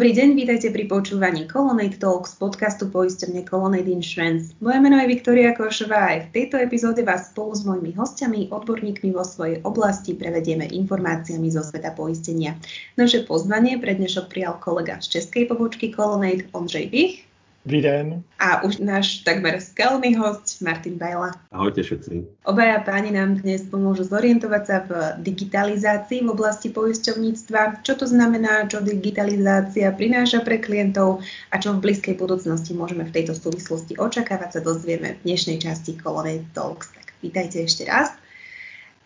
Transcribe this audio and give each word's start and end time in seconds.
Dobrý 0.00 0.16
deň, 0.16 0.32
vítajte 0.32 0.72
pri 0.72 0.88
počúvaní 0.88 1.44
Colonnade 1.44 2.00
Talks, 2.00 2.32
podcastu 2.40 2.88
poisťovne 2.88 3.44
Colonnade 3.44 3.84
Insurance. 3.84 4.56
Moje 4.56 4.80
meno 4.80 4.96
je 4.96 5.12
Viktoria 5.12 5.52
Košová 5.52 6.16
a 6.16 6.24
v 6.24 6.32
tejto 6.32 6.56
epizóde 6.56 7.04
vás 7.04 7.28
spolu 7.28 7.52
s 7.52 7.68
mojimi 7.68 7.92
hostiami, 7.92 8.48
odborníkmi 8.48 9.12
vo 9.12 9.20
svojej 9.20 9.60
oblasti 9.60 10.16
prevedieme 10.16 10.72
informáciami 10.72 11.52
zo 11.52 11.60
sveta 11.60 11.92
poistenia. 11.92 12.56
Naše 12.96 13.28
pozvanie 13.28 13.76
pre 13.76 13.92
dnešok 13.92 14.32
prijal 14.32 14.56
kolega 14.56 15.04
z 15.04 15.20
českej 15.20 15.52
pobočky 15.52 15.92
Colonnade 15.92 16.48
Ondřej 16.56 16.88
Vich. 16.88 17.29
Dobrý 17.60 17.84
den. 17.84 18.24
A 18.40 18.64
už 18.64 18.80
náš 18.80 19.20
takmer 19.20 19.60
skalný 19.60 20.16
host 20.16 20.64
Martin 20.64 20.96
Bajla. 20.96 21.36
Ahojte 21.52 21.84
všetci. 21.84 22.40
Obaja 22.48 22.80
páni 22.80 23.12
nám 23.12 23.44
dnes 23.44 23.68
pomôžu 23.68 24.08
zorientovať 24.08 24.62
sa 24.64 24.76
v 24.88 24.90
digitalizácii 25.20 26.24
v 26.24 26.32
oblasti 26.32 26.72
poisťovníctva, 26.72 27.84
čo 27.84 28.00
to 28.00 28.08
znamená, 28.08 28.64
čo 28.64 28.80
digitalizácia 28.80 29.92
prináša 29.92 30.40
pre 30.40 30.56
klientov 30.56 31.20
a 31.52 31.60
čo 31.60 31.76
v 31.76 31.84
blízkej 31.84 32.16
budúcnosti 32.16 32.72
môžeme 32.72 33.04
v 33.04 33.12
tejto 33.12 33.36
súvislosti 33.36 34.00
očakávať 34.00 34.56
sa 34.56 34.60
dozvieme 34.64 35.20
v 35.20 35.28
dnešnej 35.28 35.60
časti 35.60 36.00
Colonnade 36.00 36.48
Talks. 36.56 36.88
Tak 36.96 37.12
vítajte 37.20 37.60
ešte 37.60 37.84
raz. 37.84 38.16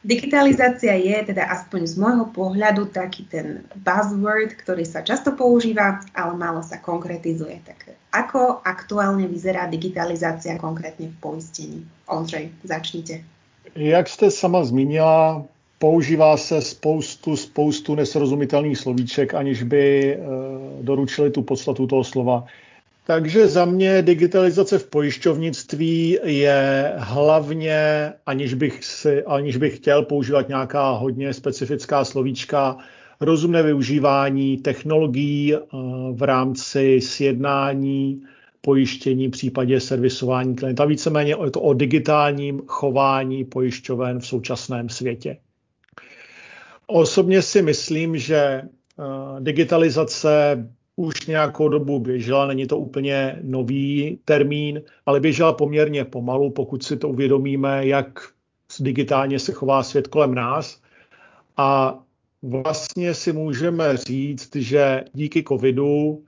Digitalizácia 0.04 0.92
je 1.00 1.32
teda 1.32 1.48
aspoň 1.48 1.88
z 1.88 1.94
môjho 1.96 2.28
pohľadu 2.36 2.92
taký 2.92 3.24
ten 3.24 3.64
buzzword, 3.80 4.52
ktorý 4.60 4.84
sa 4.84 5.00
často 5.00 5.32
používa, 5.32 6.04
ale 6.12 6.36
málo 6.36 6.60
sa 6.60 6.76
konkretizuje. 6.76 7.64
Tak 7.64 7.96
ako 8.12 8.60
aktuálně 8.64 9.26
vyzerá 9.26 9.66
digitalizácia 9.66 10.58
konkrétně 10.58 11.08
v 11.08 11.20
poistení? 11.20 11.88
Ondřej, 12.08 12.50
začnite. 12.64 13.20
Jak 13.76 14.08
jste 14.08 14.30
sama 14.30 14.64
zmínila, 14.64 15.44
používá 15.78 16.36
se 16.36 16.62
spoustu, 16.62 17.36
spoustu 17.36 17.94
nesrozumitelných 17.94 18.78
slovíček, 18.78 19.34
aniž 19.34 19.62
by 19.62 20.12
e, 20.12 20.16
doručili 20.82 21.30
tu 21.30 21.42
podstatu 21.42 21.86
toho 21.86 22.04
slova. 22.04 22.44
Takže 23.06 23.48
za 23.48 23.64
mě 23.64 24.02
digitalizace 24.02 24.78
v 24.78 24.86
pojišťovnictví 24.86 26.18
je 26.24 26.92
hlavně, 26.96 28.12
aniž 28.26 28.54
bych, 28.54 28.84
si, 28.84 29.24
aniž 29.24 29.56
bych 29.56 29.76
chtěl 29.76 30.02
používat 30.02 30.48
nějaká 30.48 30.90
hodně 30.90 31.34
specifická 31.34 32.04
slovíčka, 32.04 32.76
rozumné 33.20 33.62
využívání 33.62 34.56
technologií 34.56 35.54
eh, 35.54 35.58
v 36.12 36.22
rámci 36.22 37.00
sjednání 37.00 38.22
pojištění, 38.60 39.30
případě 39.30 39.80
servisování 39.80 40.56
klienta. 40.56 40.84
Víceméně 40.84 41.36
je 41.44 41.50
to 41.50 41.60
o 41.60 41.74
digitálním 41.74 42.62
chování 42.66 43.44
pojišťoven 43.44 44.20
v 44.20 44.26
současném 44.26 44.88
světě. 44.88 45.36
Osobně 46.86 47.42
si 47.42 47.62
myslím, 47.62 48.18
že 48.18 48.36
eh, 48.36 48.64
digitalizace 49.40 50.68
už 50.96 51.26
nějakou 51.26 51.68
dobu 51.68 51.98
běžela, 51.98 52.46
není 52.46 52.66
to 52.66 52.78
úplně 52.78 53.38
nový 53.42 54.18
termín, 54.24 54.82
ale 55.06 55.20
běžela 55.20 55.52
poměrně 55.52 56.04
pomalu, 56.04 56.50
pokud 56.50 56.82
si 56.82 56.96
to 56.96 57.08
uvědomíme, 57.08 57.86
jak 57.86 58.20
digitálně 58.80 59.38
se 59.38 59.52
chová 59.52 59.82
svět 59.82 60.08
kolem 60.08 60.34
nás. 60.34 60.82
A 61.56 61.98
vlastně 62.42 63.14
si 63.14 63.32
můžeme 63.32 63.96
říct, 63.96 64.56
že 64.56 65.04
díky 65.12 65.42
covidu 65.42 66.22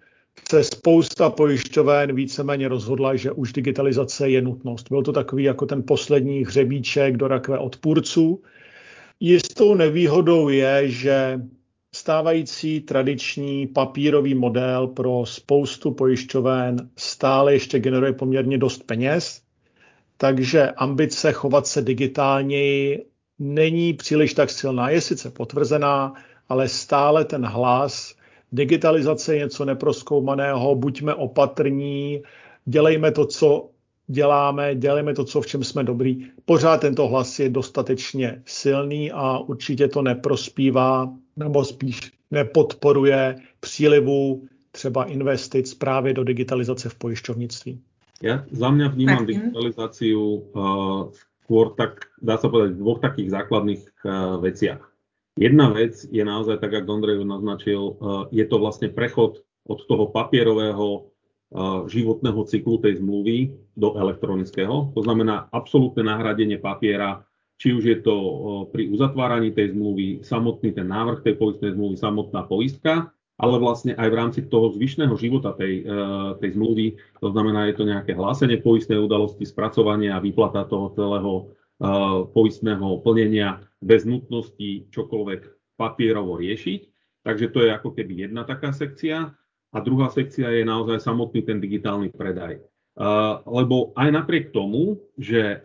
se 0.50 0.64
spousta 0.64 1.30
pojišťoven 1.30 2.14
víceméně 2.14 2.68
rozhodla, 2.68 3.16
že 3.16 3.32
už 3.32 3.52
digitalizace 3.52 4.28
je 4.28 4.42
nutnost. 4.42 4.88
Byl 4.88 5.02
to 5.02 5.12
takový 5.12 5.44
jako 5.44 5.66
ten 5.66 5.82
poslední 5.82 6.44
hřebíček 6.44 7.16
do 7.16 7.28
rakve 7.28 7.58
odpůrců. 7.58 8.42
Jistou 9.20 9.74
nevýhodou 9.74 10.48
je, 10.48 10.88
že 10.88 11.40
stávající 11.96 12.80
tradiční 12.80 13.66
papírový 13.66 14.34
model 14.34 14.86
pro 14.86 15.26
spoustu 15.26 15.90
pojišťoven 15.90 16.90
stále 16.96 17.52
ještě 17.52 17.78
generuje 17.78 18.12
poměrně 18.12 18.58
dost 18.58 18.82
peněz, 18.82 19.42
takže 20.16 20.70
ambice 20.70 21.32
chovat 21.32 21.66
se 21.66 21.82
digitálněji 21.82 23.06
není 23.38 23.92
příliš 23.92 24.34
tak 24.34 24.50
silná. 24.50 24.90
Je 24.90 25.00
sice 25.00 25.30
potvrzená, 25.30 26.12
ale 26.48 26.68
stále 26.68 27.24
ten 27.24 27.46
hlas 27.46 28.14
digitalizace 28.52 29.34
je 29.34 29.40
něco 29.40 29.64
neproskoumaného, 29.64 30.74
buďme 30.74 31.14
opatrní, 31.14 32.22
dělejme 32.64 33.12
to, 33.12 33.26
co 33.26 33.70
děláme, 34.06 34.74
dělejme 34.74 35.14
to, 35.14 35.24
co 35.24 35.40
v 35.40 35.46
čem 35.46 35.64
jsme 35.64 35.84
dobrý. 35.84 36.26
Pořád 36.44 36.80
tento 36.80 37.08
hlas 37.08 37.38
je 37.38 37.48
dostatečně 37.48 38.42
silný 38.46 39.12
a 39.12 39.38
určitě 39.38 39.88
to 39.88 40.02
neprospívá, 40.02 41.12
nebo 41.36 41.64
spíš 41.64 42.12
nepodporuje 42.30 43.36
přílivu 43.60 44.42
třeba 44.70 45.04
investic 45.04 45.74
právě 45.74 46.14
do 46.14 46.24
digitalizace 46.24 46.88
v 46.88 46.94
pojišťovnictví. 46.94 47.80
Ja 48.24 48.48
za 48.48 48.72
mňa 48.72 48.96
vnímam 48.96 49.28
digitalizáciu 49.28 50.48
uh, 50.56 51.12
skôr 51.44 51.76
tak, 51.76 52.08
dá 52.16 52.40
sa 52.40 52.48
povedať, 52.48 52.72
v 52.76 52.80
dvoch 52.80 53.00
takých 53.04 53.28
základných 53.28 53.82
uh, 53.84 54.40
veciach. 54.40 54.80
Jedna 55.36 55.68
vec 55.68 56.00
je 56.08 56.24
naozaj, 56.24 56.64
tak 56.64 56.72
ako 56.72 56.96
Ondrej 56.96 57.20
naznačil, 57.28 57.76
uh, 57.76 58.24
je 58.32 58.44
to 58.48 58.56
vlastne 58.56 58.88
prechod 58.88 59.44
od 59.68 59.78
toho 59.84 60.08
papierového 60.08 60.86
uh, 60.88 61.15
životného 61.86 62.42
cyklu 62.50 62.82
tej 62.82 62.98
zmluvy 62.98 63.54
do 63.78 63.94
elektronického. 63.94 64.90
To 64.92 65.00
znamená 65.00 65.46
absolútne 65.54 66.02
nahradenie 66.02 66.58
papiera, 66.58 67.22
či 67.56 67.72
už 67.72 67.84
je 67.86 67.98
to 68.04 68.16
pri 68.74 68.90
uzatváraní 68.92 69.54
tej 69.54 69.72
zmluvy, 69.72 70.20
samotný 70.26 70.76
ten 70.76 70.90
návrh 70.90 71.24
tej 71.24 71.40
poistnej 71.40 71.72
zmluvy, 71.72 71.96
samotná 71.96 72.44
poistka, 72.44 73.14
ale 73.36 73.60
vlastne 73.60 73.92
aj 73.96 74.08
v 74.08 74.18
rámci 74.18 74.40
toho 74.48 74.72
zvyšného 74.72 75.12
života 75.20 75.52
tej, 75.52 75.84
e, 75.84 75.92
tej 76.40 76.56
zmluvy, 76.56 76.96
to 77.20 77.28
znamená, 77.32 77.68
je 77.68 77.76
to 77.76 77.84
nejaké 77.84 78.16
hlásenie 78.16 78.60
poistnej 78.64 78.96
udalosti, 78.96 79.44
spracovanie 79.44 80.08
a 80.08 80.24
výplata 80.24 80.64
toho 80.64 80.92
celého 80.96 81.32
e, 81.36 81.42
poistného 82.32 83.00
plnenia 83.04 83.60
bez 83.84 84.08
nutnosti 84.08 84.88
čokoľvek 84.88 85.40
papierovo 85.76 86.40
riešiť. 86.40 86.80
Takže 87.28 87.46
to 87.52 87.58
je 87.64 87.70
ako 87.76 87.92
keby 87.92 88.28
jedna 88.28 88.48
taká 88.48 88.72
sekcia. 88.72 89.36
A 89.76 89.84
druhá 89.84 90.08
sekcia 90.08 90.48
je 90.48 90.64
naozaj 90.64 91.04
samotný 91.04 91.44
ten 91.44 91.60
digitálny 91.60 92.08
predaj. 92.16 92.56
E, 92.56 92.62
lebo 93.44 93.92
aj 93.92 94.08
napriek 94.08 94.56
tomu, 94.56 94.96
že 95.20 95.60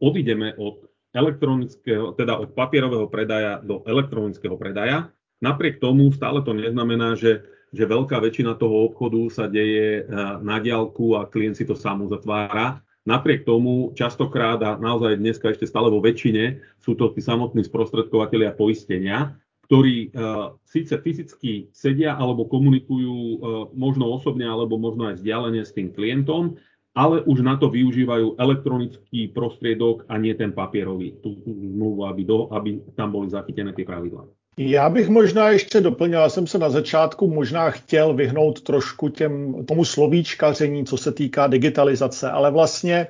odídeme 0.00 0.56
od 0.56 0.88
elektronického, 1.12 2.16
teda 2.16 2.40
od 2.40 2.56
papierového 2.56 3.04
predaja 3.12 3.60
do 3.60 3.84
elektronického 3.84 4.56
predaja, 4.56 5.12
Napriek 5.40 5.80
tomu 5.80 6.12
stále 6.12 6.44
to 6.44 6.52
neznamená, 6.52 7.16
že, 7.16 7.40
že 7.72 7.88
veľká 7.88 8.20
väčšina 8.20 8.60
toho 8.60 8.92
obchodu 8.92 9.20
sa 9.32 9.44
deje 9.48 10.04
eh, 10.04 10.06
na 10.44 10.60
diálku 10.60 11.16
a 11.16 11.24
klient 11.24 11.56
si 11.56 11.64
to 11.64 11.72
sám 11.72 12.04
uzatvára. 12.04 12.84
Napriek 13.08 13.48
tomu 13.48 13.96
častokrát 13.96 14.60
a 14.60 14.76
naozaj 14.76 15.16
dneska 15.16 15.48
ešte 15.48 15.64
stále 15.64 15.88
vo 15.88 16.04
väčšine 16.04 16.60
sú 16.84 16.92
to 16.92 17.08
tí 17.16 17.24
samotní 17.24 17.64
sprostredkovateľia 17.64 18.52
poistenia, 18.52 19.40
ktorí 19.70 20.10
uh, 20.10 20.58
síce 20.66 20.98
fyzicky 20.98 21.70
sedia 21.70 22.18
alebo 22.18 22.42
komunikujú 22.50 23.14
uh, 23.14 23.38
možno 23.70 24.10
osobne 24.10 24.42
alebo 24.42 24.74
možno 24.74 25.06
aj 25.06 25.22
vzdialene 25.22 25.62
s 25.62 25.70
tým 25.70 25.94
klientom, 25.94 26.58
ale 26.98 27.22
už 27.22 27.46
na 27.46 27.54
to 27.54 27.70
využívajú 27.70 28.34
elektronický 28.34 29.30
prostriedok 29.30 30.10
a 30.10 30.18
nie 30.18 30.34
ten 30.34 30.50
papierový, 30.50 31.22
tú 31.22 31.38
zmluvu, 31.46 32.02
aby, 32.02 32.22
do, 32.26 32.50
aby 32.50 32.82
tam 32.98 33.14
boli 33.14 33.30
zachytené 33.30 33.70
tie 33.70 33.86
pravidlá. 33.86 34.26
Já 34.58 34.90
bych 34.90 35.08
možná 35.08 35.50
ještě 35.50 35.80
doplnil, 35.80 36.20
já 36.20 36.28
jsem 36.28 36.46
se 36.46 36.58
na 36.58 36.70
začátku 36.70 37.30
možná 37.30 37.70
chtěl 37.70 38.14
vyhnout 38.14 38.60
trošku 38.60 39.08
těm, 39.08 39.64
tomu 39.64 39.84
slovíčkaření, 39.84 40.84
co 40.84 40.96
se 40.96 41.12
týká 41.12 41.46
digitalizace, 41.46 42.30
ale 42.30 42.50
vlastně 42.50 43.06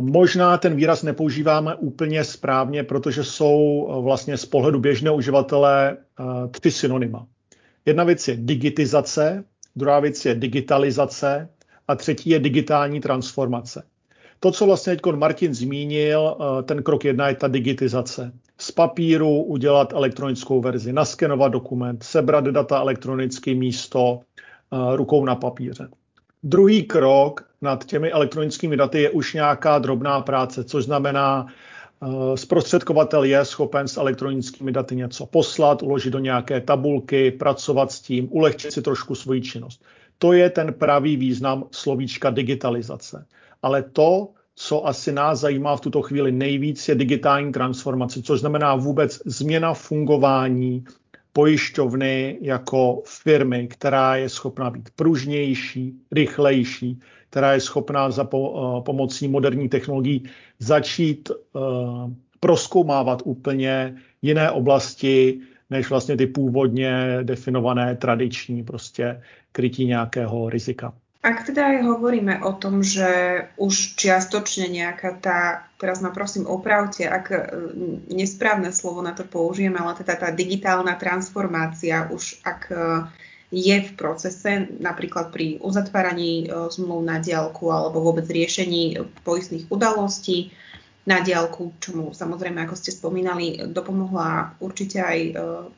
možná 0.00 0.58
ten 0.58 0.74
výraz 0.74 1.02
nepoužíváme 1.02 1.74
úplně 1.74 2.24
správně, 2.24 2.84
protože 2.84 3.24
jsou 3.24 3.88
vlastně 4.02 4.36
z 4.36 4.46
pohledu 4.46 4.80
běžného 4.80 5.16
uživatele 5.16 5.96
uh, 6.20 6.50
tři 6.50 6.70
synonyma. 6.70 7.26
Jedna 7.86 8.04
věc 8.04 8.28
je 8.28 8.36
digitizace, 8.36 9.44
druhá 9.76 10.00
věc 10.00 10.24
je 10.24 10.34
digitalizace 10.34 11.48
a 11.88 11.94
třetí 11.94 12.30
je 12.30 12.38
digitální 12.38 13.00
transformace. 13.00 13.82
To, 14.40 14.50
co 14.50 14.66
vlastně 14.66 14.96
teď 14.96 15.14
Martin 15.14 15.54
zmínil, 15.54 16.36
ten 16.64 16.82
krok 16.82 17.04
jedna 17.04 17.28
je 17.28 17.34
ta 17.34 17.48
digitizace 17.48 18.32
z 18.58 18.70
papíru 18.70 19.42
udělat 19.42 19.92
elektronickou 19.92 20.60
verzi, 20.60 20.92
naskenovat 20.92 21.52
dokument, 21.52 22.02
sebrat 22.02 22.44
data 22.44 22.80
elektronicky 22.80 23.54
místo 23.54 24.20
rukou 24.94 25.24
na 25.24 25.34
papíře. 25.34 25.88
Druhý 26.42 26.82
krok 26.82 27.49
nad 27.62 27.84
těmi 27.84 28.10
elektronickými 28.10 28.76
daty 28.76 29.02
je 29.02 29.10
už 29.10 29.34
nějaká 29.34 29.78
drobná 29.78 30.20
práce, 30.20 30.64
což 30.64 30.84
znamená, 30.84 31.46
uh, 32.00 32.34
zprostředkovatel 32.34 33.24
je 33.24 33.44
schopen 33.44 33.88
s 33.88 33.96
elektronickými 33.96 34.72
daty 34.72 34.96
něco 34.96 35.26
poslat, 35.26 35.82
uložit 35.82 36.10
do 36.10 36.18
nějaké 36.18 36.60
tabulky, 36.60 37.30
pracovat 37.30 37.92
s 37.92 38.00
tím, 38.00 38.28
ulehčit 38.30 38.72
si 38.72 38.82
trošku 38.82 39.14
svoji 39.14 39.40
činnost. 39.40 39.84
To 40.18 40.32
je 40.32 40.50
ten 40.50 40.72
pravý 40.72 41.16
význam 41.16 41.64
slovíčka 41.70 42.30
digitalizace. 42.30 43.26
Ale 43.62 43.82
to, 43.82 44.28
co 44.54 44.86
asi 44.86 45.12
nás 45.12 45.40
zajímá 45.40 45.76
v 45.76 45.80
tuto 45.80 46.02
chvíli 46.02 46.32
nejvíc, 46.32 46.88
je 46.88 46.94
digitální 46.94 47.52
transformace, 47.52 48.22
což 48.22 48.40
znamená 48.40 48.76
vůbec 48.76 49.22
změna 49.24 49.74
fungování 49.74 50.84
pojišťovny 51.32 52.38
jako 52.42 53.02
firmy, 53.06 53.68
která 53.68 54.16
je 54.16 54.28
schopná 54.28 54.70
být 54.70 54.90
pružnější, 54.96 55.94
rychlejší, 56.12 57.00
která 57.30 57.52
je 57.52 57.60
schopná 57.60 58.10
za 58.10 58.24
po, 58.24 58.50
uh, 58.50 58.84
pomocí 58.84 59.28
moderní 59.28 59.68
technologií 59.68 60.24
začít 60.58 61.30
uh, 61.30 62.10
proskoumávat 62.40 63.22
úplně 63.24 63.94
jiné 64.22 64.50
oblasti, 64.50 65.40
než 65.70 65.90
vlastně 65.90 66.16
ty 66.16 66.26
původně 66.26 67.18
definované 67.22 67.96
tradiční 67.96 68.62
prostě 68.64 69.22
krytí 69.52 69.86
nějakého 69.86 70.50
rizika. 70.50 70.92
Ak 71.20 71.44
teda 71.44 71.68
aj 71.68 71.84
hovoríme 71.84 72.40
o 72.48 72.56
tom, 72.56 72.80
že 72.80 73.04
už 73.60 73.92
čiastočne 74.00 74.72
nejaká 74.72 75.20
tá, 75.20 75.68
teraz 75.76 76.00
ma 76.00 76.08
prosím 76.16 76.48
opravte, 76.48 77.04
ak 77.04 77.26
e, 77.28 77.40
nesprávne 78.08 78.72
slovo 78.72 79.04
na 79.04 79.12
to 79.12 79.28
použijeme, 79.28 79.76
ale 79.76 80.00
teda 80.00 80.16
tá 80.16 80.28
digitálna 80.32 80.96
transformácia 80.96 82.08
už 82.08 82.40
ak 82.40 82.72
je 83.50 83.76
v 83.82 83.90
procese, 83.98 84.70
napríklad 84.78 85.34
pri 85.34 85.58
uzatváraní 85.58 86.46
e, 86.46 86.70
zmluv 86.70 87.02
na 87.02 87.18
diálku 87.18 87.66
alebo 87.70 87.98
vôbec 87.98 88.26
riešení 88.30 88.98
poistných 89.26 89.66
udalostí 89.68 90.54
na 91.02 91.18
diálku, 91.18 91.74
čomu 91.82 92.14
samozrejme, 92.14 92.62
ako 92.62 92.74
ste 92.78 92.94
spomínali, 92.94 93.58
dopomohla 93.66 94.54
určite 94.62 95.00
aj 95.00 95.18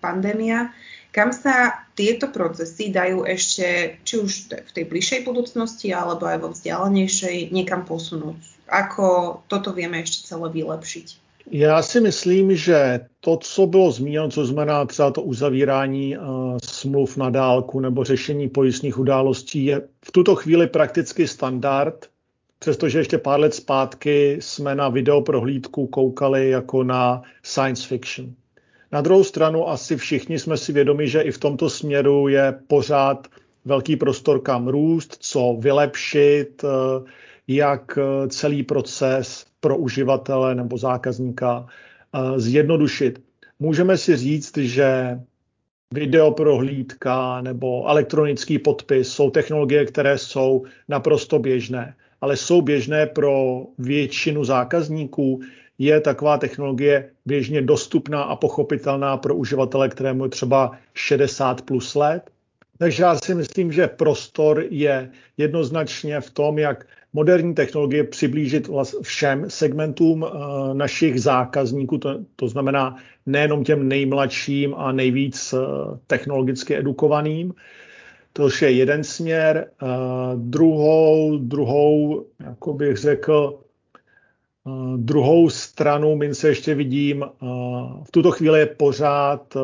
pandémia. 0.03 0.75
Kam 1.15 1.31
sa 1.31 1.85
tieto 1.93 2.33
procesy 2.33 2.89
dajú 2.89 3.29
ešte, 3.29 4.01
či 4.01 4.15
už 4.19 4.33
v 4.65 4.71
tej 4.73 4.85
bližšej 4.89 5.21
budúcnosti, 5.29 5.93
alebo 5.93 6.25
aj 6.25 6.39
vo 6.41 6.49
vzdialenejšej, 6.57 7.53
niekam 7.53 7.85
posunúť? 7.85 8.41
Ako 8.67 9.41
toto 9.45 9.77
vieme 9.77 10.01
ešte 10.01 10.33
celé 10.33 10.49
vylepšiť? 10.49 11.07
Já 11.51 11.83
si 11.83 12.01
myslím, 12.01 12.57
že 12.57 13.01
to, 13.21 13.37
co 13.37 13.67
bylo 13.67 13.91
zmíněno, 13.91 14.29
co 14.29 14.47
znamená 14.47 14.85
třeba 14.85 15.11
to 15.11 15.23
uzavírání 15.23 16.19
uh, 16.19 16.25
smluv 16.65 17.17
na 17.17 17.31
dálku 17.31 17.81
nebo 17.81 18.05
řešení 18.05 18.49
pojistných 18.49 18.99
událostí, 18.99 19.65
je 19.65 19.83
v 20.05 20.13
tuto 20.13 20.35
chvíli 20.35 20.67
prakticky 20.67 21.29
standard, 21.29 22.07
přestože 22.59 22.99
ještě 22.99 23.19
pár 23.19 23.41
let 23.41 23.55
zpátky 23.55 24.37
jsme 24.41 24.75
na 24.75 24.89
videoprohlídku 24.89 25.87
koukali 25.87 26.51
jako 26.51 26.85
na 26.85 27.23
science 27.43 27.89
fiction. 27.89 28.35
Na 28.93 29.01
druhou 29.01 29.25
stranu 29.25 29.69
asi 29.69 29.97
všichni 29.97 30.39
jsme 30.39 30.57
si 30.57 30.73
vědomi, 30.73 31.09
že 31.09 31.21
i 31.21 31.31
v 31.31 31.39
tomto 31.39 31.71
směru 31.71 32.29
je 32.29 32.61
pořád 32.67 33.29
velký 33.65 33.97
prostor 33.97 34.41
kam 34.41 34.69
růst, 34.69 35.17
co 35.21 35.57
vylepšit, 35.59 36.65
eh, 36.65 37.11
jak 37.49 37.99
eh, 37.99 38.29
celý 38.29 38.63
proces 38.63 39.45
pro 39.63 39.77
uživatele 39.77 40.55
nebo 40.55 40.79
zákazníka 40.79 41.67
eh, 41.67 42.41
zjednodušit. 42.41 43.23
Můžeme 43.59 43.97
si 43.97 44.17
říct, 44.17 44.59
že 44.59 45.19
videoprohlídka 45.95 47.41
nebo 47.41 47.89
elektronický 47.89 48.59
podpis 48.59 49.09
jsou 49.09 49.31
technologie, 49.31 49.87
které 49.87 50.19
jsou 50.19 50.65
naprosto 50.89 51.39
běžné, 51.39 51.95
ale 52.21 52.37
jsou 52.37 52.63
běžné 52.63 53.07
pro 53.07 53.63
většinu 53.79 54.45
zákazníků, 54.45 55.41
je 55.79 56.01
taková 56.01 56.39
technologie 56.39 57.11
běžně 57.27 57.63
dostupná 57.63 58.23
a 58.23 58.37
pochopitelná 58.37 59.17
pro 59.17 59.35
uživatele, 59.35 59.89
kterému 59.89 60.25
je 60.25 60.31
třeba 60.31 60.73
60 60.95 61.63
plus 61.63 61.95
let. 61.95 62.31
Takže 62.83 63.03
já 63.03 63.17
si 63.25 63.35
myslím, 63.35 63.73
že 63.73 63.87
prostor 63.87 64.65
je 64.71 65.11
jednoznačně 65.37 66.21
v 66.21 66.31
tom, 66.31 66.59
jak 66.59 66.87
moderní 67.13 67.55
technologie 67.55 68.05
přiblížit 68.05 68.71
všem 69.03 69.51
segmentům 69.51 70.27
eh, 70.27 70.75
našich 70.75 71.21
zákazníků, 71.21 71.99
to, 71.99 72.19
to 72.37 72.49
znamená 72.49 72.97
nejenom 73.27 73.65
těm 73.65 73.89
nejmladším 73.89 74.75
a 74.75 74.93
nejvíc 74.93 75.53
eh, 75.53 75.59
technologicky 76.07 76.77
edukovaným. 76.77 77.55
To 78.33 78.49
je 78.61 78.71
jeden 78.71 79.05
směr. 79.05 79.67
Eh, 79.83 79.87
druhou, 80.37 81.39
druhou, 81.39 82.27
jako 82.41 82.73
bych 82.73 82.97
řekl, 82.97 83.62
Druhou 84.97 85.51
stranu 85.51 86.17
mince 86.17 86.49
ještě 86.49 86.75
vidím, 86.75 87.25
v 88.03 88.11
tuto 88.11 88.31
chvíli 88.31 88.61
je 88.61 88.67
pořád 88.67 89.57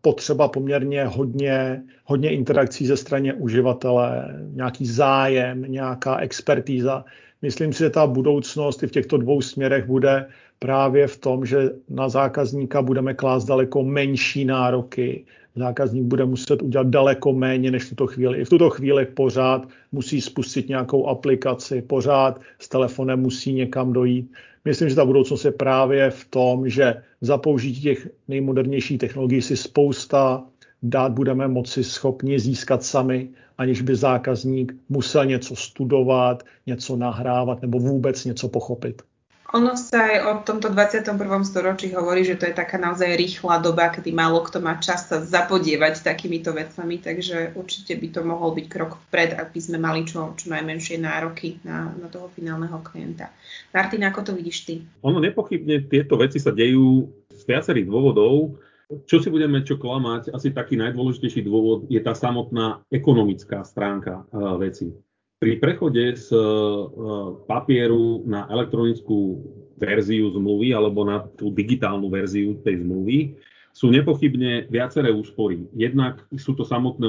potřeba 0.00 0.48
poměrně 0.48 1.04
hodně, 1.04 1.82
hodně 2.04 2.30
interakcí 2.30 2.86
ze 2.86 2.96
strany 2.96 3.32
uživatele, 3.32 4.38
nějaký 4.52 4.86
zájem, 4.86 5.62
nějaká 5.62 6.16
expertíza. 6.18 7.04
Myslím 7.42 7.72
si, 7.72 7.78
že 7.78 7.90
ta 7.90 8.06
budoucnost 8.06 8.82
i 8.82 8.86
v 8.86 8.90
těchto 8.90 9.16
dvou 9.16 9.40
směrech 9.40 9.86
bude 9.86 10.26
právě 10.58 11.06
v 11.06 11.16
tom, 11.16 11.46
že 11.46 11.70
na 11.88 12.08
zákazníka 12.08 12.82
budeme 12.82 13.14
klást 13.14 13.44
daleko 13.44 13.84
menší 13.84 14.44
nároky. 14.44 15.24
Zákazník 15.56 16.04
bude 16.04 16.24
muset 16.24 16.62
udělat 16.62 16.86
daleko 16.86 17.32
méně 17.32 17.70
než 17.70 17.84
v 17.84 17.88
tuto 17.88 18.06
chvíli. 18.06 18.40
I 18.40 18.44
v 18.44 18.48
tuto 18.48 18.70
chvíli 18.70 19.06
pořád 19.06 19.68
musí 19.92 20.20
spustit 20.20 20.68
nějakou 20.68 21.06
aplikaci, 21.06 21.82
pořád 21.82 22.40
s 22.58 22.68
telefonem 22.68 23.20
musí 23.20 23.52
někam 23.52 23.92
dojít. 23.92 24.32
Myslím, 24.64 24.88
že 24.88 24.94
ta 24.94 25.04
budoucnost 25.04 25.44
je 25.44 25.52
právě 25.52 26.10
v 26.10 26.24
tom, 26.24 26.68
že 26.68 27.02
za 27.20 27.38
použití 27.38 27.80
těch 27.80 28.08
nejmodernějších 28.28 28.98
technologií 28.98 29.42
si 29.42 29.56
spousta 29.56 30.44
dát 30.82 31.12
budeme 31.12 31.48
moci 31.48 31.84
schopni 31.84 32.38
získat 32.38 32.82
sami, 32.82 33.28
aniž 33.58 33.82
by 33.82 33.96
zákazník 33.96 34.76
musel 34.88 35.26
něco 35.26 35.56
studovat, 35.56 36.42
něco 36.66 36.96
nahrávat 36.96 37.62
nebo 37.62 37.78
vůbec 37.78 38.24
něco 38.24 38.48
pochopit. 38.48 39.02
Ono 39.54 39.78
sa 39.78 40.10
aj 40.10 40.16
o 40.26 40.32
tomto 40.42 40.66
21. 40.66 41.14
storočí 41.46 41.94
hovorí, 41.94 42.26
že 42.26 42.34
to 42.34 42.50
je 42.50 42.58
taká 42.58 42.74
naozaj 42.74 43.14
rýchla 43.14 43.62
doba, 43.62 43.86
kedy 43.86 44.10
málo 44.10 44.42
kto 44.42 44.58
má 44.58 44.82
čas 44.82 45.06
sa 45.06 45.22
zapodievať 45.22 46.02
takýmito 46.02 46.50
vecami, 46.50 46.98
takže 46.98 47.54
určite 47.54 47.94
by 47.94 48.08
to 48.10 48.20
mohol 48.26 48.50
byť 48.50 48.66
krok 48.66 48.98
vpred, 49.06 49.38
ak 49.38 49.54
by 49.54 49.60
sme 49.62 49.78
mali 49.78 50.02
čo, 50.02 50.34
čo 50.34 50.50
najmenšie 50.50 50.98
nároky 50.98 51.62
na, 51.62 51.86
na 51.94 52.10
toho 52.10 52.26
finálneho 52.34 52.82
klienta. 52.82 53.30
Martin, 53.70 54.02
ako 54.02 54.26
to 54.26 54.32
vidíš 54.34 54.58
ty? 54.66 54.74
Ono 55.06 55.22
nepochybne 55.22 55.86
tieto 55.86 56.18
veci 56.18 56.42
sa 56.42 56.50
dejú 56.50 57.06
z 57.30 57.42
viacerých 57.46 57.86
dôvodov. 57.86 58.58
Čo 59.06 59.22
si 59.22 59.30
budeme 59.30 59.62
čo 59.62 59.78
klamať, 59.78 60.34
asi 60.34 60.50
taký 60.50 60.74
najdôležitejší 60.82 61.46
dôvod 61.46 61.86
je 61.86 62.02
tá 62.02 62.10
samotná 62.10 62.82
ekonomická 62.90 63.62
stránka 63.62 64.26
uh, 64.34 64.58
veci 64.58 64.90
pri 65.44 65.60
prechode 65.60 66.16
z 66.16 66.32
e, 66.32 66.40
papieru 67.44 68.24
na 68.24 68.48
elektronickú 68.48 69.44
verziu 69.76 70.32
zmluvy 70.32 70.72
alebo 70.72 71.04
na 71.04 71.28
tú 71.36 71.52
digitálnu 71.52 72.08
verziu 72.08 72.56
tej 72.64 72.80
zmluvy 72.80 73.36
sú 73.76 73.92
nepochybne 73.92 74.72
viaceré 74.72 75.12
úspory. 75.12 75.68
Jednak 75.76 76.24
sú 76.40 76.56
to 76.56 76.64
samotné 76.64 77.04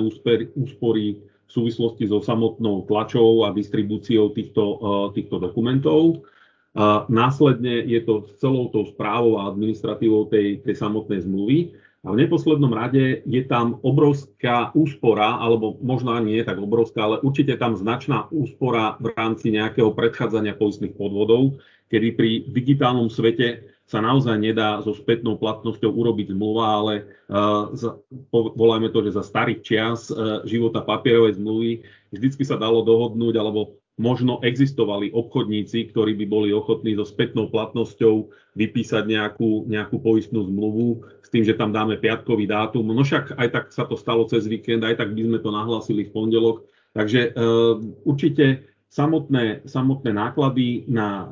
úspory 0.60 1.24
v 1.24 1.52
súvislosti 1.54 2.12
so 2.12 2.20
samotnou 2.20 2.84
tlačou 2.92 3.48
a 3.48 3.56
distribúciou 3.56 4.36
týchto, 4.36 4.64
e, 4.84 4.92
týchto 5.16 5.40
dokumentov. 5.40 6.28
Následne 7.08 7.88
je 7.88 8.04
to 8.04 8.28
s 8.28 8.36
celou 8.44 8.68
tou 8.68 8.84
správou 8.84 9.40
a 9.40 9.48
administratívou 9.48 10.28
tej, 10.28 10.60
tej 10.60 10.76
samotnej 10.76 11.24
zmluvy. 11.24 11.72
A 12.06 12.14
v 12.14 12.22
neposlednom 12.22 12.70
rade 12.70 13.26
je 13.26 13.42
tam 13.50 13.82
obrovská 13.82 14.70
úspora, 14.78 15.42
alebo 15.42 15.82
možno 15.82 16.14
ani 16.14 16.38
nie 16.38 16.46
tak 16.46 16.62
obrovská, 16.62 17.02
ale 17.02 17.18
určite 17.26 17.58
tam 17.58 17.74
značná 17.74 18.30
úspora 18.30 18.94
v 19.02 19.10
rámci 19.18 19.50
nejakého 19.50 19.90
predchádzania 19.90 20.54
poistných 20.54 20.94
podvodov, 20.94 21.58
kedy 21.90 22.08
pri 22.14 22.32
digitálnom 22.46 23.10
svete 23.10 23.74
sa 23.86 24.02
naozaj 24.02 24.38
nedá 24.38 24.82
so 24.82 24.94
spätnou 24.98 25.38
platnosťou 25.38 25.94
urobiť 25.94 26.34
zmluva, 26.34 26.66
ale 26.78 26.94
uh, 27.30 27.74
za, 27.74 27.98
volajme 28.34 28.90
to, 28.90 29.06
že 29.06 29.18
za 29.18 29.24
starých 29.26 29.60
čias 29.62 30.10
uh, 30.10 30.42
života 30.46 30.82
papierovej 30.82 31.38
zmluvy 31.38 31.86
vždycky 32.10 32.42
sa 32.46 32.58
dalo 32.58 32.82
dohodnúť 32.82 33.38
alebo 33.38 33.78
možno 33.96 34.44
existovali 34.44 35.14
obchodníci, 35.14 35.94
ktorí 35.94 36.20
by 36.20 36.26
boli 36.28 36.50
ochotní 36.52 36.98
so 37.00 37.08
spätnou 37.08 37.48
platnosťou 37.48 38.28
vypísať 38.58 39.08
nejakú, 39.08 39.70
nejakú 39.72 40.02
poistnú 40.04 40.44
zmluvu 40.50 41.06
s 41.26 41.34
tým, 41.34 41.42
že 41.42 41.58
tam 41.58 41.74
dáme 41.74 41.98
piatkový 41.98 42.46
dátum. 42.46 42.86
No 42.86 43.02
však 43.02 43.34
aj 43.34 43.48
tak 43.50 43.66
sa 43.74 43.90
to 43.90 43.98
stalo 43.98 44.30
cez 44.30 44.46
víkend, 44.46 44.86
aj 44.86 45.02
tak 45.02 45.18
by 45.18 45.26
sme 45.26 45.40
to 45.42 45.50
nahlásili 45.50 46.06
v 46.06 46.14
pondelok. 46.14 46.70
Takže 46.94 47.34
e, 47.34 47.42
určite 48.06 48.70
samotné, 48.94 49.66
samotné 49.66 50.14
náklady 50.14 50.86
na 50.86 51.10
e, 51.10 51.26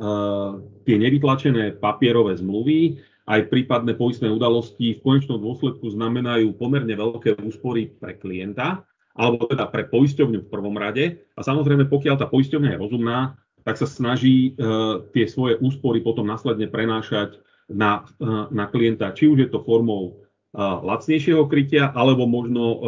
tie 0.89 0.97
nevytlačené 0.97 1.77
papierové 1.77 2.33
zmluvy, 2.41 2.97
aj 3.23 3.47
prípadné 3.47 3.95
poistné 3.95 4.27
udalosti 4.27 4.99
v 4.99 5.03
konečnom 5.05 5.39
dôsledku 5.39 5.87
znamenajú 5.93 6.57
pomerne 6.59 6.91
veľké 6.91 7.39
úspory 7.39 7.95
pre 7.95 8.19
klienta, 8.19 8.83
alebo 9.15 9.47
teda 9.47 9.69
pre 9.69 9.87
poisťovňu 9.87 10.43
v 10.43 10.51
prvom 10.51 10.75
rade. 10.75 11.21
A 11.37 11.41
samozrejme, 11.45 11.87
pokiaľ 11.87 12.19
tá 12.19 12.27
poisťovňa 12.27 12.75
je 12.75 12.81
rozumná, 12.81 13.39
tak 13.63 13.79
sa 13.79 13.87
snaží 13.87 14.59
uh, 14.59 15.07
tie 15.15 15.23
svoje 15.23 15.55
úspory 15.63 16.03
potom 16.03 16.27
následne 16.27 16.67
prenášať 16.67 17.39
na, 17.73 18.05
uh, 18.21 18.47
na 18.53 18.69
klienta, 18.69 19.11
či 19.11 19.27
už 19.27 19.37
je 19.39 19.49
to 19.49 19.65
formou 19.65 20.13
uh, 20.13 20.79
lacnejšieho 20.85 21.49
krytia, 21.49 21.89
alebo 21.97 22.29
možno 22.29 22.63
uh, 22.63 22.79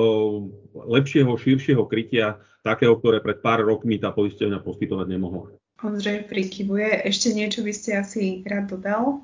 lepšieho, 0.86 1.34
širšieho 1.34 1.84
krytia, 1.89 2.38
takého, 2.62 2.96
ktoré 3.01 3.22
pred 3.22 3.42
pár 3.42 3.65
rokmi 3.65 3.98
tá 3.98 4.13
poisťovňa 4.13 4.62
poskytovať 4.62 5.08
nemohla. 5.10 5.54
Ondřej 5.84 6.25
prikyvuje. 6.32 7.04
Ešte 7.06 7.36
niečo 7.36 7.62
by 7.62 7.74
ste 7.74 8.00
asi 8.00 8.42
rád 8.48 8.74
dodal? 8.74 9.22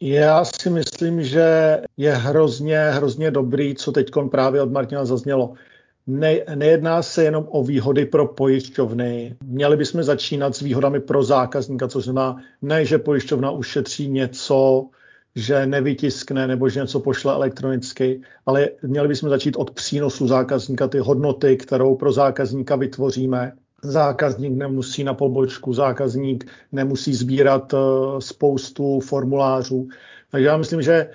Já 0.00 0.44
si 0.44 0.70
myslím, 0.70 1.24
že 1.24 1.80
je 1.96 2.12
hrozně, 2.14 2.78
hrozně 2.78 3.30
dobrý, 3.30 3.74
co 3.74 3.92
teď 3.92 4.10
právě 4.30 4.62
od 4.62 4.72
Martina 4.72 5.04
zaznělo. 5.04 5.54
Ne, 6.06 6.40
nejedná 6.54 7.02
se 7.02 7.24
jenom 7.24 7.46
o 7.50 7.64
výhody 7.64 8.06
pro 8.06 8.26
pojišťovny. 8.26 9.36
Měli 9.44 9.76
bychom 9.76 10.02
začínat 10.02 10.56
s 10.56 10.60
výhodami 10.60 11.00
pro 11.00 11.22
zákazníka, 11.22 11.88
což 11.88 12.04
znamená 12.04 12.36
ne, 12.62 12.84
že 12.84 12.98
pojišťovna 12.98 13.50
ušetří 13.50 14.08
něco, 14.08 14.88
že 15.36 15.66
nevytiskne 15.66 16.46
nebo 16.46 16.68
že 16.68 16.80
něco 16.80 17.00
pošle 17.00 17.32
elektronicky, 17.32 18.20
ale 18.46 18.68
měli 18.82 19.08
bychom 19.08 19.28
začít 19.30 19.56
od 19.56 19.70
přínosu 19.70 20.28
zákazníka, 20.28 20.88
ty 20.88 20.98
hodnoty, 20.98 21.56
kterou 21.56 21.96
pro 21.96 22.12
zákazníka 22.12 22.76
vytvoříme. 22.76 23.52
Zákazník 23.82 24.56
nemusí 24.56 25.04
na 25.04 25.14
pobočku, 25.14 25.72
zákazník 25.72 26.50
nemusí 26.72 27.14
sbírat 27.14 27.74
eh, 27.74 27.78
spoustu 28.18 29.00
formulářů. 29.00 29.88
Takže 30.30 30.46
já 30.46 30.56
myslím, 30.56 30.82
že 30.82 31.10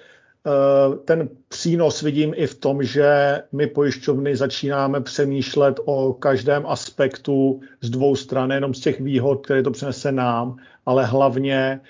ten 1.06 1.30
přínos 1.48 2.02
vidím 2.02 2.34
i 2.36 2.48
v 2.48 2.56
tom, 2.56 2.84
že 2.84 3.38
my 3.52 3.68
pojišťovny 3.68 4.36
začínáme 4.36 5.02
přemýšlet 5.02 5.80
o 5.86 6.14
každém 6.14 6.66
aspektu 6.68 7.62
z 7.82 7.90
dvou 7.90 8.16
stran, 8.16 8.52
jenom 8.52 8.74
z 8.74 8.80
těch 8.80 9.02
výhod, 9.02 9.46
které 9.46 9.64
to 9.64 9.72
přinese 9.72 10.12
nám, 10.12 10.56
ale 10.86 11.06
hlavně 11.06 11.82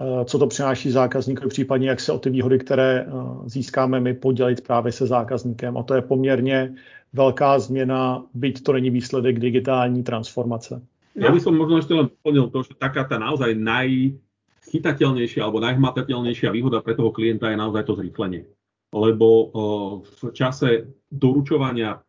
Eh, 0.00 0.24
co 0.24 0.38
to 0.38 0.46
přináší 0.46 0.90
zákazníkovi, 0.90 1.48
případně 1.48 1.88
jak 1.88 2.00
se 2.00 2.12
o 2.12 2.18
ty 2.18 2.30
výhody, 2.30 2.58
které 2.58 3.06
eh, 3.08 3.12
získáme 3.44 4.00
my, 4.00 4.14
podělit 4.14 4.66
právě 4.66 4.92
se 4.92 5.06
zákazníkem. 5.06 5.78
A 5.78 5.82
to 5.82 5.94
je 5.94 6.02
poměrně 6.02 6.74
velká 7.12 7.58
změna, 7.58 8.22
byť 8.34 8.62
to 8.62 8.72
není 8.72 8.90
výsledek 8.90 9.38
digitální 9.38 10.02
transformace. 10.02 10.82
Ja 11.18 11.34
by 11.34 11.42
som 11.42 11.58
možno 11.58 11.82
ešte 11.82 11.98
doplnil 11.98 12.46
to, 12.54 12.62
že 12.62 12.78
taká 12.78 13.02
tá 13.02 13.18
naozaj 13.18 13.58
najchytateľnejšia 14.68 15.40
alebo 15.40 15.64
najhmatateľnejšia 15.64 16.52
výhoda 16.52 16.84
pre 16.84 16.92
toho 16.92 17.08
klienta 17.08 17.48
je 17.48 17.56
naozaj 17.56 17.88
to 17.88 17.96
zrýchlenie. 17.96 18.44
Lebo 18.92 19.28
v 20.04 20.20
čase 20.36 20.92
doručovania 21.08 22.04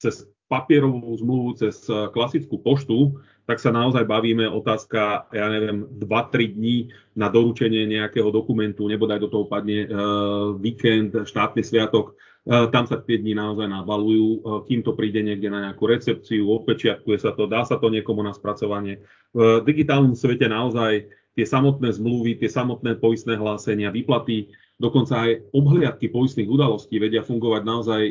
cez 0.00 0.24
papierovú 0.48 1.12
zmluvu, 1.20 1.60
cez 1.60 1.84
klasickú 1.88 2.64
poštu, 2.64 3.20
tak 3.44 3.60
sa 3.60 3.72
naozaj 3.72 4.04
bavíme 4.08 4.48
otázka, 4.48 5.28
ja 5.32 5.48
neviem, 5.48 5.84
2-3 6.00 6.56
dní 6.56 6.92
na 7.16 7.28
doručenie 7.28 7.84
nejakého 7.88 8.28
dokumentu, 8.28 8.88
nebodaj 8.88 9.24
do 9.24 9.28
toho 9.32 9.44
padne 9.48 9.88
uh, 9.88 10.52
víkend, 10.56 11.16
štátny 11.24 11.64
sviatok, 11.64 12.12
uh, 12.12 12.68
tam 12.68 12.84
sa 12.84 13.00
tie 13.00 13.16
dní 13.16 13.32
naozaj 13.32 13.64
nabalujú, 13.64 14.44
kým 14.68 14.84
to 14.84 14.92
príde 14.92 15.24
niekde 15.24 15.48
na 15.48 15.64
nejakú 15.68 15.88
recepciu, 15.88 16.44
opečiatkuje 16.44 17.16
sa 17.16 17.32
to, 17.32 17.48
dá 17.48 17.64
sa 17.64 17.80
to 17.80 17.88
niekomu 17.88 18.20
na 18.20 18.36
spracovanie. 18.36 19.00
V 19.32 19.64
digitálnom 19.64 20.12
svete 20.12 20.44
naozaj 20.44 21.08
tie 21.38 21.46
samotné 21.46 21.94
zmluvy, 21.94 22.42
tie 22.42 22.50
samotné 22.50 22.98
poistné 22.98 23.38
hlásenia, 23.38 23.94
výplaty, 23.94 24.50
dokonca 24.82 25.30
aj 25.30 25.54
obhliadky 25.54 26.10
poistných 26.10 26.50
udalostí 26.50 26.98
vedia 26.98 27.22
fungovať 27.22 27.62
naozaj 27.62 28.02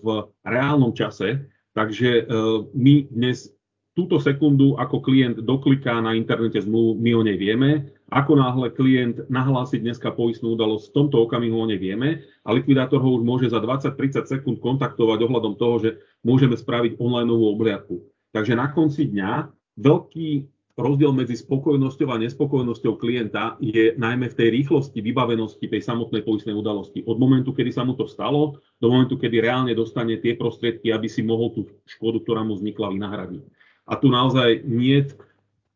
v 0.00 0.06
reálnom 0.48 0.96
čase. 0.96 1.44
Takže 1.76 2.24
my 2.72 2.94
dnes 3.12 3.52
túto 3.92 4.16
sekundu, 4.16 4.80
ako 4.80 5.04
klient 5.04 5.44
dokliká 5.44 6.00
na 6.00 6.16
internete 6.16 6.56
zmluvu, 6.64 6.96
my 6.96 7.10
o 7.20 7.22
nej 7.26 7.36
vieme. 7.36 7.92
Ako 8.08 8.32
náhle 8.34 8.72
klient 8.72 9.28
nahlási 9.28 9.76
dneska 9.78 10.10
poistnú 10.16 10.56
udalosť, 10.56 10.88
v 10.88 10.96
tomto 10.96 11.16
okamihu 11.28 11.60
o 11.60 11.66
nej 11.68 11.78
vieme 11.78 12.24
a 12.42 12.50
likvidátor 12.50 12.98
ho 13.04 13.20
už 13.20 13.22
môže 13.22 13.46
za 13.52 13.60
20-30 13.60 14.24
sekúnd 14.24 14.58
kontaktovať 14.64 15.18
ohľadom 15.20 15.54
toho, 15.60 15.76
že 15.84 15.90
môžeme 16.24 16.56
spraviť 16.56 16.96
online 16.96 17.28
obhliadku. 17.28 18.02
Takže 18.34 18.56
na 18.58 18.72
konci 18.72 19.10
dňa 19.10 19.52
veľký 19.78 20.49
rozdiel 20.78 21.10
medzi 21.10 21.34
spokojnosťou 21.38 22.08
a 22.14 22.20
nespokojnosťou 22.22 22.94
klienta 22.98 23.58
je 23.58 23.94
najmä 23.98 24.30
v 24.30 24.38
tej 24.38 24.48
rýchlosti, 24.54 25.02
vybavenosti 25.02 25.66
tej 25.66 25.82
samotnej 25.82 26.22
poistnej 26.22 26.54
udalosti. 26.54 27.02
Od 27.06 27.18
momentu, 27.18 27.50
kedy 27.50 27.70
sa 27.74 27.82
mu 27.82 27.98
to 27.98 28.06
stalo, 28.06 28.62
do 28.78 28.86
momentu, 28.90 29.18
kedy 29.18 29.42
reálne 29.42 29.74
dostane 29.74 30.16
tie 30.22 30.38
prostriedky, 30.38 30.94
aby 30.94 31.10
si 31.10 31.26
mohol 31.26 31.52
tú 31.52 31.62
škodu, 31.86 32.22
ktorá 32.22 32.46
mu 32.46 32.54
vznikla, 32.54 32.94
vynahradiť. 32.94 33.42
A 33.90 33.98
tu 33.98 34.06
naozaj 34.06 34.62
nie 34.62 35.02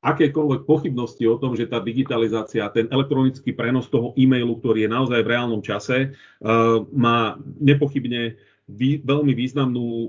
akékoľvek 0.05 0.69
pochybnosti 0.69 1.25
o 1.25 1.41
tom, 1.41 1.57
že 1.57 1.65
tá 1.65 1.81
digitalizácia, 1.81 2.69
ten 2.69 2.87
elektronický 2.93 3.57
prenos 3.57 3.89
toho 3.89 4.13
e-mailu, 4.21 4.61
ktorý 4.61 4.85
je 4.85 4.91
naozaj 4.93 5.21
v 5.25 5.31
reálnom 5.33 5.65
čase, 5.65 6.13
uh, 6.13 6.85
má 6.93 7.41
nepochybne 7.57 8.37
vý, 8.69 9.03
veľmi 9.05 9.35
významnú 9.37 9.87
uh, 9.87 10.09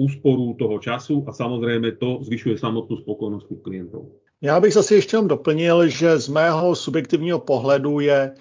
úsporu 0.00 0.56
toho 0.56 0.78
času 0.80 1.24
a 1.28 1.32
samozrejme 1.32 2.00
to 2.00 2.24
zvyšuje 2.24 2.56
samotnú 2.58 2.96
spokojnosť 3.04 3.46
klientov. 3.62 4.04
Já 4.42 4.60
bych 4.60 4.74
zase 4.74 4.94
ještě 4.94 5.16
jenom 5.16 5.28
doplnil, 5.28 5.88
že 5.88 6.18
z 6.18 6.28
mého 6.28 6.74
subjektivního 6.74 7.38
pohledu 7.38 8.00
je 8.00 8.32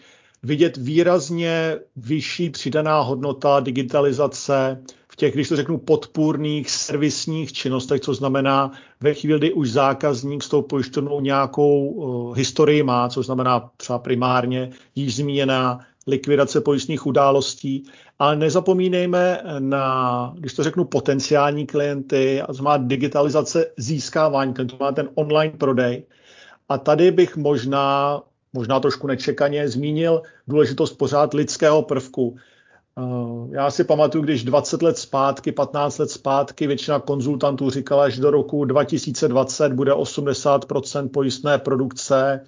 vidět 0.44 0.78
výrazně 0.78 1.80
vyšší 1.96 2.50
přidaná 2.50 3.02
hodnota 3.02 3.60
digitalizace 3.60 4.84
těch, 5.20 5.34
když 5.34 5.50
to 5.50 5.56
řeknu, 5.56 5.78
podpůrných 5.78 6.70
servisních 6.70 7.54
činnostech, 7.54 8.02
co 8.02 8.14
znamená 8.14 8.72
ve 9.02 9.14
chvíli, 9.14 9.40
kdy 9.40 9.54
už 9.54 9.72
zákazník 9.72 10.44
s 10.44 10.50
tou 10.50 10.62
pojišťovnou 10.62 11.20
nějakou 11.20 11.88
uh, 11.88 12.38
historii 12.38 12.84
má, 12.84 13.10
což 13.10 13.26
znamená 13.26 13.72
třeba 13.78 14.00
primárně 14.00 14.70
již 14.96 15.16
zmíněná 15.16 15.80
likvidace 16.10 16.62
pojistných 16.62 17.06
událostí, 17.06 17.84
ale 18.20 18.36
nezapomínejme 18.36 19.42
na, 19.60 20.34
když 20.38 20.54
to 20.54 20.64
řeknu, 20.64 20.86
potenciální 20.86 21.66
klienty, 21.66 22.42
a 22.42 22.54
to 22.54 22.64
má 22.64 22.78
digitalizace 22.78 23.66
získávání 23.78 24.54
klientů, 24.54 24.76
má 24.80 24.92
ten 24.92 25.10
online 25.16 25.54
prodej. 25.58 26.04
A 26.70 26.78
tady 26.78 27.12
bych 27.12 27.38
možná, 27.38 28.22
možná 28.54 28.80
trošku 28.80 29.08
nečekaně 29.08 29.70
zmínil 29.70 30.22
důležitost 30.48 30.94
pořád 30.94 31.34
lidského 31.34 31.82
prvku. 31.82 32.36
Eh, 32.98 33.48
já 33.52 33.72
si 33.72 33.84
pamatuju, 33.84 34.24
když 34.24 34.44
20 34.44 34.82
let 34.82 34.98
zpátky, 34.98 35.52
15 35.52 35.98
let 35.98 36.12
zpátky 36.12 36.68
většina 36.68 37.00
konzultantů 37.00 37.70
říkala, 37.70 38.10
že 38.10 38.22
do 38.22 38.32
roku 38.32 38.66
2020 38.66 39.74
bude 39.74 39.94
80% 39.94 41.10
pojistné 41.10 41.58
produkce 41.58 42.46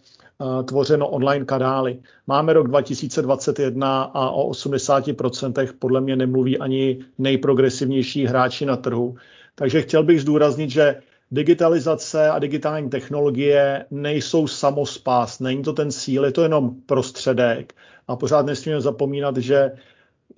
tvořeno 0.66 1.10
online 1.10 1.46
kanály. 1.46 2.00
Máme 2.28 2.54
rok 2.54 2.68
2021 2.68 4.04
a 4.04 4.30
o 4.30 4.50
80% 4.52 5.74
podle 5.80 6.02
mě 6.02 6.16
nemluví 6.16 6.58
ani 6.58 7.00
nejprogresivnější 7.18 8.26
hráči 8.26 8.66
na 8.66 8.76
trhu. 8.76 9.16
Takže 9.56 9.82
chtěl 9.82 10.04
bych 10.04 10.22
zdůraznit, 10.22 10.70
že 10.70 11.02
digitalizace 11.32 12.30
a 12.30 12.40
digitální 12.40 12.90
technologie 12.90 13.86
nejsou 13.92 14.48
samospás, 14.48 15.40
není 15.40 15.64
to 15.64 15.74
ten 15.74 15.92
cíl, 15.92 16.26
je 16.26 16.32
to 16.32 16.44
jenom 16.44 16.76
prostředek. 16.86 17.74
A 18.08 18.16
pořád 18.16 18.46
nesmíme 18.46 18.82
zapomínat, 18.82 19.38
že 19.38 19.72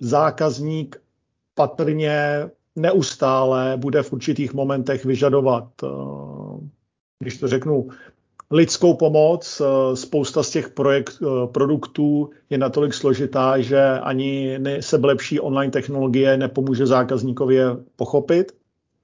zákazník 0.00 1.02
patrně 1.54 2.50
neustále 2.76 3.76
bude 3.76 4.02
v 4.02 4.12
určitých 4.12 4.54
momentech 4.54 5.04
vyžadovat, 5.04 5.68
eh, 5.82 5.88
když 7.18 7.38
to 7.38 7.48
řeknu, 7.48 7.88
lidskou 8.54 8.94
pomoc. 8.94 9.62
Eh, 9.64 9.96
spousta 9.96 10.42
z 10.42 10.50
těch 10.50 10.68
projekt, 10.68 11.18
eh, 11.22 11.46
produktů 11.46 12.30
je 12.50 12.58
natolik 12.58 12.94
složitá, 12.94 13.60
že 13.60 13.82
ani 14.02 14.58
sebelepší 14.80 15.40
online 15.40 15.70
technologie 15.70 16.36
nepomůže 16.36 16.86
zákazníkovi 16.86 17.54
je 17.54 17.66
pochopit. 17.96 18.52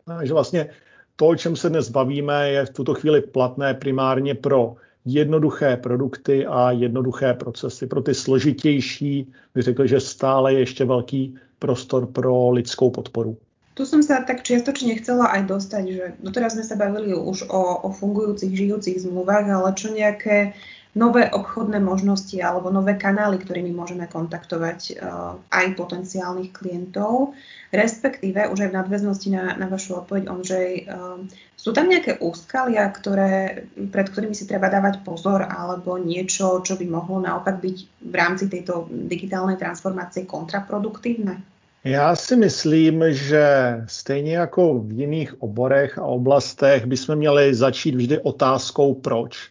Takže 0.06 0.32
vlastně 0.32 0.70
to, 1.16 1.26
o 1.26 1.34
čem 1.36 1.56
se 1.56 1.70
dnes 1.70 1.90
bavíme, 1.90 2.50
je 2.50 2.66
v 2.66 2.70
tuto 2.70 2.94
chvíli 2.94 3.20
platné 3.20 3.74
primárně 3.74 4.34
pro 4.34 4.74
jednoduché 5.04 5.76
produkty 5.76 6.46
a 6.46 6.70
jednoduché 6.70 7.34
procesy. 7.34 7.86
Pro 7.86 8.02
ty 8.02 8.14
složitější 8.14 9.32
bych 9.54 9.64
řekl, 9.64 9.86
že 9.86 10.00
stále 10.00 10.52
je 10.52 10.58
ještě 10.58 10.84
velký 10.84 11.34
prostor 11.58 12.06
pro 12.06 12.50
lidskou 12.50 12.90
podporu. 12.90 13.36
Tu 13.78 13.82
som 13.86 14.02
sa 14.02 14.20
tak 14.20 14.42
čiastočne 14.42 14.98
chcela 14.98 15.30
aj 15.30 15.42
dostať, 15.46 15.84
že 15.88 16.04
doteraz 16.18 16.58
sme 16.58 16.66
sa 16.66 16.74
bavili 16.74 17.14
už 17.14 17.46
o, 17.46 17.86
o 17.86 17.88
fungujúcich, 17.94 18.50
žijúcich 18.50 18.98
zmluvách, 18.98 19.46
ale 19.46 19.70
čo 19.78 19.94
nejaké 19.94 20.58
nové 20.90 21.30
obchodné 21.30 21.78
možnosti 21.78 22.34
alebo 22.42 22.74
nové 22.74 22.98
kanály, 22.98 23.38
ktorými 23.38 23.70
môžeme 23.70 24.10
kontaktovať 24.10 24.98
uh, 24.98 25.38
aj 25.54 25.78
potenciálnych 25.78 26.50
klientov, 26.50 27.38
respektíve 27.70 28.50
už 28.50 28.66
aj 28.66 28.70
v 28.74 28.78
nadväznosti 28.82 29.28
na, 29.30 29.54
na 29.54 29.70
vašu 29.70 30.02
odpoveď, 30.02 30.26
Ondřej, 30.26 30.70
uh, 30.90 31.22
sú 31.54 31.70
tam 31.70 31.86
nejaké 31.86 32.18
úskalia, 32.18 32.90
ktoré, 32.90 33.68
pred 33.94 34.06
ktorými 34.10 34.34
si 34.34 34.50
treba 34.50 34.66
dávať 34.66 35.06
pozor 35.06 35.46
alebo 35.46 35.94
niečo, 35.94 36.58
čo 36.66 36.74
by 36.74 36.86
mohlo 36.90 37.22
naopak 37.22 37.62
byť 37.62 37.76
v 38.02 38.14
rámci 38.16 38.50
tejto 38.50 38.90
digitálnej 38.90 39.62
transformácie 39.62 40.26
kontraproduktívne? 40.26 41.49
Já 41.84 42.16
si 42.16 42.36
myslím, 42.36 43.04
že 43.12 43.74
stejně 43.86 44.36
jako 44.36 44.78
v 44.80 44.92
jiných 44.92 45.42
oborech 45.42 45.98
a 45.98 46.02
oblastech 46.02 46.86
bychom 46.86 47.16
měli 47.16 47.54
začít 47.54 47.94
vždy 47.94 48.18
otázkou 48.18 48.94
proč. 48.94 49.50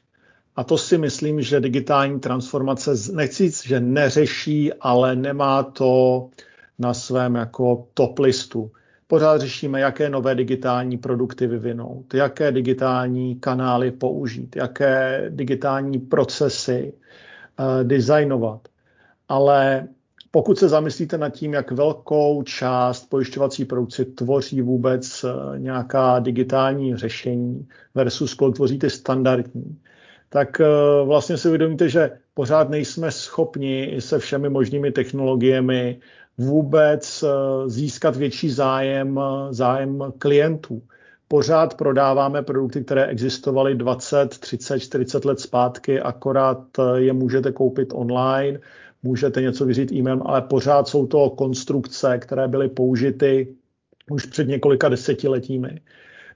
A 0.55 0.63
to 0.63 0.77
si 0.77 0.97
myslím, 0.97 1.41
že 1.41 1.59
digitální 1.59 2.19
transformace, 2.19 2.91
nechci 3.13 3.43
říct, 3.43 3.67
že 3.67 3.79
neřeší, 3.79 4.73
ale 4.73 5.15
nemá 5.15 5.63
to 5.63 6.29
na 6.79 6.93
svém 6.93 7.35
jako 7.35 7.87
top 7.93 8.19
listu. 8.19 8.71
Pořád 9.07 9.41
řešíme, 9.41 9.79
jaké 9.79 10.09
nové 10.09 10.35
digitální 10.35 10.97
produkty 10.97 11.47
vyvinout, 11.47 12.13
jaké 12.13 12.51
digitální 12.51 13.35
kanály 13.39 13.91
použít, 13.91 14.55
jaké 14.55 15.25
digitální 15.29 15.99
procesy 15.99 16.93
uh, 17.59 17.83
designovat. 17.83 18.67
ale 19.29 19.87
pokud 20.31 20.59
se 20.59 20.69
zamyslíte 20.69 21.17
nad 21.17 21.29
tím, 21.29 21.53
jak 21.53 21.71
velkou 21.71 22.43
část 22.43 23.09
pojišťovací 23.09 23.65
produkce 23.65 24.05
tvoří 24.05 24.61
vůbec 24.61 25.23
eh, 25.23 25.59
nějaká 25.59 26.19
digitální 26.19 26.95
řešení 26.97 27.67
versus 27.95 28.33
kolik 28.33 28.55
tvoří 28.55 28.79
ty 28.79 28.89
standardní, 28.89 29.79
tak 30.29 30.61
eh, 30.61 30.65
vlastně 31.05 31.37
si 31.37 31.47
uvědomíte, 31.47 31.89
že 31.89 32.11
pořád 32.33 32.69
nejsme 32.69 33.11
schopni 33.11 33.95
se 33.99 34.19
všemi 34.19 34.49
možnými 34.49 34.91
technologiemi 34.91 35.99
vůbec 36.37 37.23
eh, 37.23 37.69
získat 37.69 38.15
větší 38.15 38.49
zájem, 38.49 39.19
zájem 39.49 40.03
klientů. 40.19 40.81
Pořád 41.27 41.77
prodáváme 41.77 42.41
produkty, 42.41 42.83
které 42.83 43.05
existovaly 43.05 43.75
20, 43.75 44.27
30, 44.27 44.79
40 44.79 45.25
let 45.25 45.39
zpátky, 45.39 46.01
akorát 46.01 46.63
je 46.95 47.13
můžete 47.13 47.51
koupit 47.51 47.89
online, 47.93 48.59
můžete 49.03 49.41
něco 49.41 49.65
vyřít 49.65 49.91
e-mailem, 49.91 50.21
ale 50.25 50.41
pořád 50.41 50.87
jsou 50.87 51.07
to 51.07 51.29
konstrukce, 51.29 52.17
které 52.17 52.47
byly 52.47 52.69
použity 52.69 53.47
už 54.11 54.25
před 54.25 54.47
několika 54.47 54.89
desetiletími. 54.89 55.81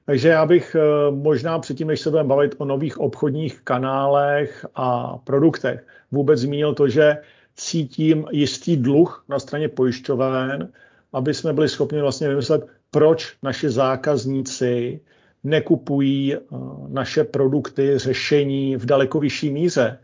Takže 0.05 0.27
já 0.27 0.45
bych 0.45 0.75
eh, 0.75 1.11
možná 1.11 1.59
předtím, 1.59 1.87
než 1.87 2.01
se 2.01 2.09
budeme 2.09 2.29
bavit 2.29 2.55
o 2.57 2.65
nových 2.65 2.99
obchodních 2.99 3.61
kanálech 3.61 4.65
a 4.75 5.17
produktech, 5.17 5.87
vůbec 6.11 6.39
zmínil 6.39 6.73
to, 6.73 6.87
že 6.87 7.17
cítím 7.55 8.25
jistý 8.31 8.77
dluh 8.77 9.25
na 9.29 9.39
straně 9.39 9.69
pojišťoven, 9.69 10.69
aby 11.13 11.33
jsme 11.33 11.53
byli 11.53 11.69
schopni 11.69 12.01
vlastně 12.01 12.29
vymyslet, 12.29 12.67
proč 12.91 13.33
naši 13.43 13.69
zákazníci 13.69 14.99
nekupují 15.43 16.35
eh, 16.35 16.39
naše 16.87 17.23
produkty, 17.23 17.97
řešení 17.97 18.75
v 18.75 18.85
daleko 18.85 19.19
vyšší 19.19 19.49
míře 19.49 19.99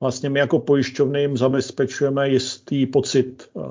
vlastně 0.00 0.30
my 0.30 0.38
jako 0.38 0.58
pojišťovny 0.58 1.20
jim 1.20 1.36
zabezpečujeme 1.36 2.28
jistý 2.28 2.86
pocit 2.86 3.50
uh, 3.52 3.64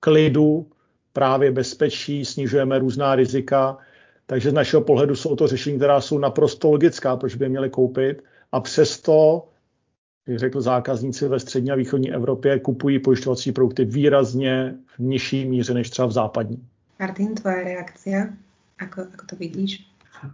klidu, 0.00 0.66
právě 1.12 1.50
bezpečí, 1.50 2.24
snižujeme 2.24 2.78
různá 2.78 3.14
rizika, 3.14 3.78
takže 4.26 4.50
z 4.50 4.52
našeho 4.52 4.82
pohledu 4.82 5.16
jsou 5.16 5.36
to 5.36 5.46
řešení, 5.46 5.76
která 5.76 6.00
jsou 6.00 6.18
naprosto 6.18 6.70
logická, 6.70 7.16
proč 7.16 7.34
by 7.34 7.44
je 7.44 7.48
měli 7.48 7.70
koupit 7.70 8.22
a 8.52 8.60
přesto, 8.60 9.48
jak 10.26 10.38
řekl 10.38 10.60
zákazníci 10.60 11.28
ve 11.28 11.40
střední 11.40 11.70
a 11.70 11.74
východní 11.74 12.12
Evropě, 12.12 12.58
kupují 12.58 12.98
pojišťovací 12.98 13.52
produkty 13.52 13.84
výrazně 13.84 14.74
v 14.96 14.98
nižší 14.98 15.44
míře 15.44 15.74
než 15.74 15.90
třeba 15.90 16.08
v 16.08 16.12
západní. 16.12 16.58
Martin, 17.00 17.34
tvoje 17.34 17.64
reakcia, 17.64 18.34
ako, 18.78 19.00
ako 19.14 19.24
to 19.26 19.34
vidíš? 19.36 19.86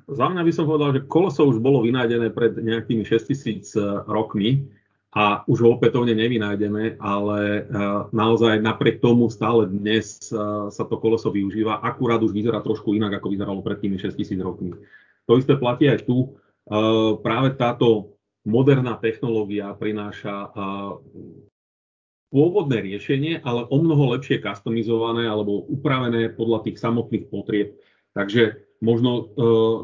Za 0.08 0.32
mňa 0.32 0.48
by 0.48 0.52
som 0.52 0.64
povedal, 0.64 0.96
že 0.96 1.04
koleso 1.04 1.44
už 1.44 1.60
bolo 1.60 1.84
vynájdené 1.84 2.32
pred 2.32 2.56
nejakými 2.56 3.04
6000 3.04 4.08
rokmi 4.08 4.64
a 5.14 5.46
už 5.46 5.62
ho 5.62 5.78
opätovne 5.78 6.10
nevynájdeme, 6.10 6.98
ale 6.98 7.38
e, 7.38 7.60
naozaj 8.10 8.58
napriek 8.58 8.98
tomu 8.98 9.30
stále 9.30 9.70
dnes 9.70 10.18
e, 10.34 10.34
sa 10.74 10.82
to 10.90 10.98
koleso 10.98 11.30
využíva, 11.30 11.78
akurát 11.86 12.18
už 12.18 12.34
vyzerá 12.34 12.58
trošku 12.58 12.98
inak, 12.98 13.22
ako 13.22 13.30
vyzeralo 13.30 13.62
pred 13.62 13.78
tými 13.78 13.94
6000 13.94 14.42
rokmi. 14.42 14.74
To 15.30 15.38
isté 15.38 15.54
platí 15.54 15.86
aj 15.86 16.02
tu. 16.02 16.34
E, 16.66 16.78
práve 17.22 17.54
táto 17.54 18.18
moderná 18.42 18.98
technológia 19.00 19.72
prináša 19.72 20.52
pôvodné 22.28 22.84
riešenie, 22.84 23.40
ale 23.40 23.64
o 23.72 23.78
mnoho 23.80 24.18
lepšie 24.18 24.44
customizované 24.44 25.24
alebo 25.24 25.64
upravené 25.70 26.28
podľa 26.28 26.68
tých 26.68 26.76
samotných 26.76 27.32
potrieb. 27.32 27.80
Takže 28.12 28.60
možno, 28.84 29.32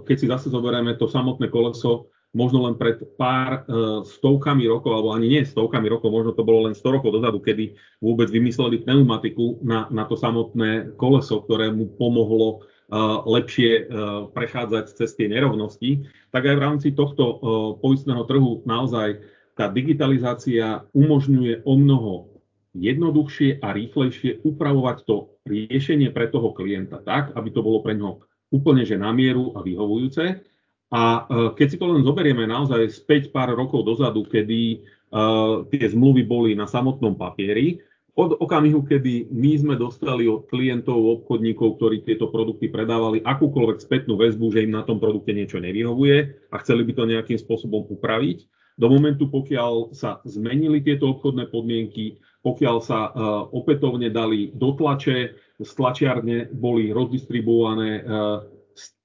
keď 0.04 0.16
si 0.20 0.26
zase 0.28 0.52
zoberieme 0.52 0.92
to 1.00 1.08
samotné 1.08 1.48
koleso, 1.48 2.12
možno 2.30 2.66
len 2.70 2.78
pred 2.78 3.02
pár 3.18 3.66
uh, 3.66 4.06
stovkami 4.06 4.62
rokov, 4.70 4.94
alebo 4.94 5.10
ani 5.10 5.26
nie 5.26 5.42
stovkami 5.42 5.90
rokov, 5.90 6.14
možno 6.14 6.30
to 6.30 6.46
bolo 6.46 6.70
len 6.70 6.74
100 6.78 6.96
rokov 7.00 7.10
dozadu, 7.10 7.42
kedy 7.42 7.74
vôbec 7.98 8.30
vymysleli 8.30 8.86
pneumatiku 8.86 9.58
na, 9.66 9.90
na 9.90 10.06
to 10.06 10.14
samotné 10.14 10.94
koleso, 10.94 11.42
ktoré 11.42 11.74
mu 11.74 11.90
pomohlo 11.98 12.62
uh, 12.62 13.26
lepšie 13.26 13.70
uh, 13.70 13.82
prechádzať 14.30 14.84
cez 14.94 15.10
tie 15.18 15.26
nerovnosti, 15.26 16.06
tak 16.30 16.46
aj 16.46 16.54
v 16.54 16.62
rámci 16.62 16.88
tohto 16.94 17.42
poistného 17.82 18.22
trhu 18.30 18.62
naozaj 18.62 19.18
tá 19.58 19.66
digitalizácia 19.66 20.86
umožňuje 20.94 21.66
o 21.66 21.74
mnoho 21.74 22.30
jednoduchšie 22.72 23.58
a 23.58 23.74
rýchlejšie 23.74 24.46
upravovať 24.46 24.96
to 25.02 25.34
riešenie 25.42 26.14
pre 26.14 26.30
toho 26.30 26.54
klienta 26.54 27.02
tak, 27.02 27.34
aby 27.34 27.50
to 27.50 27.66
bolo 27.66 27.82
pre 27.82 27.98
ňoho 27.98 28.22
úplne 28.54 28.86
že 28.86 28.98
na 28.98 29.10
mieru 29.10 29.54
a 29.58 29.62
vyhovujúce 29.62 30.42
a 30.90 31.02
e, 31.02 31.20
keď 31.54 31.66
si 31.70 31.76
to 31.78 31.86
len 31.86 32.02
zoberieme 32.02 32.44
naozaj 32.50 32.90
späť 32.90 33.30
pár 33.30 33.54
rokov 33.54 33.86
dozadu, 33.86 34.26
kedy 34.26 34.82
uh, 35.14 35.62
tie 35.70 35.86
zmluvy 35.86 36.26
boli 36.26 36.50
na 36.58 36.66
samotnom 36.66 37.14
papieri, 37.14 37.78
od 38.18 38.36
okamihu, 38.36 38.82
kedy 38.84 39.30
my 39.30 39.52
sme 39.54 39.74
dostali 39.78 40.26
od 40.26 40.50
klientov, 40.50 41.22
obchodníkov, 41.22 41.78
ktorí 41.78 42.02
tieto 42.02 42.28
produkty 42.28 42.66
predávali, 42.68 43.22
akúkoľvek 43.22 43.78
spätnú 43.80 44.18
väzbu, 44.18 44.50
že 44.50 44.66
im 44.66 44.74
na 44.74 44.82
tom 44.82 44.98
produkte 44.98 45.30
niečo 45.30 45.62
nevyhovuje 45.62 46.50
a 46.50 46.56
chceli 46.60 46.82
by 46.84 46.92
to 46.92 47.04
nejakým 47.06 47.38
spôsobom 47.38 47.86
upraviť, 47.86 48.44
do 48.80 48.86
momentu, 48.88 49.28
pokiaľ 49.28 49.92
sa 49.92 50.24
zmenili 50.24 50.80
tieto 50.80 51.12
obchodné 51.12 51.52
podmienky, 51.52 52.16
pokiaľ 52.40 52.76
sa 52.80 53.12
uh, 53.12 53.44
opätovne 53.52 54.08
dali 54.08 54.56
do 54.56 54.72
tlače, 54.72 55.36
z 55.60 55.70
tlačiarne 55.76 56.48
boli 56.48 56.88
rozdistribuované 56.88 58.00
uh, 58.00 58.40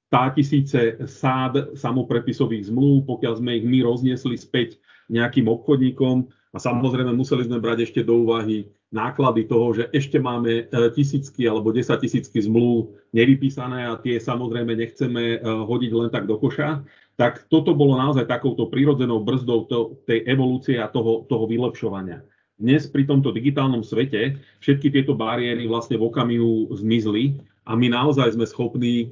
stá 0.06 0.30
tisíce 0.32 1.02
sád 1.10 1.76
samoprepisových 1.76 2.70
zmluv, 2.70 3.10
pokiaľ 3.10 3.34
sme 3.42 3.58
ich 3.58 3.66
my 3.66 3.82
rozniesli 3.82 4.38
späť 4.38 4.78
nejakým 5.10 5.50
obchodníkom 5.50 6.30
a 6.54 6.58
samozrejme 6.58 7.12
museli 7.12 7.46
sme 7.46 7.60
brať 7.60 7.90
ešte 7.90 8.02
do 8.06 8.24
úvahy 8.24 8.70
náklady 8.96 9.44
toho, 9.50 9.76
že 9.76 9.84
ešte 9.92 10.22
máme 10.22 10.72
e, 10.72 10.88
tisícky 10.96 11.44
alebo 11.50 11.76
desatisícky 11.76 12.40
zmluv 12.48 12.96
nevypísané 13.12 13.92
a 13.92 14.00
tie 14.00 14.22
samozrejme 14.22 14.72
nechceme 14.72 15.24
e, 15.36 15.38
hodiť 15.44 15.92
len 15.92 16.10
tak 16.14 16.32
do 16.32 16.40
koša, 16.40 16.86
tak 17.20 17.44
toto 17.52 17.76
bolo 17.76 18.00
naozaj 18.00 18.24
takouto 18.24 18.72
prírodzenou 18.72 19.20
brzdou 19.20 19.68
to, 19.68 20.00
tej 20.08 20.24
evolúcie 20.32 20.80
a 20.80 20.88
toho, 20.88 21.28
toho 21.28 21.44
vylepšovania. 21.44 22.24
Dnes 22.56 22.88
pri 22.88 23.04
tomto 23.04 23.36
digitálnom 23.36 23.84
svete 23.84 24.40
všetky 24.64 24.88
tieto 24.96 25.12
bariéry 25.12 25.68
vlastne 25.68 26.00
v 26.00 26.08
okamihu 26.08 26.72
zmizli 26.72 27.36
a 27.68 27.76
my 27.76 27.92
naozaj 27.92 28.32
sme 28.32 28.48
schopní 28.48 29.12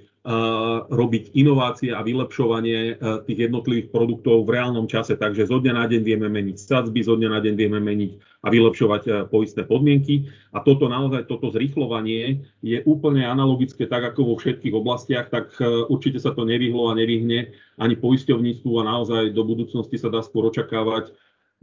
robiť 0.88 1.36
inovácie 1.36 1.92
a 1.92 2.00
vylepšovanie 2.00 2.96
tých 3.28 3.40
jednotlivých 3.52 3.92
produktov 3.92 4.48
v 4.48 4.56
reálnom 4.56 4.88
čase. 4.88 5.20
Takže 5.20 5.52
zo 5.52 5.60
dňa 5.60 5.74
na 5.76 5.86
deň 5.92 6.00
vieme 6.00 6.32
meniť 6.32 6.56
sadzby, 6.56 7.04
zo 7.04 7.20
dňa 7.20 7.28
na 7.28 7.40
deň 7.44 7.54
vieme 7.60 7.84
meniť 7.84 8.12
a 8.44 8.48
vylepšovať 8.48 9.28
poistné 9.28 9.68
podmienky. 9.68 10.32
A 10.56 10.64
toto 10.64 10.88
naozaj, 10.88 11.28
toto 11.28 11.52
zrýchlovanie 11.52 12.40
je 12.64 12.80
úplne 12.88 13.28
analogické 13.28 13.84
tak 13.84 14.16
ako 14.16 14.32
vo 14.32 14.36
všetkých 14.40 14.72
oblastiach, 14.72 15.28
tak 15.28 15.60
určite 15.92 16.24
sa 16.24 16.32
to 16.32 16.48
nevyhlo 16.48 16.88
a 16.88 16.96
nevyhne 16.96 17.52
ani 17.76 17.96
poisťovníctvu 18.00 18.72
a 18.80 18.88
naozaj 18.88 19.36
do 19.36 19.44
budúcnosti 19.44 20.00
sa 20.00 20.08
dá 20.08 20.24
skôr 20.24 20.48
očakávať 20.48 21.12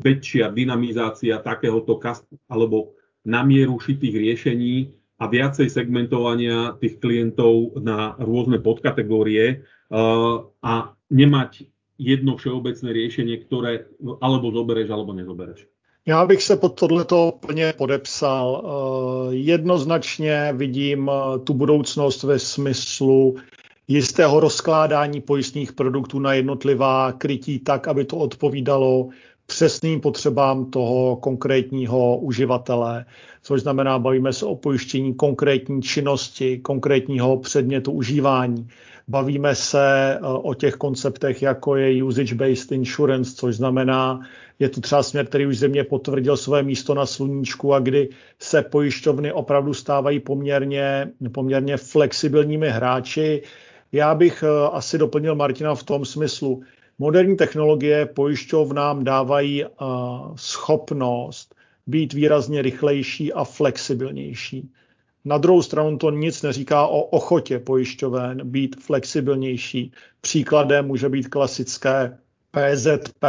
väčšia 0.04 0.52
dynamizácia 0.52 1.40
takéhoto 1.40 1.96
alebo 2.48 2.92
na 3.24 3.40
mieru 3.40 3.76
šitých 3.80 4.16
riešení, 4.16 4.99
a 5.20 5.24
viacej 5.28 5.68
segmentovania 5.68 6.80
tých 6.80 6.96
klientov 6.96 7.76
na 7.84 8.16
rôzne 8.16 8.56
podkategórie 8.64 9.60
uh, 9.60 10.48
a 10.64 10.96
nemať 11.12 11.68
jedno 12.00 12.40
všeobecné 12.40 12.88
riešenie, 12.88 13.36
ktoré 13.44 13.84
alebo 14.24 14.48
zobereš, 14.48 14.88
alebo 14.88 15.12
nezobereš. 15.12 15.68
Já 16.06 16.26
bych 16.26 16.42
se 16.42 16.56
pod 16.56 16.80
tohleto 16.80 17.32
plně 17.46 17.74
podepsal. 17.78 18.62
Uh, 18.64 19.34
jednoznačně 19.34 20.52
vidím 20.56 21.08
uh, 21.08 21.38
tu 21.44 21.54
budoucnost 21.54 22.22
ve 22.22 22.38
smyslu 22.38 23.36
jistého 23.88 24.40
rozkládání 24.40 25.20
pojistných 25.20 25.72
produktů 25.72 26.18
na 26.18 26.32
jednotlivá 26.32 27.12
krytí 27.12 27.58
tak, 27.58 27.88
aby 27.88 28.04
to 28.04 28.16
odpovídalo 28.16 29.08
přesným 29.50 30.00
potřebám 30.00 30.70
toho 30.70 31.16
konkrétního 31.16 32.18
uživatele, 32.18 33.04
což 33.42 33.60
znamená, 33.62 33.98
bavíme 33.98 34.32
se 34.32 34.46
o 34.46 34.54
pojištění 34.56 35.14
konkrétní 35.14 35.82
činnosti, 35.82 36.58
konkrétního 36.58 37.36
předmětu 37.36 37.92
užívání. 37.92 38.68
Bavíme 39.08 39.54
se 39.54 40.14
eh, 40.14 40.18
o 40.22 40.54
těch 40.54 40.74
konceptech, 40.74 41.42
jako 41.42 41.76
je 41.76 42.04
usage-based 42.04 42.74
insurance, 42.74 43.34
což 43.34 43.56
znamená, 43.56 44.20
je 44.58 44.68
to 44.68 44.80
třeba 44.80 45.02
směr, 45.02 45.26
který 45.26 45.46
už 45.46 45.58
země 45.58 45.84
potvrdil 45.84 46.36
své 46.36 46.62
místo 46.62 46.94
na 46.94 47.06
sluníčku 47.06 47.74
a 47.74 47.78
kdy 47.78 48.08
se 48.38 48.62
pojišťovny 48.62 49.32
opravdu 49.32 49.74
stávají 49.74 50.20
poměrně, 50.20 51.10
poměrně 51.34 51.76
flexibilními 51.76 52.68
hráči. 52.70 53.42
Já 53.92 54.14
bych 54.14 54.44
eh, 54.46 54.68
asi 54.72 54.98
doplnil 54.98 55.34
Martina 55.34 55.74
v 55.74 55.82
tom 55.82 56.04
smyslu, 56.04 56.62
Moderní 57.02 57.36
technologie 57.36 58.06
pojišťovnám 58.06 59.04
dávají 59.04 59.64
schopnost 60.34 61.54
být 61.86 62.12
výrazně 62.12 62.62
rychlejší 62.62 63.32
a 63.32 63.44
flexibilnější. 63.44 64.70
Na 65.24 65.38
druhou 65.38 65.62
stranu 65.62 65.98
to 65.98 66.10
nic 66.10 66.42
neříká 66.42 66.86
o 66.86 67.00
ochotě 67.00 67.58
pojišťoven 67.58 68.50
být 68.50 68.76
flexibilnější. 68.80 69.92
Příkladem 70.20 70.86
může 70.86 71.08
být 71.08 71.28
klasické 71.28 72.18
PZP, 72.50 73.24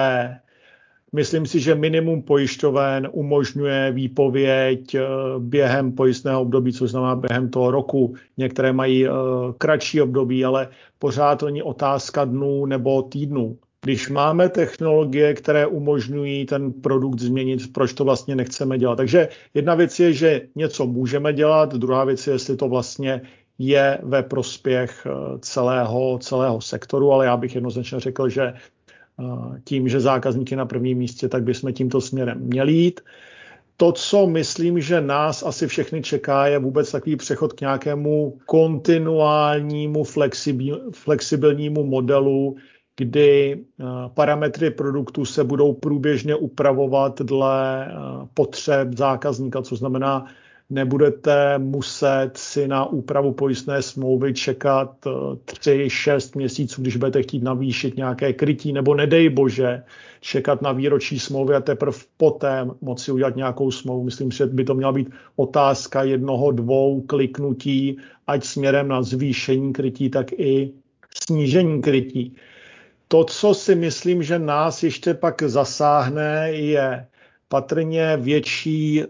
Myslím 1.16 1.46
si, 1.46 1.60
že 1.60 1.76
minimum 1.76 2.24
pojišťoven 2.24 3.10
umožňuje 3.12 3.92
výpověď 3.92 4.96
eh, 4.96 5.02
během 5.40 5.92
pojistného 5.92 6.42
období, 6.42 6.74
což 6.74 6.92
znamená 6.92 7.16
během 7.16 7.50
toho 7.50 7.72
roku. 7.72 8.16
Některé 8.38 8.74
mají 8.74 9.08
eh, 9.08 9.12
kratší 9.58 10.02
období, 10.02 10.46
ale 10.46 10.70
pořád 11.00 11.36
to 11.36 11.46
není 11.46 11.64
otázka 11.64 12.26
dnů 12.26 12.66
nebo 12.66 13.02
týdnů. 13.02 13.58
Když 13.84 14.10
máme 14.10 14.50
technologie, 14.50 15.34
které 15.34 15.68
umožňují 15.68 16.46
ten 16.46 16.74
produkt 16.74 17.20
změnit, 17.20 17.74
proč 17.74 17.94
to 17.94 18.04
vlastně 18.04 18.36
nechceme 18.36 18.78
dělat. 18.78 18.96
Takže 18.96 19.30
jedna 19.54 19.76
věc 19.76 20.00
je, 20.00 20.14
že 20.14 20.42
něco 20.56 20.88
můžeme 20.88 21.34
dělat, 21.34 21.76
druhá 21.76 22.04
věc 22.04 22.28
je, 22.28 22.34
jestli 22.34 22.56
to 22.56 22.70
vlastně 22.70 23.22
je 23.60 24.00
ve 24.04 24.24
prospěch 24.24 25.06
eh, 25.06 25.40
celého, 25.40 26.20
celého 26.22 26.62
sektoru, 26.62 27.12
ale 27.12 27.26
já 27.26 27.38
bych 27.38 27.56
jednoznačně 27.56 28.00
řekl, 28.00 28.30
že 28.30 28.54
tím, 29.64 29.90
že 29.90 30.00
zákazník 30.00 30.52
je 30.52 30.58
na 30.58 30.66
prvním 30.66 30.98
místě, 30.98 31.30
tak 31.30 31.44
bychom 31.44 31.74
tímto 31.74 32.02
směrem 32.02 32.40
měli 32.40 32.74
jít. 32.74 33.02
To, 33.78 33.92
co 33.92 34.28
myslím, 34.28 34.82
že 34.82 35.02
nás 35.02 35.44
asi 35.44 35.68
všechny 35.68 36.02
čeká, 36.02 36.48
je 36.48 36.60
vůbec 36.60 36.92
takový 36.92 37.16
přechod 37.16 37.54
k 37.54 37.62
nějakému 37.62 38.38
kontinuálnímu 38.46 40.04
flexibilnímu 40.94 41.84
modelu, 41.84 42.56
kdy 42.98 43.64
parametry 44.14 44.72
produktu 44.72 45.26
se 45.26 45.44
budou 45.44 45.74
průběžně 45.74 46.36
upravovat 46.36 47.22
dle 47.22 47.88
potřeb 48.34 48.98
zákazníka, 48.98 49.62
co 49.62 49.76
znamená, 49.76 50.26
nebudete 50.72 51.58
muset 51.58 52.32
si 52.36 52.68
na 52.68 52.86
úpravu 52.86 53.34
pojistné 53.34 53.82
smlouvy 53.82 54.34
čekat 54.34 54.96
3-6 55.06 56.32
eh, 56.36 56.38
měsíců, 56.38 56.82
když 56.82 56.98
budete 56.98 57.24
chtít 57.24 57.44
navýšit 57.44 57.98
nějaké 57.98 58.34
krytí, 58.34 58.74
nebo 58.74 58.96
nedej 58.96 59.30
bože, 59.30 59.84
čekat 60.22 60.62
na 60.62 60.72
výročí 60.72 61.20
smlouvy 61.20 61.56
a 61.56 61.60
teprve 61.60 61.98
poté 62.18 62.68
moci 62.82 63.12
udělat 63.12 63.36
nějakou 63.36 63.72
smlouvu. 63.72 64.04
Myslím, 64.04 64.32
že 64.32 64.46
by 64.46 64.64
to 64.64 64.74
měla 64.74 64.92
být 64.92 65.10
otázka 65.36 66.04
jednoho, 66.04 66.52
dvou 66.52 67.02
kliknutí, 67.02 67.98
ať 68.28 68.44
směrem 68.44 68.88
na 68.88 69.02
zvýšení 69.04 69.74
krytí, 69.74 70.10
tak 70.10 70.32
i 70.32 70.72
snížení 71.26 71.82
krytí. 71.82 72.36
To, 73.08 73.24
co 73.24 73.54
si 73.54 73.76
myslím, 73.76 74.24
že 74.24 74.40
nás 74.40 74.84
ještě 74.84 75.14
pak 75.14 75.44
zasáhne, 75.44 76.52
je 76.52 77.08
patrně 77.48 78.18
větší 78.18 79.02
eh, 79.04 79.06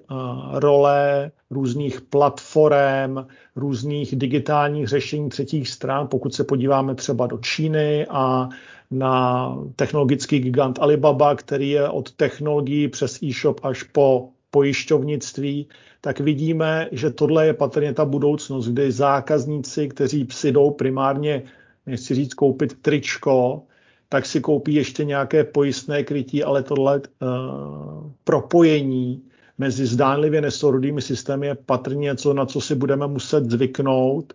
role 0.51 1.31
různých 1.51 2.01
platform, 2.01 3.17
různých 3.55 4.15
digitálních 4.15 4.87
řešení 4.87 5.29
třetích 5.29 5.69
stran. 5.69 6.07
Pokud 6.07 6.33
se 6.33 6.43
podíváme 6.43 6.95
třeba 6.95 7.27
do 7.27 7.37
Číny 7.37 8.07
a 8.09 8.49
na 8.91 9.57
technologický 9.75 10.39
gigant 10.39 10.79
Alibaba, 10.79 11.35
který 11.35 11.69
je 11.69 11.89
od 11.89 12.11
technologií 12.11 12.87
přes 12.87 13.23
e-shop 13.23 13.59
až 13.63 13.83
po 13.83 14.29
pojišťovnictví, 14.51 15.67
tak 16.01 16.19
vidíme, 16.19 16.89
že 16.91 17.09
tohle 17.09 17.45
je 17.45 17.53
patrně 17.53 17.93
ta 17.93 18.05
budoucnost, 18.05 18.67
kdy 18.67 18.91
zákazníci, 18.91 19.87
kteří 19.87 20.27
si 20.31 20.51
jdou 20.51 20.71
primárně, 20.71 21.43
nechci 21.85 22.15
říct, 22.15 22.33
koupit 22.33 22.81
tričko, 22.81 23.63
tak 24.09 24.25
si 24.25 24.41
koupí 24.41 24.73
ještě 24.73 25.05
nějaké 25.05 25.43
pojistné 25.43 26.03
krytí, 26.03 26.43
ale 26.43 26.63
tohle 26.63 27.01
uh, 27.01 28.11
propojení 28.23 29.21
mezi 29.61 29.85
zdánlivě 29.85 30.41
nesourodými 30.41 31.01
systémy 31.01 31.47
je 31.47 31.55
patrně 31.55 31.99
něco, 31.99 32.33
na 32.33 32.45
co 32.45 32.61
si 32.61 32.75
budeme 32.75 33.07
muset 33.07 33.45
zvyknout 33.45 34.33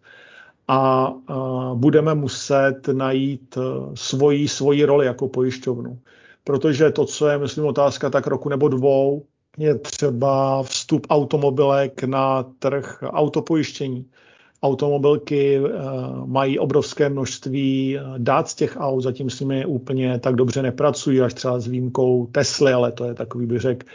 a 0.69 1.11
uh, 1.11 1.75
budeme 1.75 2.15
muset 2.15 2.89
najít 2.93 3.57
uh, 3.57 3.95
svoji, 3.95 4.49
svoji 4.49 4.85
roli 4.85 5.07
jako 5.07 5.29
pojišťovnu. 5.29 5.99
Protože 6.45 6.91
to, 6.91 7.05
co 7.05 7.29
je, 7.29 7.39
myslím, 7.39 7.67
otázka 7.67 8.11
tak 8.11 8.27
roku 8.27 8.49
nebo 8.49 8.69
dvou, 8.69 9.27
je 9.59 9.75
třeba 9.75 10.63
vstup 10.63 11.07
automobilek 11.11 12.05
na 12.05 12.43
trh 12.59 13.03
autopojištění 13.03 14.07
automobilky 14.63 15.57
eh, 15.57 15.71
mají 16.27 16.59
obrovské 16.59 17.09
množství 17.09 17.99
eh, 17.99 18.03
dát 18.19 18.49
z 18.49 18.55
těch 18.55 18.77
aut, 18.77 19.01
zatím 19.01 19.31
s 19.31 19.41
nimi 19.41 19.67
úplně 19.67 20.19
tak 20.19 20.35
dobře 20.35 20.63
nepracují, 20.63 21.21
až 21.21 21.35
třeba 21.35 21.61
s 21.61 21.67
výjimkou 21.67 22.27
Tesly, 22.27 22.73
ale 22.73 22.93
to 22.93 23.05
je 23.05 23.15
takový, 23.15 23.47
bych 23.47 23.61
řekl, 23.61 23.87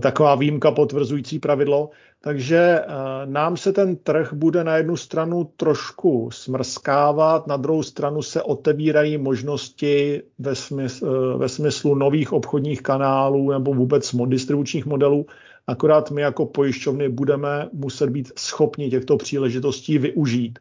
taková 0.00 0.34
výjimka 0.34 0.70
potvrzující 0.70 1.38
pravidlo. 1.38 1.90
Takže 2.20 2.80
nám 3.24 3.56
se 3.56 3.72
ten 3.72 3.96
trh 3.96 4.32
bude 4.32 4.64
na 4.64 4.76
jednu 4.76 4.96
stranu 4.96 5.50
trošku 5.56 6.30
smrskávat, 6.32 7.46
na 7.46 7.56
druhou 7.56 7.82
stranu 7.82 8.22
se 8.22 8.42
otevírají 8.42 9.18
možnosti 9.18 10.22
ve, 10.38 10.54
smyslu, 10.54 11.38
ve 11.38 11.48
smyslu 11.48 11.94
nových 11.94 12.32
obchodních 12.32 12.82
kanálů 12.82 13.50
nebo 13.50 13.74
vůbec 13.74 14.14
distribučních 14.28 14.86
modelů, 14.86 15.26
Akorát 15.68 16.10
my 16.10 16.22
jako 16.22 16.46
pojišťovny 16.46 17.08
budeme 17.08 17.68
muset 17.72 18.10
být 18.10 18.32
schopni 18.38 18.90
těchto 18.90 19.16
příležitostí 19.16 19.98
využít. 19.98 20.58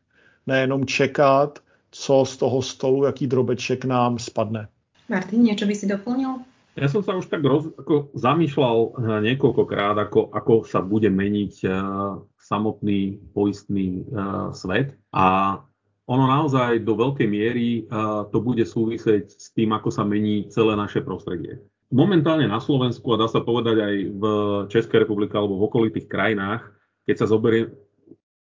Nejenom 0.47 0.85
čekat, 0.85 1.59
co 1.91 2.25
z 2.25 2.37
toho 2.37 2.61
stolu, 2.61 3.05
jaký 3.05 3.27
drobeček 3.27 3.85
nám 3.85 4.19
spadne. 4.19 4.67
Martin, 5.09 5.43
něco 5.43 5.65
by 5.65 5.75
si 5.75 5.87
doplnil? 5.87 6.29
Ja 6.77 6.85
som 6.85 7.01
sa 7.01 7.17
už 7.17 7.25
tak 7.25 7.41
roz, 7.41 7.73
ako 7.73 8.13
zamýšľal 8.13 9.01
niekoľkokrát, 9.25 9.97
ako, 9.97 10.29
ako 10.29 10.61
sa 10.61 10.77
bude 10.85 11.09
meniť 11.09 11.65
uh, 11.65 12.21
samotný 12.37 13.17
poistný 13.33 14.05
uh, 14.13 14.53
svet. 14.53 14.93
A 15.09 15.57
ono 16.05 16.25
naozaj 16.29 16.85
do 16.85 16.93
veľkej 16.93 17.25
miery 17.25 17.89
uh, 17.89 18.29
to 18.29 18.37
bude 18.45 18.61
súvisieť 18.61 19.25
s 19.25 19.49
tým, 19.57 19.73
ako 19.73 19.89
sa 19.89 20.05
mení 20.05 20.53
celé 20.53 20.77
naše 20.77 21.01
prostredie. 21.01 21.57
Momentálne 21.89 22.45
na 22.45 22.61
Slovensku, 22.61 23.09
a 23.09 23.21
dá 23.25 23.25
sa 23.25 23.41
povedať 23.41 23.77
aj 23.81 23.95
v 24.13 24.23
Českej 24.69 25.01
republike 25.01 25.33
alebo 25.33 25.57
v 25.57 25.65
okolitých 25.73 26.05
krajinách, 26.05 26.61
keď 27.09 27.25
sa 27.25 27.31
zoberie 27.31 27.73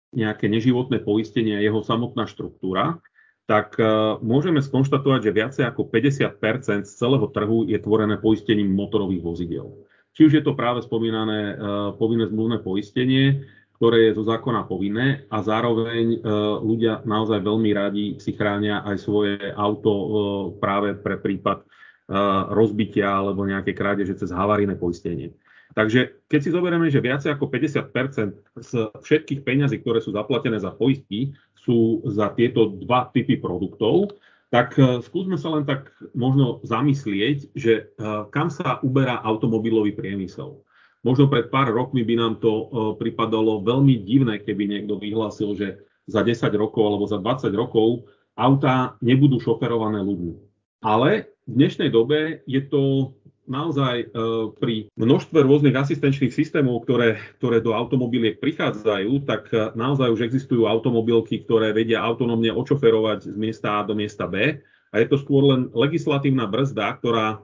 nejaké 0.10 0.50
neživotné 0.50 1.06
poistenie 1.06 1.54
a 1.54 1.65
jeho 1.65 1.86
samotná 1.86 2.26
štruktúra, 2.26 2.98
tak 3.43 3.75
uh, 3.75 4.19
môžeme 4.23 4.63
skonštatovať, 4.63 5.19
že 5.19 5.36
viacej 5.36 5.63
ako 5.67 5.91
50 5.91 6.88
z 6.88 6.91
celého 6.91 7.27
trhu 7.27 7.67
je 7.67 7.75
tvorené 7.75 8.15
poistením 8.15 8.71
motorových 8.71 9.23
vozidel. 9.23 9.67
Či 10.13 10.29
už 10.29 10.34
je 10.39 10.43
to 10.45 10.56
práve 10.56 10.79
spomínané 10.86 11.53
uh, 11.53 11.58
povinné 11.99 12.29
zmluvné 12.32 12.63
poistenie, 12.63 13.43
ktoré 13.75 14.10
je 14.10 14.15
zo 14.15 14.23
zákona 14.23 14.63
povinné 14.63 15.27
a 15.27 15.43
zároveň 15.43 16.23
uh, 16.23 16.62
ľudia 16.63 17.03
naozaj 17.03 17.43
veľmi 17.43 17.71
radi 17.75 18.06
si 18.15 18.32
chránia 18.32 18.79
aj 18.88 18.97
svoje 19.01 19.36
auto 19.60 19.91
práve 20.63 20.95
pre 20.95 21.19
prípad 21.19 21.67
rozbitia 22.51 23.15
alebo 23.15 23.47
nejaké 23.47 23.71
krádeže 23.71 24.19
cez 24.19 24.27
havarijné 24.27 24.75
poistenie. 24.75 25.32
Takže 25.73 26.29
keď 26.29 26.39
si 26.39 26.49
zoberieme, 26.53 26.86
že 26.91 27.01
viacej 27.01 27.34
ako 27.34 27.49
50% 27.49 28.62
z 28.62 28.71
všetkých 29.01 29.41
peňazí, 29.41 29.82
ktoré 29.82 30.03
sú 30.03 30.13
zaplatené 30.13 30.62
za 30.62 30.69
poistky, 30.69 31.34
sú 31.63 32.04
za 32.06 32.32
tieto 32.36 32.76
dva 32.84 33.08
typy 33.10 33.39
produktov, 33.39 34.19
tak 34.54 34.78
e, 34.78 35.02
skúsme 35.02 35.34
sa 35.39 35.49
len 35.49 35.65
tak 35.65 35.89
možno 36.13 36.62
zamyslieť, 36.62 37.58
že 37.58 37.73
e, 37.73 37.84
kam 38.30 38.54
sa 38.54 38.78
uberá 38.86 39.17
automobilový 39.26 39.97
priemysel. 39.97 40.62
Možno 41.02 41.26
pred 41.28 41.49
pár 41.49 41.73
rokmi 41.73 42.06
by 42.06 42.15
nám 42.21 42.34
to 42.38 42.52
e, 42.52 42.65
pripadalo 43.02 43.65
veľmi 43.65 44.06
divné, 44.06 44.38
keby 44.38 44.69
niekto 44.69 45.02
vyhlásil, 45.02 45.58
že 45.58 45.82
za 46.06 46.21
10 46.21 46.54
rokov 46.54 46.84
alebo 46.86 47.10
za 47.10 47.17
20 47.17 47.49
rokov 47.58 48.06
autá 48.38 48.93
nebudú 49.02 49.41
šoferované 49.41 50.06
ľuďmi. 50.06 50.34
Ale 50.86 51.34
v 51.47 51.54
dnešnej 51.58 51.89
dobe 51.89 52.43
je 52.45 52.62
to 52.67 53.15
naozaj 53.47 53.95
e, 53.99 54.06
pri 54.56 54.75
množstve 54.95 55.43
rôznych 55.43 55.75
asistenčných 55.75 56.32
systémov, 56.32 56.88
ktoré, 56.88 57.19
ktoré 57.39 57.60
do 57.60 57.75
automobiliek 57.75 58.39
prichádzajú, 58.39 59.12
tak 59.27 59.51
e, 59.51 59.71
naozaj 59.75 60.10
už 60.12 60.21
existujú 60.23 60.65
automobilky, 60.65 61.43
ktoré 61.43 61.75
vedia 61.75 61.99
autonómne 61.99 62.51
očoferovať 62.56 63.34
z 63.34 63.38
miesta 63.38 63.79
A 63.79 63.88
do 63.88 63.93
miesta 63.93 64.27
B. 64.27 64.63
A 64.93 64.95
je 65.01 65.08
to 65.10 65.17
skôr 65.19 65.43
len 65.43 65.73
legislatívna 65.73 66.47
brzda, 66.47 66.99
ktorá 67.03 67.27
e, 67.36 67.38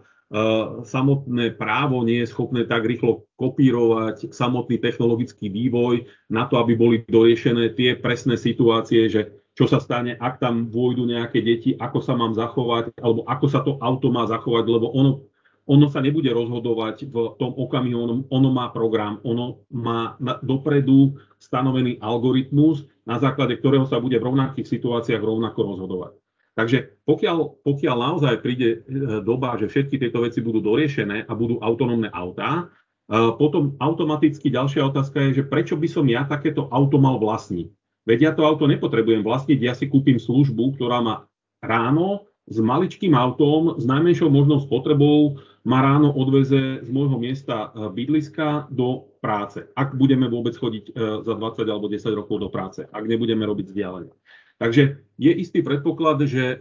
samotné 0.88 1.60
právo 1.60 2.02
nie 2.08 2.24
je 2.24 2.32
schopné 2.32 2.64
tak 2.64 2.88
rýchlo 2.88 3.28
kopírovať 3.36 4.32
samotný 4.32 4.80
technologický 4.80 5.52
vývoj 5.52 6.08
na 6.32 6.48
to, 6.48 6.62
aby 6.62 6.80
boli 6.80 6.96
doriešené 7.04 7.76
tie 7.76 8.00
presné 8.00 8.40
situácie, 8.40 9.12
že 9.12 9.40
čo 9.60 9.68
sa 9.68 9.84
stane, 9.84 10.16
ak 10.16 10.40
tam 10.40 10.72
vôjdu 10.72 11.04
nejaké 11.04 11.44
deti, 11.44 11.76
ako 11.76 12.00
sa 12.00 12.16
mám 12.16 12.32
zachovať, 12.32 12.96
alebo 12.96 13.28
ako 13.28 13.46
sa 13.52 13.60
to 13.60 13.76
auto 13.84 14.08
má 14.08 14.24
zachovať, 14.24 14.64
lebo 14.64 14.88
ono, 14.96 15.28
ono 15.70 15.86
sa 15.86 16.02
nebude 16.02 16.34
rozhodovať 16.34 17.06
v 17.14 17.16
tom 17.38 17.54
okamihu, 17.54 17.98
ono, 18.02 18.16
ono 18.34 18.50
má 18.50 18.74
program, 18.74 19.22
ono 19.22 19.62
má 19.70 20.18
na, 20.18 20.42
dopredu 20.42 21.22
stanovený 21.38 22.02
algoritmus, 22.02 22.90
na 23.06 23.22
základe 23.22 23.54
ktorého 23.62 23.86
sa 23.86 24.02
bude 24.02 24.18
v 24.18 24.26
rovnakých 24.34 24.66
situáciách 24.66 25.22
rovnako 25.22 25.60
rozhodovať. 25.62 26.14
Takže 26.58 27.00
pokiaľ, 27.06 27.64
pokiaľ 27.64 27.96
naozaj 27.96 28.36
príde 28.42 28.70
e, 28.70 28.78
doba, 29.22 29.56
že 29.62 29.70
všetky 29.70 30.02
tieto 30.02 30.26
veci 30.26 30.42
budú 30.42 30.60
doriešené 30.60 31.30
a 31.30 31.32
budú 31.38 31.62
autonómne 31.62 32.10
autá, 32.12 32.66
e, 33.08 33.32
potom 33.38 33.78
automaticky 33.78 34.50
ďalšia 34.50 34.90
otázka 34.90 35.30
je, 35.30 35.40
že 35.40 35.48
prečo 35.48 35.78
by 35.78 35.88
som 35.88 36.04
ja 36.10 36.26
takéto 36.26 36.68
auto 36.74 36.98
mal 36.98 37.22
vlastniť? 37.22 37.70
Veď 38.10 38.20
ja 38.20 38.32
to 38.34 38.42
auto 38.44 38.66
nepotrebujem 38.66 39.22
vlastniť, 39.22 39.60
ja 39.62 39.78
si 39.78 39.86
kúpim 39.86 40.18
službu, 40.18 40.76
ktorá 40.76 41.00
ma 41.00 41.30
ráno 41.62 42.26
s 42.50 42.58
maličkým 42.58 43.14
autom, 43.14 43.78
s 43.78 43.86
najmenšou 43.86 44.28
možnou 44.34 44.60
spotrebou 44.60 45.38
ma 45.70 45.86
ráno 45.86 46.10
odveze 46.10 46.82
z 46.82 46.90
môjho 46.90 47.22
miesta 47.22 47.70
e, 47.70 47.94
bydliska 47.94 48.74
do 48.74 49.14
práce. 49.22 49.70
Ak 49.78 49.94
budeme 49.94 50.26
vôbec 50.26 50.58
chodiť 50.58 50.86
e, 50.90 50.92
za 51.22 51.34
20 51.38 51.70
alebo 51.70 51.86
10 51.86 52.10
rokov 52.18 52.42
do 52.42 52.50
práce, 52.50 52.90
ak 52.90 53.06
nebudeme 53.06 53.46
robiť 53.46 53.70
vzdialenie. 53.70 54.14
Takže 54.58 55.06
je 55.16 55.32
istý 55.40 55.64
predpoklad, 55.64 56.20
že 56.28 56.60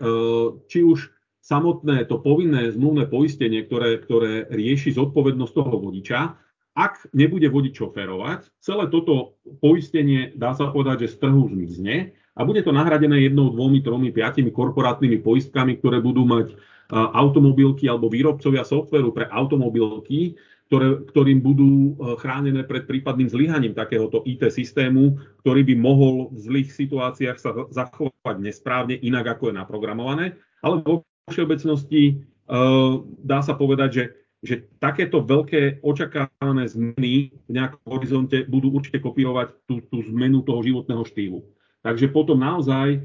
či 0.70 0.86
už 0.86 1.10
samotné 1.42 2.06
to 2.06 2.22
povinné 2.22 2.70
zmluvné 2.70 3.10
poistenie, 3.10 3.66
ktoré, 3.66 3.98
ktoré 3.98 4.46
rieši 4.52 4.94
zodpovednosť 4.94 5.50
toho 5.50 5.74
vodiča, 5.82 6.38
ak 6.78 7.10
nebude 7.10 7.50
vodič 7.50 7.74
šoferovať, 7.74 8.46
celé 8.62 8.86
toto 8.86 9.34
poistenie, 9.58 10.30
dá 10.38 10.54
sa 10.54 10.70
povedať, 10.70 11.10
že 11.10 11.18
z 11.18 11.26
trhu 11.26 11.50
zmizne 11.50 12.14
a 12.38 12.46
bude 12.46 12.62
to 12.62 12.70
nahradené 12.70 13.26
jednou, 13.26 13.50
dvomi, 13.50 13.82
tromi, 13.82 14.14
piatimi 14.14 14.54
korporátnymi 14.54 15.18
poistkami, 15.18 15.82
ktoré 15.82 15.98
budú 15.98 16.22
mať 16.22 16.54
automobilky 16.92 17.84
alebo 17.84 18.08
výrobcovia 18.08 18.64
softveru 18.64 19.12
pre 19.12 19.28
automobilky, 19.28 20.40
ktoré, 20.68 21.00
ktorým 21.08 21.40
budú 21.40 21.72
e, 21.72 21.92
chránené 22.20 22.60
pred 22.64 22.84
prípadným 22.84 23.28
zlyhaním 23.32 23.72
takéhoto 23.72 24.20
IT 24.28 24.52
systému, 24.52 25.16
ktorý 25.44 25.64
by 25.64 25.74
mohol 25.80 26.28
v 26.32 26.38
zlých 26.44 26.68
situáciách 26.72 27.38
sa 27.40 27.50
zachovať 27.72 28.36
nesprávne, 28.40 29.00
inak 29.00 29.36
ako 29.36 29.48
je 29.48 29.54
naprogramované. 29.56 30.26
Ale 30.60 30.84
vo 30.84 31.08
všeobecnosti 31.28 32.24
uh, 32.48 33.04
dá 33.20 33.44
sa 33.44 33.54
povedať, 33.54 33.90
že 33.92 34.04
že 34.38 34.70
takéto 34.78 35.18
veľké 35.18 35.82
očakávané 35.82 36.70
zmeny 36.70 37.34
v 37.34 37.50
nejakom 37.50 37.82
horizonte 37.90 38.46
budú 38.46 38.70
určite 38.70 39.02
kopírovať 39.02 39.50
tú, 39.66 39.82
tú 39.90 39.98
zmenu 40.14 40.46
toho 40.46 40.62
životného 40.62 41.02
štýlu. 41.02 41.42
Takže 41.82 42.10
potom 42.14 42.38
naozaj, 42.38 43.02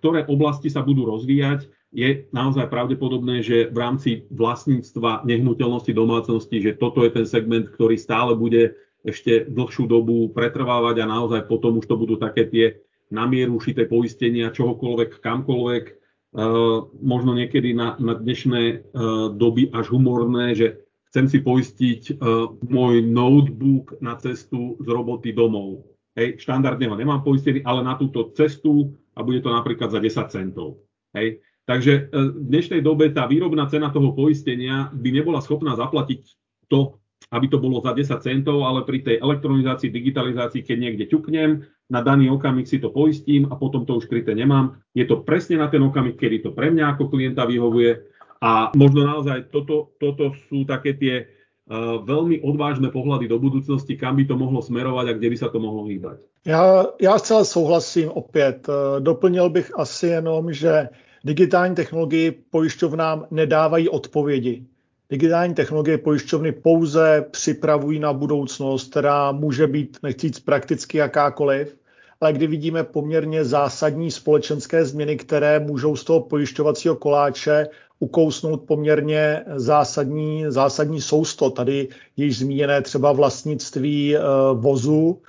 ktoré 0.00 0.24
oblasti 0.28 0.72
sa 0.72 0.80
budú 0.80 1.04
rozvíjať, 1.04 1.68
je 1.92 2.24
naozaj 2.32 2.72
pravdepodobné, 2.72 3.44
že 3.44 3.68
v 3.68 3.78
rámci 3.78 4.10
vlastníctva 4.32 5.28
nehnuteľnosti 5.28 5.92
domácnosti, 5.92 6.56
že 6.64 6.80
toto 6.80 7.04
je 7.04 7.12
ten 7.12 7.26
segment, 7.28 7.68
ktorý 7.68 8.00
stále 8.00 8.32
bude 8.32 8.72
ešte 9.04 9.44
dlhšiu 9.44 9.84
dobu 9.84 10.32
pretrvávať 10.32 11.04
a 11.04 11.10
naozaj 11.10 11.44
potom 11.46 11.76
už 11.78 11.86
to 11.86 12.00
budú 12.00 12.16
také 12.16 12.48
tie 12.48 12.66
namieru 13.12 13.60
šité 13.60 13.84
poistenia 13.84 14.48
čohokoľvek, 14.48 15.20
kamkoľvek. 15.20 15.84
Uh, 16.32 16.88
možno 17.04 17.36
niekedy 17.36 17.76
na, 17.76 17.92
na 18.00 18.16
dnešné 18.16 18.62
uh, 18.72 19.28
doby 19.36 19.68
až 19.68 19.92
humorné, 19.92 20.56
že 20.56 20.80
chcem 21.12 21.28
si 21.28 21.44
poistiť 21.44 22.16
uh, 22.16 22.48
môj 22.72 23.04
notebook 23.04 24.00
na 24.00 24.16
cestu 24.16 24.80
z 24.80 24.88
roboty 24.88 25.36
domov. 25.36 25.84
Hej, 26.16 26.40
štandardne 26.40 26.88
ho 26.88 26.96
nemám 26.96 27.20
poistený, 27.20 27.60
ale 27.68 27.84
na 27.84 28.00
túto 28.00 28.32
cestu 28.32 28.96
a 29.12 29.20
bude 29.20 29.44
to 29.44 29.52
napríklad 29.52 29.92
za 29.92 30.00
10 30.00 30.32
centov. 30.32 30.80
Hej. 31.12 31.44
Takže 31.66 31.92
e, 31.92 32.00
v 32.10 32.46
dnešnej 32.48 32.82
dobe 32.82 33.10
tá 33.14 33.26
výrobná 33.30 33.70
cena 33.70 33.94
toho 33.94 34.10
poistenia 34.12 34.90
by 34.90 35.08
nebola 35.14 35.38
schopná 35.38 35.78
zaplatiť 35.78 36.20
to, 36.66 36.98
aby 37.30 37.46
to 37.46 37.62
bolo 37.62 37.78
za 37.80 37.94
10 37.94 38.18
centov, 38.18 38.66
ale 38.66 38.82
pri 38.82 38.98
tej 39.06 39.16
elektronizácii, 39.22 39.94
digitalizácii, 39.94 40.66
keď 40.66 40.76
niekde 40.78 41.04
ťuknem, 41.06 41.62
na 41.92 42.00
daný 42.00 42.32
okamih 42.32 42.66
si 42.66 42.80
to 42.80 42.90
poistím 42.90 43.46
a 43.52 43.54
potom 43.54 43.84
to 43.86 44.00
už 44.00 44.08
kryté 44.08 44.32
nemám. 44.34 44.80
Je 44.96 45.04
to 45.04 45.22
presne 45.22 45.60
na 45.60 45.68
ten 45.68 45.84
okamih, 45.84 46.16
kedy 46.16 46.42
to 46.42 46.50
pre 46.56 46.72
mňa 46.72 46.96
ako 46.96 47.12
klienta 47.12 47.44
vyhovuje 47.44 48.00
a 48.42 48.72
možno 48.74 49.06
naozaj 49.06 49.52
toto, 49.52 49.94
toto 50.00 50.32
sú 50.48 50.64
také 50.64 50.96
tie 50.96 51.14
uh, 51.28 52.00
veľmi 52.02 52.40
odvážne 52.42 52.88
pohľady 52.88 53.28
do 53.28 53.36
budúcnosti, 53.36 53.94
kam 53.94 54.16
by 54.18 54.24
to 54.24 54.34
mohlo 54.40 54.64
smerovať 54.64 55.04
a 55.12 55.16
kde 55.20 55.28
by 55.30 55.36
sa 55.36 55.48
to 55.52 55.60
mohlo 55.60 55.86
hýbať. 55.86 56.18
Já, 56.46 56.84
já 57.00 57.18
zcela 57.18 57.44
souhlasím 57.44 58.08
opět. 58.08 58.68
E, 58.68 59.00
doplnil 59.00 59.50
bych 59.50 59.78
asi 59.78 60.06
jenom, 60.06 60.52
že 60.52 60.88
Digitální 61.24 61.74
technologie 61.74 62.32
pojišťovnám 62.50 63.26
nedávají 63.30 63.88
odpovědi. 63.88 64.66
Digitální 65.10 65.54
technologie 65.54 65.98
pojišťovny 65.98 66.52
pouze 66.52 67.24
připravují 67.30 67.98
na 67.98 68.12
budoucnost, 68.12 68.90
která 68.90 69.32
může 69.32 69.66
být, 69.66 69.98
nechci 70.02 70.26
říct 70.26 70.40
prakticky 70.40 70.98
jakákoliv, 70.98 71.76
ale 72.20 72.32
kdy 72.32 72.46
vidíme 72.46 72.84
poměrně 72.84 73.44
zásadní 73.44 74.10
společenské 74.10 74.84
změny, 74.84 75.16
které 75.16 75.60
můžou 75.60 75.96
z 75.96 76.04
toho 76.04 76.20
pojišťovacího 76.20 76.96
koláče 76.96 77.68
ukousnout 77.98 78.56
poměrně 78.56 79.44
zásadní, 79.54 80.44
zásadní 80.48 81.00
sousto. 81.00 81.50
Tady 81.50 81.88
již 82.16 82.38
zmíněné 82.38 82.82
třeba 82.82 83.12
vlastnictví 83.12 84.16
e, 84.16 84.20
vozu, 84.54 85.20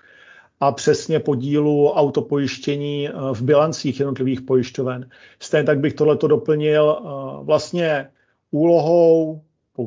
a 0.67 0.71
přesně 0.71 1.19
podílu 1.19 1.91
autopojištění 1.91 3.10
eh, 3.10 3.12
v 3.34 3.41
bilancích 3.41 3.99
jednotlivých 3.99 4.41
pojišťoven. 4.41 5.10
Stejně 5.39 5.63
tak 5.63 5.80
bych 5.80 5.93
tohleto 5.93 6.28
doplnil 6.28 6.97
eh, 6.97 7.10
vlastně 7.43 8.08
úlohou, 8.52 9.41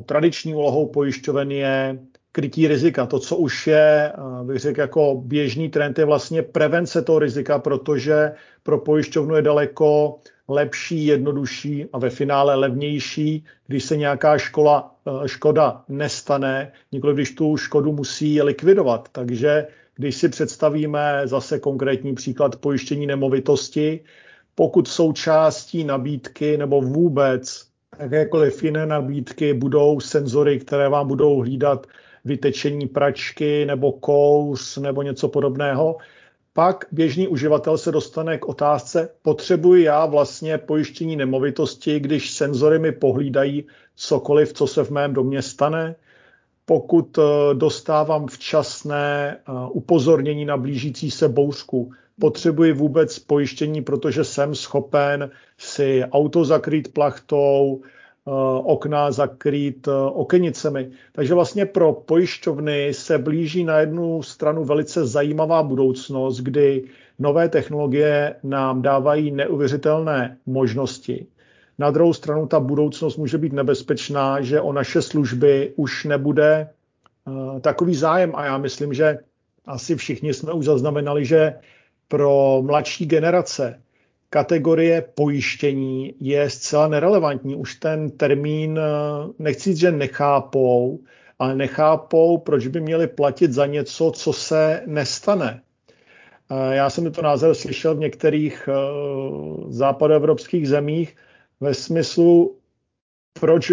tradiční 0.07 0.55
úlohou 0.55 0.87
pojišťoven 0.87 1.53
je 1.53 1.99
krytí 2.33 2.69
rizika. 2.69 3.07
To, 3.07 3.19
co 3.19 3.37
už 3.37 3.67
je, 3.67 4.13
eh, 4.13 4.45
bych 4.45 4.59
řekl, 4.59 4.81
jako 4.81 5.23
běžný 5.25 5.69
trend, 5.69 5.99
je 5.99 6.05
vlastně 6.05 6.43
prevence 6.43 7.03
toho 7.03 7.19
rizika, 7.19 7.59
protože 7.59 8.33
pro 8.63 8.79
pojišťovnu 8.79 9.35
je 9.35 9.43
daleko 9.43 10.19
lepší, 10.49 11.07
jednodušší 11.07 11.87
a 11.93 11.99
ve 11.99 12.11
finále 12.11 12.55
levnější, 12.55 13.45
když 13.67 13.85
se 13.85 13.97
nějaká 13.97 14.39
škola, 14.39 14.95
škoda 15.27 15.85
nestane, 15.89 16.73
nikoli 16.93 17.15
když 17.15 17.35
tu 17.35 17.57
škodu 17.57 17.93
musí 17.93 18.43
likvidovat. 18.43 19.09
Takže 19.13 19.67
když 19.97 20.17
si 20.17 20.29
představíme 20.29 21.23
zase 21.25 21.59
konkrétní 21.59 22.15
příklad 22.15 22.57
pojištění 22.57 23.07
nemovitosti, 23.07 24.01
pokud 24.55 24.89
součástí 24.89 25.85
nabídky 25.85 26.57
nebo 26.57 26.81
vůbec 26.81 27.67
jakékoliv 27.99 28.63
jiné 28.63 28.87
nabídky 28.87 29.55
budou 29.55 30.01
senzory, 30.01 30.59
které 30.59 30.89
vám 30.89 31.09
budou 31.09 31.41
hlídat 31.41 31.87
vytečení 32.25 32.87
pračky 32.87 33.67
nebo 33.67 33.93
kous 33.93 34.77
nebo 34.77 35.03
něco 35.03 35.29
podobného, 35.29 35.97
pak 36.53 36.85
běžný 36.93 37.29
uživatel 37.29 37.79
se 37.79 37.93
dostane 37.93 38.39
k 38.39 38.49
otázce, 38.49 39.09
potřebuji 39.23 39.83
já 39.83 40.07
vlastně 40.07 40.59
pojištění 40.59 41.17
nemovitosti, 41.17 42.01
když 42.01 42.31
senzory 42.31 42.79
mi 42.79 42.93
pohlídají 42.93 43.67
cokoliv, 43.97 44.53
co 44.53 44.67
se 44.67 44.85
v 44.85 44.91
mém 44.91 45.15
domě 45.15 45.43
stane, 45.43 45.97
pokud 46.67 47.19
eh, 47.19 47.23
dostávám 47.55 48.27
včasné 48.27 49.37
eh, 49.37 49.53
upozornění 49.71 50.45
na 50.45 50.57
blížící 50.57 51.11
se 51.11 51.29
bouřku, 51.29 51.93
potřebuji 52.21 52.73
vůbec 52.73 53.19
pojištění, 53.19 53.83
protože 53.83 54.25
jsem 54.25 54.55
schopen 54.55 55.31
si 55.59 56.05
auto 56.05 56.45
zakrýt 56.45 56.93
plachtou, 56.93 57.81
eh, 57.83 58.31
okna 58.65 59.11
zakrýt 59.13 59.89
okenicemi. 60.13 60.91
Takže 61.13 61.35
vlastně 61.35 61.67
pro 61.67 61.93
pojišťovny 61.93 62.95
se 62.95 63.19
blíží 63.19 63.65
na 63.65 63.79
jednu 63.79 64.23
stranu 64.23 64.65
velice 64.65 65.07
zajímavá 65.07 65.63
budoucnost, 65.63 66.41
kdy 66.41 66.85
nové 67.19 67.49
technologie 67.49 68.35
nám 68.43 68.83
dávají 68.83 69.31
neuvěřitelné 69.31 70.39
možnosti. 70.47 71.27
Na 71.79 71.91
druhou 71.91 72.13
stranu 72.13 72.47
ta 72.47 72.61
budoucnost 72.61 73.17
může 73.17 73.39
být 73.39 73.53
nebezpečná, 73.53 74.41
že 74.41 74.61
o 74.61 74.73
naše 74.73 75.03
služby 75.03 75.73
už 75.77 76.05
nebude 76.05 76.69
uh, 77.25 77.61
takový 77.61 77.95
zájem. 77.95 78.33
A 78.35 78.45
já 78.45 78.59
myslím, 78.59 78.95
že 78.95 79.19
asi 79.67 79.97
všichni 79.97 80.35
jsme 80.35 80.53
už 80.53 80.65
zaznamenali, 80.65 81.25
že 81.25 81.55
pro 82.09 82.63
mladší 82.63 83.07
generace 83.07 83.81
kategorie 84.31 85.05
pojištění 85.15 86.15
je 86.21 86.51
zcela 86.51 86.89
nerelevantní. 86.89 87.57
Už 87.57 87.75
ten 87.75 88.11
termín, 88.11 88.79
uh, 88.79 89.33
nechci 89.39 89.71
říct, 89.71 89.79
že 89.79 89.93
nechápou, 89.93 91.01
ale 91.39 91.57
nechápou, 91.57 92.39
proč 92.39 92.67
by 92.67 92.81
měli 92.81 93.07
platit 93.07 93.53
za 93.53 93.67
něco, 93.67 94.11
co 94.11 94.33
se 94.33 94.83
nestane. 94.87 95.61
Uh, 96.51 96.73
já 96.73 96.91
jsem 96.91 97.13
to 97.13 97.23
názor 97.23 97.55
slyšel 97.55 97.95
v 97.95 97.99
některých 97.99 98.69
západoevropských 99.69 100.69
zemích, 100.69 101.17
ve 101.61 101.75
smyslu, 101.75 102.57
proč 103.41 103.73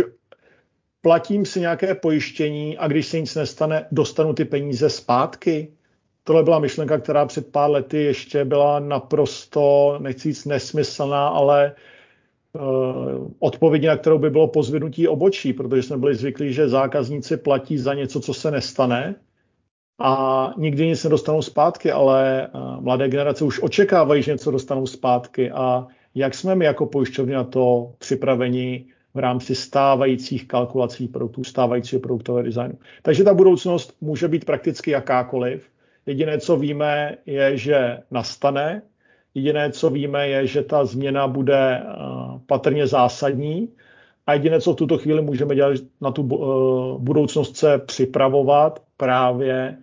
platím 1.02 1.46
si 1.46 1.60
nějaké 1.60 1.96
pojištění 1.96 2.78
a 2.78 2.88
když 2.88 3.08
se 3.08 3.20
nic 3.20 3.36
nestane, 3.36 3.88
dostanu 3.92 4.34
ty 4.34 4.46
peníze 4.46 4.90
zpátky. 4.90 5.74
Tohle 6.24 6.44
byla 6.44 6.60
myšlenka, 6.60 6.98
která 6.98 7.26
před 7.26 7.52
pár 7.52 7.70
lety 7.70 8.04
ještě 8.04 8.46
byla 8.46 8.80
naprosto, 8.80 9.98
nechci 10.02 10.30
říct 10.30 10.46
nesmyslná, 10.46 11.28
ale 11.28 11.76
uh, 12.54 13.32
odpovědi, 13.40 13.88
na 13.88 13.98
kterou 13.98 14.18
by 14.18 14.30
bylo 14.30 14.48
pozvednutí 14.48 15.08
obočí, 15.08 15.54
protože 15.54 15.84
jsme 15.84 15.98
byli 15.98 16.16
zvyklí, 16.16 16.54
že 16.54 16.70
zákazníci 16.70 17.38
platí 17.38 17.78
za 17.78 17.94
něco, 17.94 18.20
co 18.20 18.34
se 18.34 18.52
nestane 18.52 19.16
a 20.00 20.54
nikdy 20.58 20.88
nic 20.88 21.04
nedostanou 21.04 21.42
zpátky, 21.42 21.92
ale 21.92 22.48
uh, 22.54 22.82
mladé 22.82 23.10
generace 23.10 23.44
už 23.44 23.60
očekávají, 23.64 24.24
že 24.24 24.32
něco 24.32 24.52
dostanou 24.52 24.88
zpátky 24.88 25.52
a 25.52 25.88
jak 26.16 26.34
jsme 26.34 26.56
my 26.56 26.66
jako 26.66 26.86
pojišťovny 26.86 27.34
na 27.34 27.44
to 27.44 27.94
připraveni 27.98 28.86
v 29.14 29.20
rámci 29.20 29.56
stávajících 29.56 30.48
kalkulací 30.48 31.08
produktů, 31.08 31.44
stávajícího 31.44 32.00
produktového 32.00 32.46
designu. 32.46 32.78
Takže 33.02 33.24
ta 33.24 33.34
budoucnost 33.34 33.96
může 34.02 34.28
být 34.28 34.46
prakticky 34.46 34.92
jakákoliv. 34.92 35.70
Jediné, 36.06 36.38
co 36.40 36.58
víme, 36.58 37.18
je, 37.26 37.58
že 37.58 37.98
nastane. 38.12 38.82
Jediné, 39.36 39.72
co 39.72 39.90
víme, 39.90 40.28
je, 40.28 40.48
že 40.48 40.64
ta 40.64 40.86
změna 40.86 41.28
bude 41.28 41.78
eh, 41.78 41.84
patrně 42.46 42.88
zásadní 42.88 43.70
A 44.28 44.34
jediné, 44.34 44.62
co 44.62 44.74
v 44.74 44.76
tuto 44.76 44.98
chvíli 44.98 45.22
můžeme 45.22 45.56
dělat, 45.56 45.78
na 46.02 46.12
tu 46.12 46.24
budoucnost 47.00 47.58
se 47.58 47.78
připravovat 47.78 48.84
právě 48.98 49.78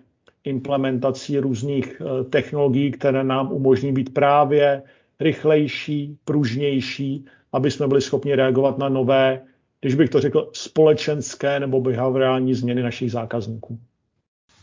implementací 0.45 1.39
různých 1.39 2.03
technologií, 2.31 2.91
které 2.91 3.25
nám 3.25 3.53
umožní 3.53 3.93
být 3.93 4.15
právě 4.15 4.83
rychlejší, 5.21 6.19
pružnější, 6.25 7.25
aby 7.53 7.71
jsme 7.71 7.89
byli 7.89 8.01
schopni 8.01 8.35
reagovat 8.35 8.79
na 8.79 8.89
nové, 8.89 9.43
když 9.81 9.95
bych 9.95 10.11
to 10.11 10.21
řekl, 10.21 10.51
společenské 10.53 11.61
nebo 11.61 11.81
behaviorální 11.81 12.55
změny 12.55 12.83
našich 12.83 13.13
zákazníků. 13.13 13.79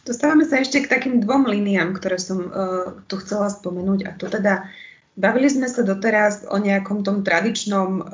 Dostávame 0.07 0.47
sa 0.47 0.63
ešte 0.63 0.79
k 0.79 0.87
takým 0.87 1.19
dvom 1.19 1.51
líniám, 1.51 1.91
ktoré 1.99 2.15
som 2.15 2.47
uh, 2.47 2.95
tu 3.11 3.19
chcela 3.19 3.51
spomenúť 3.51 4.07
a 4.07 4.11
to 4.15 4.31
teda 4.31 4.63
Bavili 5.17 5.49
sme 5.49 5.65
sa 5.65 5.81
doteraz 5.81 6.45
o 6.45 6.61
nejakom 6.61 7.01
tom 7.01 7.25
tradičnom 7.25 7.89
uh, 7.99 8.05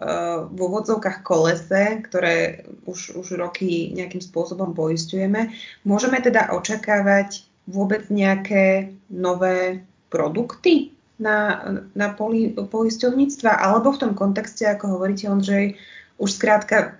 v 0.47 0.55
úvodzovkách 0.55 1.19
kolese, 1.19 1.99
ktoré 2.07 2.63
už, 2.87 3.19
už 3.19 3.35
roky 3.35 3.91
nejakým 3.91 4.23
spôsobom 4.23 4.71
poistujeme. 4.71 5.51
Môžeme 5.83 6.23
teda 6.23 6.55
očakávať 6.55 7.43
vôbec 7.67 8.07
nejaké 8.07 8.95
nové 9.11 9.83
produkty 10.07 10.92
na, 11.19 11.65
na 11.95 12.09
poli 12.13 12.55
poisťovníctva, 12.57 13.49
alebo 13.49 13.93
v 13.93 14.01
tom 14.01 14.11
kontexte, 14.13 14.65
ako 14.65 14.97
hovoríte, 14.97 15.29
Ondřej, 15.29 15.77
už 16.17 16.31
zkrátka 16.31 16.97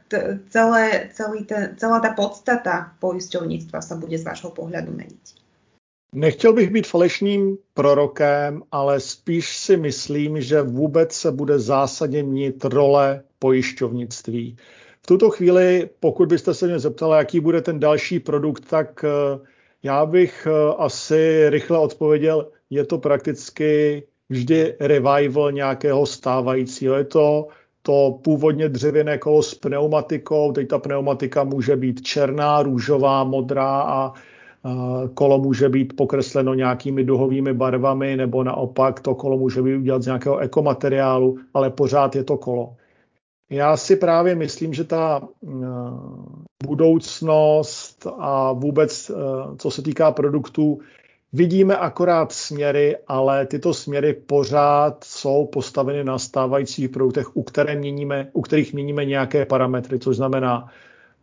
celé, 0.50 1.10
celý 1.14 1.46
ten, 1.46 1.76
celá 1.78 2.00
ta 2.00 2.14
podstata 2.14 2.94
poisťovnictva 3.00 3.82
sa 3.82 3.96
bude 3.96 4.18
z 4.18 4.26
vášho 4.26 4.50
pohľadu 4.52 4.92
meniť. 4.92 5.26
Nechtěl 6.14 6.54
bych 6.54 6.70
být 6.70 6.88
falešným 6.88 7.58
prorokem, 7.74 8.64
ale 8.72 9.00
spíš 9.00 9.58
si 9.58 9.78
myslím, 9.78 10.42
že 10.42 10.62
vůbec 10.62 11.14
se 11.14 11.32
bude 11.32 11.60
zásadně 11.60 12.24
měnit 12.24 12.66
role 12.66 13.24
pojišťovnictví. 13.40 14.58
V 15.02 15.08
tuto 15.08 15.30
chvíli, 15.30 15.90
pokud 16.00 16.30
byste 16.30 16.54
se 16.54 16.68
mě 16.68 16.80
zeptali, 16.80 17.18
jaký 17.18 17.40
bude 17.40 17.62
ten 17.62 17.80
další 17.80 18.20
produkt, 18.20 18.70
tak 18.70 19.04
eh, 19.04 19.40
já 19.84 20.06
bych 20.06 20.48
eh, 20.48 20.74
asi 20.78 21.50
rychle 21.50 21.80
odpověděl, 21.80 22.52
je 22.70 22.86
to 22.86 22.98
prakticky 22.98 24.04
vždy 24.30 24.76
revival 24.80 25.52
nějakého 25.52 26.06
stávajícího. 26.06 26.96
Je 26.96 27.04
to 27.04 27.48
to 27.82 28.20
původně 28.24 28.70
dřevěné 28.70 29.18
kolo 29.18 29.44
s 29.44 29.56
pneumatikou, 29.56 30.52
teď 30.52 30.68
ta 30.68 30.80
pneumatika 30.80 31.44
může 31.44 31.76
být 31.76 32.02
černá, 32.02 32.64
růžová, 32.64 33.24
modrá 33.24 33.82
a 33.82 34.14
kolo 35.14 35.40
může 35.40 35.70
být 35.70 35.96
pokresleno 35.96 36.54
nějakými 36.54 37.04
duhovými 37.04 37.54
barvami, 37.54 38.18
nebo 38.18 38.44
naopak 38.44 39.00
to 39.00 39.16
kolo 39.16 39.38
může 39.38 39.62
být 39.62 39.76
udělat 39.76 40.02
z 40.02 40.06
nějakého 40.06 40.38
ekomateriálu, 40.38 41.38
ale 41.54 41.70
pořád 41.70 42.16
je 42.16 42.24
to 42.24 42.38
kolo. 42.38 42.76
Já 43.50 43.78
si 43.78 43.96
právě 43.96 44.36
myslím, 44.36 44.74
že 44.74 44.84
ta 44.84 45.22
budoucnost 46.66 48.08
a 48.18 48.54
vůbec, 48.54 49.12
co 49.58 49.72
se 49.72 49.82
týká 49.82 50.12
produktů, 50.12 50.80
Vidíme 51.36 51.78
akorát 51.78 52.32
směry, 52.32 52.98
ale 53.08 53.46
tyto 53.46 53.74
směry 53.74 54.14
pořád 54.14 55.04
jsou 55.04 55.46
postaveny 55.46 56.04
na 56.04 56.20
stávajících 56.20 56.90
produktech, 56.90 57.38
u, 57.38 57.44
které 57.44 57.76
měníme, 57.76 58.30
u 58.34 58.42
kterých 58.42 58.74
měníme 58.74 59.06
nějaké 59.06 59.46
parametry, 59.46 60.00
což 60.00 60.16
znamená 60.16 60.68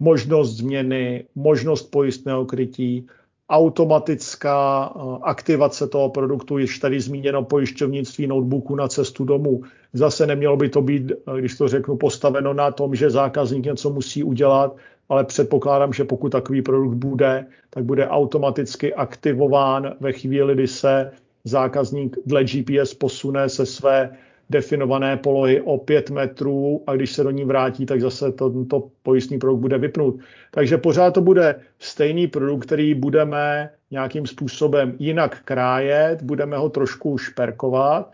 možnost 0.01 0.57
změny, 0.57 1.25
možnost 1.35 1.83
pojistného 1.83 2.45
krytí, 2.47 3.07
automatická 3.51 4.93
eh, 4.97 5.19
aktivace 5.23 5.89
toho 5.89 6.11
produktu, 6.11 6.59
již 6.59 6.79
tady 6.79 7.01
zmíněno 7.01 7.45
pojišťovnictví 7.45 8.27
notebooku 8.27 8.77
na 8.77 8.89
cestu 8.89 9.25
domů. 9.25 9.63
Zase 9.93 10.27
nemělo 10.27 10.57
by 10.57 10.69
to 10.69 10.83
být, 10.83 11.13
eh, 11.13 11.39
když 11.41 11.57
to 11.57 11.69
řeknu, 11.69 11.97
postaveno 11.97 12.55
na 12.55 12.71
tom, 12.71 12.95
že 12.95 13.11
zákazník 13.11 13.65
něco 13.65 13.91
musí 13.91 14.25
udělat, 14.25 14.77
ale 15.11 15.25
předpokládám, 15.25 15.93
že 15.93 16.05
pokud 16.05 16.29
takový 16.29 16.63
produkt 16.63 16.95
bude, 16.95 17.47
tak 17.71 17.85
bude 17.85 18.09
automaticky 18.09 18.95
aktivován 18.95 19.95
ve 20.01 20.13
chvíli, 20.13 20.55
kdy 20.55 20.67
se 20.67 21.11
zákazník 21.45 22.17
dle 22.27 22.45
GPS 22.45 22.95
posune 22.95 23.49
se 23.49 23.67
své 23.67 24.11
definované 24.51 25.17
polohy 25.17 25.61
o 25.61 25.79
5 25.79 26.11
metrů 26.11 26.83
a 26.87 26.95
když 26.95 27.13
se 27.13 27.25
do 27.25 27.31
ní 27.31 27.45
vrátí, 27.45 27.87
tak 27.87 28.01
zase 28.01 28.33
tento 28.33 28.89
pojistný 29.03 29.39
produkt 29.39 29.61
bude 29.61 29.79
vypnut. 29.79 30.15
Takže 30.51 30.79
pořád 30.79 31.11
to 31.11 31.21
bude 31.21 31.61
stejný 31.79 32.27
produkt, 32.27 32.67
který 32.67 32.95
budeme 32.95 33.71
nějakým 33.91 34.27
způsobem 34.27 34.95
jinak 34.99 35.39
krájet, 35.45 36.23
budeme 36.23 36.57
ho 36.57 36.69
trošku 36.69 37.19
šperkovat, 37.19 38.13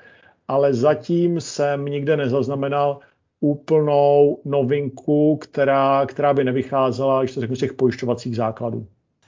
ale 0.49 0.75
zatím 0.75 1.41
jsem 1.41 1.85
nikde 1.85 2.17
nezaznamenal 2.17 3.01
úplnou 3.41 4.39
novinku, 4.45 5.37
která, 5.37 6.07
která 6.07 6.35
by 6.35 6.45
nevycházela, 6.45 7.23
když 7.23 7.35
to 7.35 7.41
řeknu, 7.41 7.57
z 7.57 7.59
těch 7.59 7.73
pojišťovacích 7.73 8.37
základů. 8.37 8.87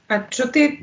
A 0.09 0.19
čo 0.19 0.49
ty, 0.49 0.79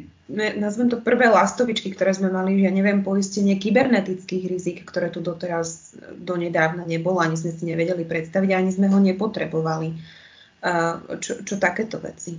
nazvem 0.59 0.89
to 0.89 1.01
prvé 1.01 1.29
lastovičky, 1.29 1.89
ktoré 1.93 2.13
sme 2.13 2.29
mali, 2.29 2.61
ja 2.61 2.69
neviem, 2.69 3.01
poistenie 3.01 3.57
kybernetických 3.57 4.45
rizik, 4.49 4.77
ktoré 4.85 5.09
tu 5.09 5.21
doteraz 5.21 5.97
donedávna 6.13 6.85
nebolo, 6.85 7.21
ani 7.21 7.37
sme 7.37 7.49
si 7.49 7.65
nevedeli 7.65 8.05
predstaviť, 8.05 8.49
ani 8.53 8.69
sme 8.69 8.85
ho 8.89 9.01
nepotrebovali. 9.01 9.97
Čo, 11.21 11.41
čo 11.41 11.55
takéto 11.57 11.97
veci? 11.97 12.37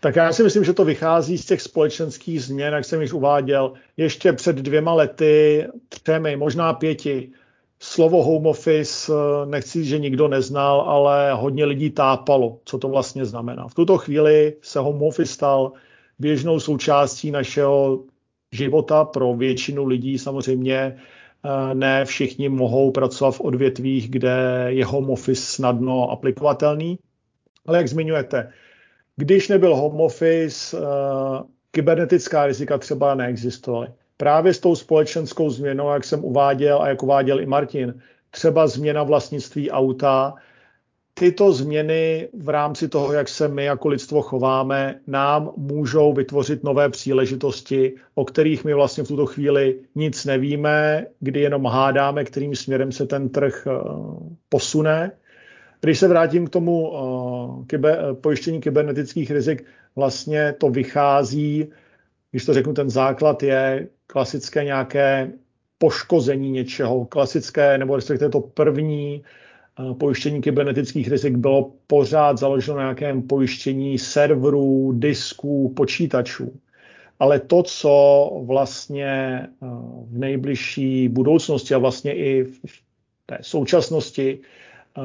Tak 0.00 0.16
já 0.16 0.32
si 0.32 0.42
myslím, 0.42 0.64
že 0.64 0.72
to 0.72 0.84
vychází 0.84 1.38
z 1.38 1.44
těch 1.44 1.62
společenských 1.62 2.42
změn, 2.42 2.74
jak 2.74 2.84
jsem 2.84 3.00
již 3.00 3.12
uváděl. 3.12 3.72
Ještě 3.96 4.32
před 4.32 4.56
dvěma 4.56 4.92
lety, 4.94 5.66
třemi, 5.88 6.36
možná 6.36 6.72
pěti, 6.72 7.28
slovo 7.80 8.22
home 8.22 8.46
office, 8.46 9.12
eh, 9.12 9.46
nechci, 9.46 9.84
že 9.84 9.98
nikdo 9.98 10.28
neznal, 10.28 10.80
ale 10.80 11.32
hodně 11.32 11.64
lidí 11.64 11.90
tápalo, 11.90 12.58
co 12.64 12.78
to 12.78 12.88
vlastně 12.88 13.24
znamená. 13.24 13.68
V 13.68 13.74
tuto 13.74 13.98
chvíli 13.98 14.56
se 14.62 14.78
home 14.78 15.02
office 15.02 15.32
stal 15.32 15.72
běžnou 16.18 16.60
součástí 16.60 17.30
našeho 17.30 18.04
života 18.52 19.04
pro 19.04 19.34
většinu 19.34 19.86
lidí. 19.86 20.18
Samozřejmě 20.18 20.76
eh, 20.76 21.74
ne 21.74 22.04
všichni 22.04 22.48
mohou 22.48 22.90
pracovat 22.90 23.30
v 23.30 23.40
odvětvích, 23.40 24.10
kde 24.10 24.66
je 24.68 24.84
home 24.84 25.10
office 25.10 25.42
snadno 25.42 26.10
aplikovatelný. 26.10 26.98
Ale 27.66 27.78
jak 27.78 27.88
zmiňujete, 27.88 28.52
když 29.16 29.48
nebyl 29.48 29.76
home 29.76 30.00
office, 30.00 30.78
eh, 30.78 31.42
kybernetická 31.70 32.46
rizika 32.46 32.78
třeba 32.78 33.14
neexistovaly 33.14 33.88
právě 34.20 34.54
s 34.54 34.60
tou 34.60 34.74
společenskou 34.76 35.50
změnou, 35.50 35.90
jak 35.90 36.04
jsem 36.04 36.24
uváděl 36.24 36.82
a 36.82 36.88
jak 36.88 37.02
uváděl 37.02 37.40
i 37.40 37.46
Martin, 37.46 37.94
třeba 38.30 38.66
změna 38.66 39.02
vlastnictví 39.02 39.70
auta, 39.70 40.34
tyto 41.14 41.52
změny 41.52 42.28
v 42.34 42.48
rámci 42.48 42.88
toho, 42.88 43.12
jak 43.12 43.28
se 43.28 43.48
my 43.48 43.64
jako 43.64 43.88
lidstvo 43.88 44.22
chováme, 44.22 45.00
nám 45.06 45.50
můžou 45.56 46.12
vytvořit 46.12 46.64
nové 46.64 46.88
příležitosti, 46.88 47.94
o 48.14 48.24
kterých 48.24 48.64
my 48.64 48.74
vlastně 48.74 49.04
v 49.04 49.08
tuto 49.08 49.26
chvíli 49.26 49.80
nic 49.94 50.24
nevíme, 50.24 51.06
kdy 51.20 51.40
jenom 51.40 51.64
hádáme, 51.64 52.24
kterým 52.24 52.54
směrem 52.54 52.92
se 52.92 53.06
ten 53.06 53.28
trh 53.28 53.66
eh, 53.66 53.72
posune. 54.48 55.12
Když 55.80 55.98
se 55.98 56.08
vrátím 56.08 56.46
k 56.46 56.50
tomu 56.50 56.92
eh, 56.92 57.66
kyber, 57.66 58.14
pojištění 58.20 58.60
kybernetických 58.60 59.30
rizik, 59.30 59.64
vlastně 59.96 60.54
to 60.58 60.70
vychází, 60.70 61.72
když 62.30 62.44
to 62.44 62.54
řeknu, 62.54 62.72
ten 62.72 62.90
základ 62.90 63.42
je 63.42 63.88
klasické 64.12 64.64
nějaké 64.64 65.32
poškození 65.78 66.50
něčeho, 66.50 67.04
klasické, 67.04 67.78
nebo 67.78 67.96
respektive 67.96 68.30
to 68.30 68.40
první 68.40 69.22
eh, 69.22 69.94
pojištění 69.94 70.40
kybernetických 70.40 71.08
rizik 71.08 71.36
bylo 71.36 71.72
pořád 71.86 72.38
založeno 72.38 72.76
na 72.76 72.82
nějakém 72.82 73.22
pojištění 73.22 73.98
serverů, 73.98 74.92
disků, 74.92 75.72
počítačů. 75.76 76.60
Ale 77.18 77.40
to, 77.40 77.62
co 77.62 78.30
vlastně 78.46 79.06
eh, 79.06 79.66
v 80.04 80.18
nejbližší 80.18 81.08
budoucnosti 81.08 81.74
a 81.74 81.78
vlastně 81.78 82.14
i 82.14 82.44
v 82.44 82.82
té 83.26 83.38
současnosti 83.40 84.38
eh, 84.98 85.00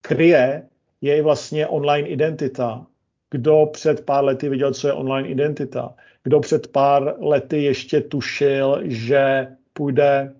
kryje, 0.00 0.62
je 1.00 1.22
vlastně 1.22 1.66
online 1.66 2.08
identita. 2.08 2.86
Kdo 3.30 3.68
před 3.72 4.04
pár 4.04 4.24
lety 4.24 4.48
viděl, 4.48 4.72
co 4.72 4.86
je 4.88 4.92
online 4.92 5.28
identita? 5.28 5.94
Kdo 6.22 6.40
před 6.40 6.66
pár 6.66 7.14
lety 7.20 7.62
ještě 7.62 8.00
tušil, 8.00 8.80
že 8.84 9.46
půjde 9.72 10.34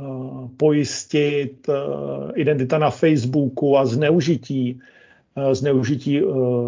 uh, 0.00 0.48
pojistit 0.56 1.68
uh, 1.68 1.74
identita 2.34 2.78
na 2.78 2.90
Facebooku 2.90 3.78
a 3.78 3.86
zneužití, 3.86 4.80
uh, 5.34 5.52
zneužití 5.52 6.22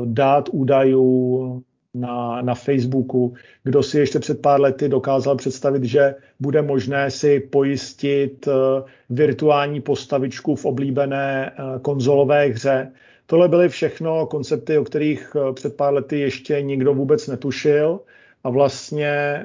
dát 0.04 0.48
údajů 0.52 1.62
na, 1.94 2.42
na 2.42 2.54
Facebooku. 2.54 3.34
Kdo 3.64 3.82
si 3.82 3.98
ještě 3.98 4.18
před 4.18 4.42
pár 4.42 4.60
lety 4.60 4.88
dokázal 4.88 5.36
představit, 5.36 5.84
že 5.84 6.14
bude 6.40 6.62
možné 6.62 7.10
si 7.10 7.40
pojistit 7.40 8.48
virtuální 9.10 9.80
postavičku 9.80 10.54
v 10.54 10.64
oblíbené 10.64 11.52
konzolové 11.82 12.46
hře. 12.46 12.92
Tohle 13.28 13.48
byly 13.48 13.68
všechno 13.68 14.26
koncepty, 14.26 14.78
o 14.78 14.84
kterých 14.84 15.36
před 15.54 15.76
pár 15.76 15.94
lety 15.94 16.20
ještě 16.20 16.62
nikdo 16.62 16.94
vůbec 16.94 17.28
netušil 17.28 18.00
a 18.44 18.50
vlastně 18.50 19.06
eh, 19.08 19.44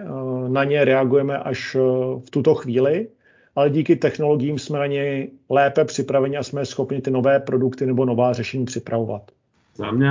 na 0.49 0.63
ně 0.63 0.85
reagujeme 0.85 1.37
až 1.37 1.75
eh, 1.75 1.79
v 2.19 2.29
tuto 2.29 2.55
chvíli. 2.55 3.07
ale 3.55 3.69
díky 3.69 3.95
technologiím 3.95 4.59
jsme 4.59 4.79
na 4.79 4.85
ně 4.85 5.27
lépe 5.49 5.85
připraveni 5.85 6.37
a 6.37 6.43
jsme 6.43 6.65
schopni 6.65 7.01
ty 7.01 7.11
nové 7.11 7.39
produkty 7.39 7.85
nebo 7.85 8.05
nová 8.05 8.33
řešení 8.33 8.65
připravovat. 8.65 9.31
Za 9.75 9.91
mě, 9.91 10.09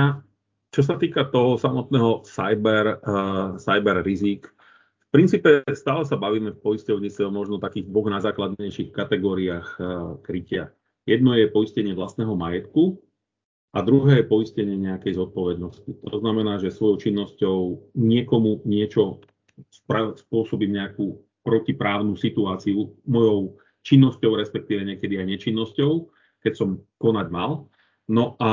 čo 0.75 0.83
se 0.83 0.97
týká 0.97 1.23
toho 1.23 1.57
samotného 1.57 2.21
cyber, 2.23 2.99
uh, 3.07 3.57
cyber 3.57 4.03
rizik, 4.03 4.47
v 4.99 5.11
princípe 5.13 5.61
stále 5.73 6.01
sa 6.09 6.17
bavíme 6.17 6.57
v 6.57 6.57
poisťovnice 6.57 7.21
o 7.21 7.29
možno 7.29 7.61
takých 7.61 7.85
dvoch 7.85 8.09
najzákladnejších 8.17 8.89
kategóriách 8.89 9.67
uh, 9.77 9.85
krytia. 10.25 10.73
Jedno 11.05 11.37
je 11.37 11.53
poistenie 11.53 11.93
vlastného 11.93 12.33
majetku, 12.33 12.97
a 13.73 13.81
druhé 13.81 14.21
je 14.21 14.29
poistenie 14.29 14.77
nejakej 14.77 15.17
zodpovednosti. 15.17 15.89
To 16.05 16.17
znamená, 16.21 16.61
že 16.61 16.69
svojou 16.69 17.01
činnosťou 17.01 17.57
niekomu 17.97 18.61
niečo 18.69 19.25
spôsobím 20.29 20.77
nejakú 20.77 21.17
protiprávnu 21.41 22.13
situáciu 22.13 22.93
mojou 23.09 23.57
činnosťou, 23.81 24.37
respektíve 24.37 24.85
niekedy 24.85 25.17
aj 25.17 25.27
nečinnosťou, 25.27 25.91
keď 26.45 26.53
som 26.53 26.69
konať 27.01 27.27
mal. 27.33 27.67
No 28.03 28.35
a 28.37 28.51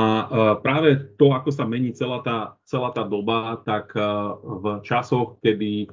práve 0.63 1.15
to, 1.19 1.35
ako 1.35 1.53
sa 1.53 1.69
mení 1.69 1.93
celá 1.93 2.23
tá, 2.25 2.55
celá 2.65 2.89
tá 2.95 3.05
doba, 3.05 3.61
tak 3.61 3.93
v 4.41 4.65
časoch, 4.81 5.37
kedy 5.43 5.91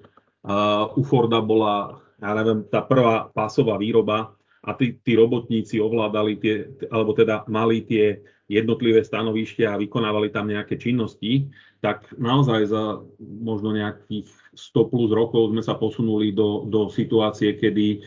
u 0.95 1.03
Forda 1.05 1.43
bola, 1.45 2.01
ja 2.23 2.33
neviem, 2.39 2.65
tá 2.71 2.81
prvá 2.87 3.29
pásová 3.35 3.77
výroba 3.77 4.33
a 4.65 4.75
tí, 4.75 4.97
tí 5.03 5.19
robotníci 5.19 5.83
ovládali 5.83 6.39
tie, 6.39 6.71
alebo 6.89 7.13
teda 7.15 7.45
mali 7.51 7.83
tie 7.83 8.23
jednotlivé 8.49 9.05
stanovištia 9.05 9.77
a 9.77 9.81
vykonávali 9.81 10.33
tam 10.33 10.49
nejaké 10.49 10.81
činnosti, 10.81 11.53
tak 11.85 12.09
naozaj 12.17 12.73
za 12.73 13.05
možno 13.21 13.77
nejakých 13.77 14.27
100 14.57 14.91
plus 14.91 15.13
rokov 15.13 15.53
sme 15.53 15.61
sa 15.61 15.77
posunuli 15.77 16.33
do, 16.33 16.65
do 16.67 16.89
situácie, 16.89 17.55
kedy 17.61 18.03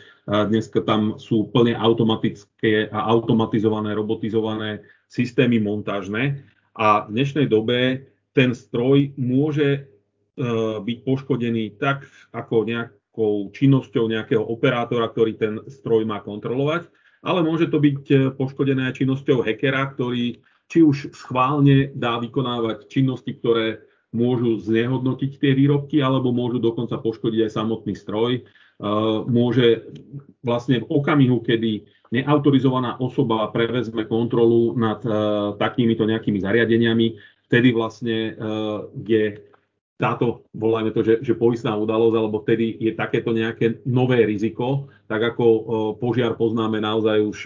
dnes 0.50 0.68
tam 0.84 1.22
sú 1.22 1.54
plne 1.54 1.78
automatické 1.78 2.90
a 2.90 3.00
automatizované, 3.06 3.94
robotizované 3.94 4.82
systémy 5.06 5.62
montážne. 5.62 6.42
A 6.74 7.06
v 7.06 7.22
dnešnej 7.22 7.46
dobe 7.46 8.10
ten 8.34 8.58
stroj 8.58 9.14
môže 9.16 9.92
byť 10.82 10.98
poškodený 11.06 11.78
tak 11.78 12.08
ako 12.34 12.66
nejakou 12.66 13.52
činnosťou 13.54 14.08
nejakého 14.10 14.42
operátora, 14.42 15.12
ktorý 15.12 15.38
ten 15.38 15.54
stroj 15.68 16.08
má 16.08 16.24
kontrolovať, 16.24 16.90
ale 17.22 17.46
môže 17.46 17.70
to 17.70 17.78
byť 17.78 18.02
eh, 18.12 18.20
poškodené 18.34 18.92
činnosťou 18.94 19.46
hackera, 19.46 19.94
ktorý 19.94 20.42
či 20.72 20.80
už 20.82 21.12
schválne 21.14 21.92
dá 21.94 22.18
vykonávať 22.18 22.88
činnosti, 22.88 23.36
ktoré 23.38 23.84
môžu 24.12 24.60
znehodnotiť 24.60 25.40
tie 25.40 25.52
výrobky, 25.56 26.04
alebo 26.04 26.36
môžu 26.36 26.60
dokonca 26.60 27.00
poškodiť 27.00 27.48
aj 27.48 27.52
samotný 27.56 27.94
stroj. 27.96 28.42
Eh, 28.42 28.46
môže 29.30 29.88
vlastne 30.42 30.82
v 30.82 30.90
okamihu, 30.90 31.40
kedy 31.46 31.86
neautorizovaná 32.12 33.00
osoba 33.00 33.48
prevezme 33.54 34.04
kontrolu 34.10 34.76
nad 34.76 35.00
eh, 35.06 35.14
takýmito 35.62 36.04
nejakými 36.04 36.42
zariadeniami, 36.42 37.08
vtedy 37.52 37.76
vlastne 37.76 38.32
je 39.04 39.51
táto, 40.02 40.50
volajme 40.58 40.90
to, 40.90 41.06
že, 41.06 41.22
že 41.22 41.38
poistná 41.38 41.78
udalosť, 41.78 42.16
alebo 42.18 42.42
vtedy 42.42 42.82
je 42.82 42.98
takéto 42.98 43.30
nejaké 43.30 43.86
nové 43.86 44.26
riziko, 44.26 44.90
tak 45.06 45.22
ako 45.22 45.46
požiar 46.02 46.34
poznáme 46.34 46.82
naozaj 46.82 47.18
už 47.22 47.38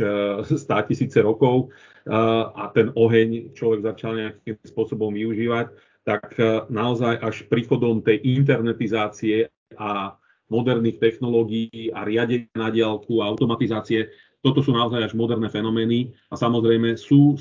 100 0.48 0.56
e, 0.56 0.82
tisíce 0.90 1.20
rokov 1.20 1.68
e, 2.08 2.16
a 2.56 2.72
ten 2.72 2.96
oheň 2.96 3.52
človek 3.52 3.84
začal 3.84 4.12
nejakým 4.16 4.56
spôsobom 4.64 5.12
využívať, 5.12 5.76
tak 6.08 6.32
e, 6.40 6.64
naozaj 6.72 7.20
až 7.20 7.44
príchodom 7.52 8.00
tej 8.00 8.24
internetizácie 8.24 9.52
a 9.76 10.16
moderných 10.48 11.02
technológií 11.04 11.92
a 11.92 12.08
riadenia 12.08 12.48
na 12.56 12.72
diálku 12.72 13.20
a 13.20 13.28
automatizácie 13.28 14.08
toto 14.46 14.62
sú 14.62 14.78
naozaj 14.78 15.10
až 15.10 15.14
moderné 15.18 15.50
fenomény. 15.50 16.14
A 16.30 16.38
samozrejme 16.38 17.02
sú, 17.02 17.34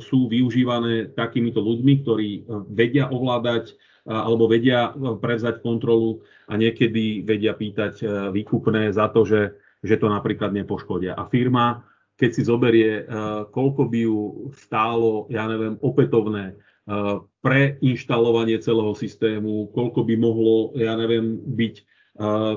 sú 0.00 0.24
využívané 0.24 1.12
takýmito 1.12 1.60
ľuďmi, 1.60 2.00
ktorí 2.00 2.48
vedia 2.72 3.12
ovládať 3.12 3.76
alebo 4.06 4.46
vedia 4.46 4.90
e, 4.94 5.18
prevzať 5.18 5.60
kontrolu 5.60 6.22
a 6.46 6.54
niekedy 6.54 7.26
vedia 7.26 7.52
pýtať 7.58 7.94
e, 8.00 8.04
výkupné 8.30 8.94
za 8.94 9.10
to, 9.10 9.26
že, 9.26 9.58
že 9.82 9.98
to 9.98 10.06
napríklad 10.06 10.54
nepoškodia. 10.54 11.18
A 11.18 11.26
firma, 11.26 11.82
keď 12.14 12.30
si 12.30 12.42
zoberie, 12.46 13.02
e, 13.02 13.04
koľko 13.50 13.82
by 13.90 13.98
ju 14.06 14.20
stálo, 14.54 15.26
ja 15.28 15.44
neviem, 15.50 15.76
opätovné 15.82 16.56
preinštalovanie 17.42 18.62
celého 18.62 18.94
systému, 18.94 19.74
koľko 19.74 20.06
by 20.06 20.14
mohlo, 20.14 20.70
ja 20.78 20.94
neviem, 20.94 21.34
byť, 21.42 21.82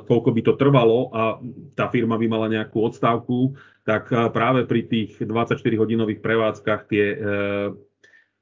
koľko 0.05 0.29
by 0.29 0.41
to 0.45 0.53
trvalo 0.53 1.09
a 1.09 1.41
tá 1.73 1.89
firma 1.89 2.13
by 2.13 2.29
mala 2.29 2.45
nejakú 2.45 2.77
odstávku, 2.77 3.57
tak 3.89 4.13
práve 4.29 4.69
pri 4.69 4.85
tých 4.85 5.17
24-hodinových 5.25 6.21
prevádzkach 6.21 6.81
tie 6.93 7.17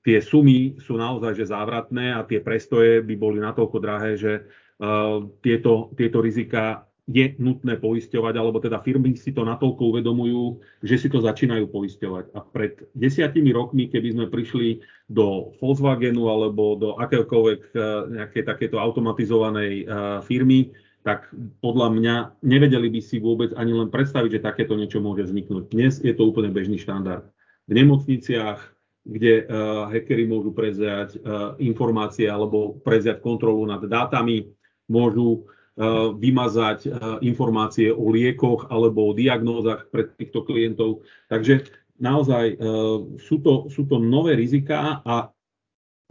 tie 0.08 0.24
sumy 0.24 0.80
sú 0.80 0.96
naozaj 0.96 1.36
že 1.36 1.52
závratné 1.52 2.16
a 2.16 2.24
tie 2.24 2.40
prestoje 2.40 3.04
by 3.04 3.16
boli 3.20 3.44
natoľko 3.44 3.78
drahé, 3.84 4.16
že 4.16 4.48
uh, 4.80 5.20
tieto, 5.44 5.92
tieto 6.00 6.24
rizika 6.24 6.88
je 7.08 7.36
nutné 7.40 7.76
poisťovať, 7.80 8.34
alebo 8.36 8.60
teda 8.60 8.84
firmy 8.84 9.16
si 9.16 9.32
to 9.32 9.44
natoľko 9.44 9.96
uvedomujú, 9.96 10.60
že 10.84 10.96
si 11.00 11.08
to 11.08 11.24
začínajú 11.24 11.68
poisťovať. 11.72 12.36
A 12.36 12.40
pred 12.44 12.84
desiatimi 12.96 13.52
rokmi, 13.52 13.88
keby 13.92 14.16
sme 14.16 14.26
prišli 14.32 14.84
do 15.08 15.56
Volkswagenu 15.60 16.28
alebo 16.28 16.80
do 16.80 16.96
akéhokoľvek 16.96 17.60
uh, 17.76 18.08
nejakej 18.08 18.44
takéto 18.48 18.80
automatizovanej 18.80 19.84
uh, 19.84 20.24
firmy, 20.24 20.72
tak 21.04 21.32
podľa 21.64 21.88
mňa 21.96 22.16
nevedeli 22.44 22.92
by 22.92 23.00
si 23.04 23.20
vôbec 23.20 23.56
ani 23.56 23.76
len 23.76 23.92
predstaviť, 23.92 24.40
že 24.40 24.44
takéto 24.44 24.76
niečo 24.76 25.04
môže 25.04 25.28
vzniknúť. 25.28 25.64
Dnes 25.72 26.00
je 26.00 26.12
to 26.12 26.28
úplne 26.28 26.52
bežný 26.52 26.76
štandard. 26.76 27.28
V 27.68 27.76
nemocniciach, 27.76 28.77
kde 29.08 29.48
uh, 29.48 29.88
hackeri 29.88 30.28
môžu 30.28 30.52
prevziať 30.52 31.16
uh, 31.16 31.56
informácie 31.64 32.28
alebo 32.28 32.76
prevziať 32.84 33.24
kontrolu 33.24 33.64
nad 33.64 33.80
dátami, 33.80 34.52
môžu 34.92 35.48
uh, 35.48 36.12
vymazať 36.12 36.80
uh, 36.86 36.92
informácie 37.24 37.88
o 37.88 38.12
liekoch 38.12 38.68
alebo 38.68 39.08
o 39.08 39.16
diagnózach 39.16 39.88
pre 39.88 40.12
týchto 40.12 40.44
klientov. 40.44 41.08
Takže 41.32 41.72
naozaj 42.04 42.60
uh, 42.60 43.08
sú, 43.16 43.40
to, 43.40 43.72
sú 43.72 43.88
to 43.88 43.96
nové 43.96 44.36
riziká 44.36 45.00
a 45.08 45.32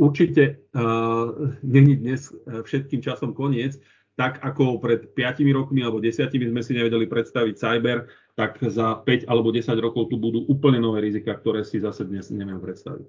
určite 0.00 0.64
uh, 0.72 1.52
není 1.60 2.00
dnes 2.00 2.32
všetkým 2.48 3.04
časom 3.04 3.36
koniec. 3.36 3.76
Tak 4.16 4.40
ako 4.40 4.80
pred 4.80 5.12
5 5.12 5.44
rokmi 5.52 5.84
alebo 5.84 6.00
10 6.00 6.32
sme 6.32 6.62
si 6.64 6.72
nevedeli 6.72 7.04
predstaviť 7.04 7.54
cyber, 7.60 8.08
tak 8.36 8.58
za 8.62 8.94
5 8.94 9.24
alebo 9.26 9.50
10 9.50 9.78
rokov 9.78 10.08
tu 10.08 10.16
budou 10.16 10.40
úplně 10.40 10.80
nové 10.80 11.00
rizika, 11.00 11.34
které 11.34 11.64
si 11.64 11.80
zase 11.80 12.04
dnes 12.04 12.30
nevím 12.30 12.60
představit. 12.60 13.06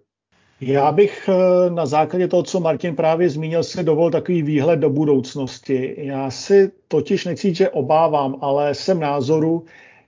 Já 0.62 0.92
bych 0.92 1.30
eh, 1.30 1.70
na 1.70 1.86
základě 1.86 2.28
toho, 2.28 2.44
co 2.44 2.60
Martin 2.60 2.96
právě 2.96 3.30
zmínil, 3.30 3.64
si 3.64 3.84
dovol 3.84 4.12
takový 4.12 4.44
výhled 4.44 4.80
do 4.80 4.90
budoucnosti. 4.90 5.96
Já 5.98 6.32
si 6.32 6.72
totiž 6.88 7.26
nechci 7.26 7.56
že 7.56 7.70
obávám, 7.70 8.36
ale 8.42 8.76
jsem 8.76 9.00
názoru, 9.00 9.66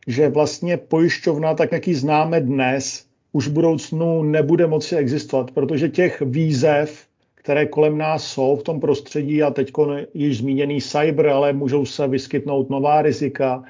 že 0.07 0.29
vlastně 0.29 0.77
pojišťovna, 0.77 1.53
tak 1.53 1.71
jak 1.71 1.87
ji 1.87 1.95
známe 1.95 2.41
dnes, 2.41 3.05
už 3.31 3.47
v 3.47 3.51
budoucnu 3.51 4.23
nebude 4.23 4.67
moci 4.67 4.95
existovat, 4.95 5.51
protože 5.51 5.89
těch 5.89 6.21
výzev, 6.21 7.05
které 7.35 7.65
kolem 7.65 7.97
nás 7.97 8.27
jsou 8.27 8.55
v 8.55 8.63
tom 8.63 8.79
prostředí 8.79 9.43
a 9.43 9.51
teď 9.51 9.71
již 10.13 10.37
zmíněný 10.37 10.81
cyber, 10.81 11.27
ale 11.27 11.53
můžou 11.53 11.85
se 11.85 12.07
vyskytnout 12.07 12.69
nová 12.69 13.01
rizika, 13.01 13.63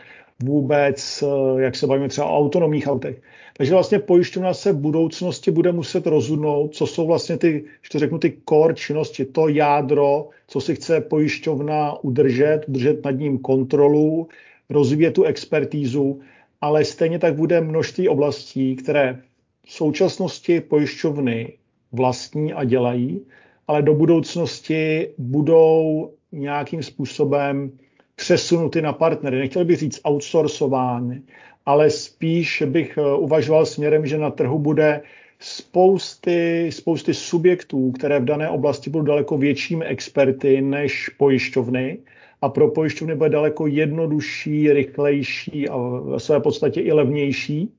vůbec, 0.44 1.24
eh, 1.24 1.62
jak 1.62 1.76
se 1.76 1.88
bavíme 1.88 2.10
třeba 2.10 2.28
o 2.28 2.38
autonomních 2.38 2.88
autech. 2.88 3.22
Takže 3.58 3.74
vlastně 3.74 4.00
pojišťovna 4.00 4.54
se 4.54 4.72
v 4.72 4.78
budoucnosti 4.78 5.52
bude 5.52 5.72
muset 5.72 6.08
rozhodnout, 6.08 6.76
co 6.76 6.88
jsou 6.88 7.08
vlastně 7.08 7.38
ty, 7.38 7.66
že 7.82 7.90
to 7.90 8.00
řeknu, 8.00 8.18
ty 8.20 8.38
core 8.50 8.74
činnosti, 8.74 9.26
to 9.26 9.48
jádro, 9.48 10.30
co 10.48 10.62
si 10.62 10.76
chce 10.76 11.02
pojišťovna 11.02 12.04
udržet, 12.04 12.62
udržet 12.68 13.06
nad 13.06 13.12
ním 13.12 13.38
kontrolu, 13.38 14.28
rozvíjet 14.70 15.12
tu 15.12 15.24
expertízu, 15.24 16.20
ale 16.62 16.86
stejně 16.86 17.20
tak 17.20 17.36
bude 17.36 17.62
množství 17.62 18.10
oblastí, 18.10 18.76
které 18.76 19.22
v 19.66 19.72
současnosti 19.72 20.62
pojišťovny 20.62 21.54
vlastní 21.92 22.54
a 22.54 22.64
dělají, 22.64 23.22
ale 23.68 23.82
do 23.82 23.94
budoucnosti 23.94 25.10
budou 25.18 26.12
nějakým 26.32 26.84
způsobem 26.84 27.72
přesunuty 28.20 28.82
na 28.82 28.94
partnery. 28.94 29.40
Nechtěl 29.40 29.66
bych 29.66 29.78
říct 29.78 30.02
outsourcovány, 30.04 31.22
ale 31.66 31.90
spíš 31.90 32.64
bych 32.66 32.98
eh, 32.98 33.16
uvažoval 33.16 33.66
směrem, 33.66 34.06
že 34.06 34.18
na 34.18 34.32
trhu 34.32 34.60
bude 34.60 35.02
spousty, 35.40 36.70
spousty 36.72 37.14
subjektů, 37.14 37.92
které 37.92 38.20
v 38.20 38.26
dané 38.26 38.50
oblasti 38.50 38.90
budou 38.90 39.06
daleko 39.06 39.38
většími 39.38 39.86
experty 39.86 40.62
než 40.62 41.10
pojišťovny 41.10 41.98
a 42.42 42.50
pro 42.50 42.72
pojišťovny 42.72 43.16
bude 43.16 43.30
daleko 43.30 43.68
jednodušší, 43.68 44.74
rychlejší 44.74 45.70
a 45.70 45.78
ve 45.78 46.20
své 46.20 46.40
podstatě 46.40 46.82
i 46.82 46.92
levnější 46.92 47.72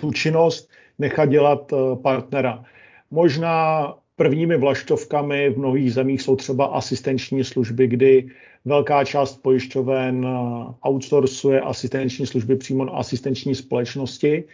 tu 0.00 0.12
činnost 0.12 0.70
nechat 0.98 1.28
dělat 1.28 1.72
eh, 1.72 1.96
partnera. 2.02 2.64
Možná 3.10 3.94
prvními 4.16 4.56
vlaštovkami 4.56 5.50
v 5.50 5.58
mnohých 5.58 5.92
zemích 5.92 6.22
jsou 6.22 6.36
třeba 6.36 6.64
asistenční 6.64 7.44
služby, 7.44 7.86
kdy 7.86 8.28
velká 8.64 9.04
část 9.04 9.42
pojišťoven 9.42 10.26
outsourcuje 10.88 11.60
asistenční 11.60 12.26
služby 12.26 12.56
přímo 12.56 12.84
na 12.84 12.92
asistenční 12.92 13.54
společnosti, 13.54 14.44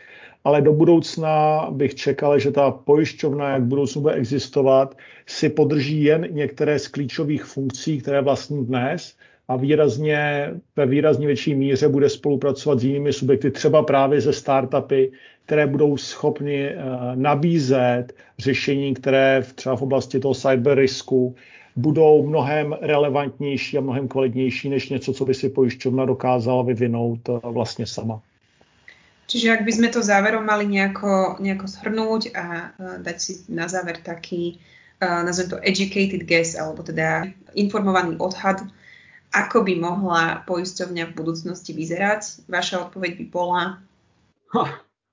ale 0.44 0.62
do 0.62 0.72
budoucna 0.72 1.66
bych 1.70 1.94
čekal, 1.94 2.38
že 2.38 2.50
ta 2.50 2.70
pojišťovna, 2.70 3.50
jak 3.50 3.62
v 3.62 3.66
budoucnu 3.66 4.02
bude 4.02 4.14
existovat, 4.14 4.96
si 5.26 5.48
podrží 5.48 6.04
jen 6.04 6.28
některé 6.30 6.78
z 6.78 6.88
klíčových 6.88 7.44
funkcí, 7.44 8.00
které 8.00 8.20
vlastní 8.20 8.66
dnes 8.66 9.16
a 9.48 9.56
výrazně, 9.56 10.50
ve 10.76 10.86
výrazně 10.86 11.26
větší 11.26 11.54
míře 11.54 11.88
bude 11.88 12.08
spolupracovat 12.08 12.80
s 12.80 12.84
jinými 12.84 13.12
subjekty, 13.12 13.50
třeba 13.50 13.82
právě 13.82 14.20
ze 14.20 14.32
startupy, 14.32 15.10
které 15.46 15.66
budou 15.66 15.96
schopni 15.96 16.70
uh, 16.70 16.82
nabízet 17.14 18.06
řešení, 18.38 18.94
které 18.94 19.42
třeba 19.54 19.76
v 19.76 19.82
oblasti 19.82 20.20
toho 20.20 20.34
cyber 20.34 20.78
risku 20.78 21.34
budou 21.76 22.26
mnohem 22.26 22.72
relevantnější 22.80 23.78
a 23.78 23.80
mnohem 23.80 24.08
kvalitnější 24.08 24.68
než 24.68 24.88
něco, 24.88 25.12
co 25.12 25.24
by 25.24 25.34
si 25.34 25.48
pojišťovna 25.48 26.04
dokázala 26.04 26.62
vyvinout 26.62 27.28
uh, 27.28 27.40
vlastně 27.52 27.86
sama. 27.86 28.20
Čiže 29.26 29.58
ak 29.58 29.66
by 29.66 29.72
sme 29.74 29.88
to 29.90 30.06
záverom 30.06 30.46
mali 30.46 30.70
nejako, 30.70 31.42
nejako 31.42 31.66
shrnúť 31.66 32.30
a 32.38 32.44
uh, 32.70 33.02
dať 33.02 33.16
si 33.20 33.32
na 33.50 33.66
záver 33.68 33.98
taký, 33.98 34.62
uh, 35.02 35.26
nazvem 35.26 35.50
to 35.50 35.58
educated 35.66 36.22
guess, 36.24 36.54
alebo 36.54 36.82
teda 36.86 37.26
informovaný 37.58 38.16
odhad, 38.22 38.62
ako 39.34 39.66
by 39.66 39.74
mohla 39.76 40.46
poisťovňa 40.46 41.10
v 41.10 41.16
budúcnosti 41.18 41.74
vyzerať? 41.74 42.46
Vaša 42.46 42.86
odpoveď 42.86 43.18
by 43.18 43.24
bola? 43.26 43.82
Ha, 44.54 44.64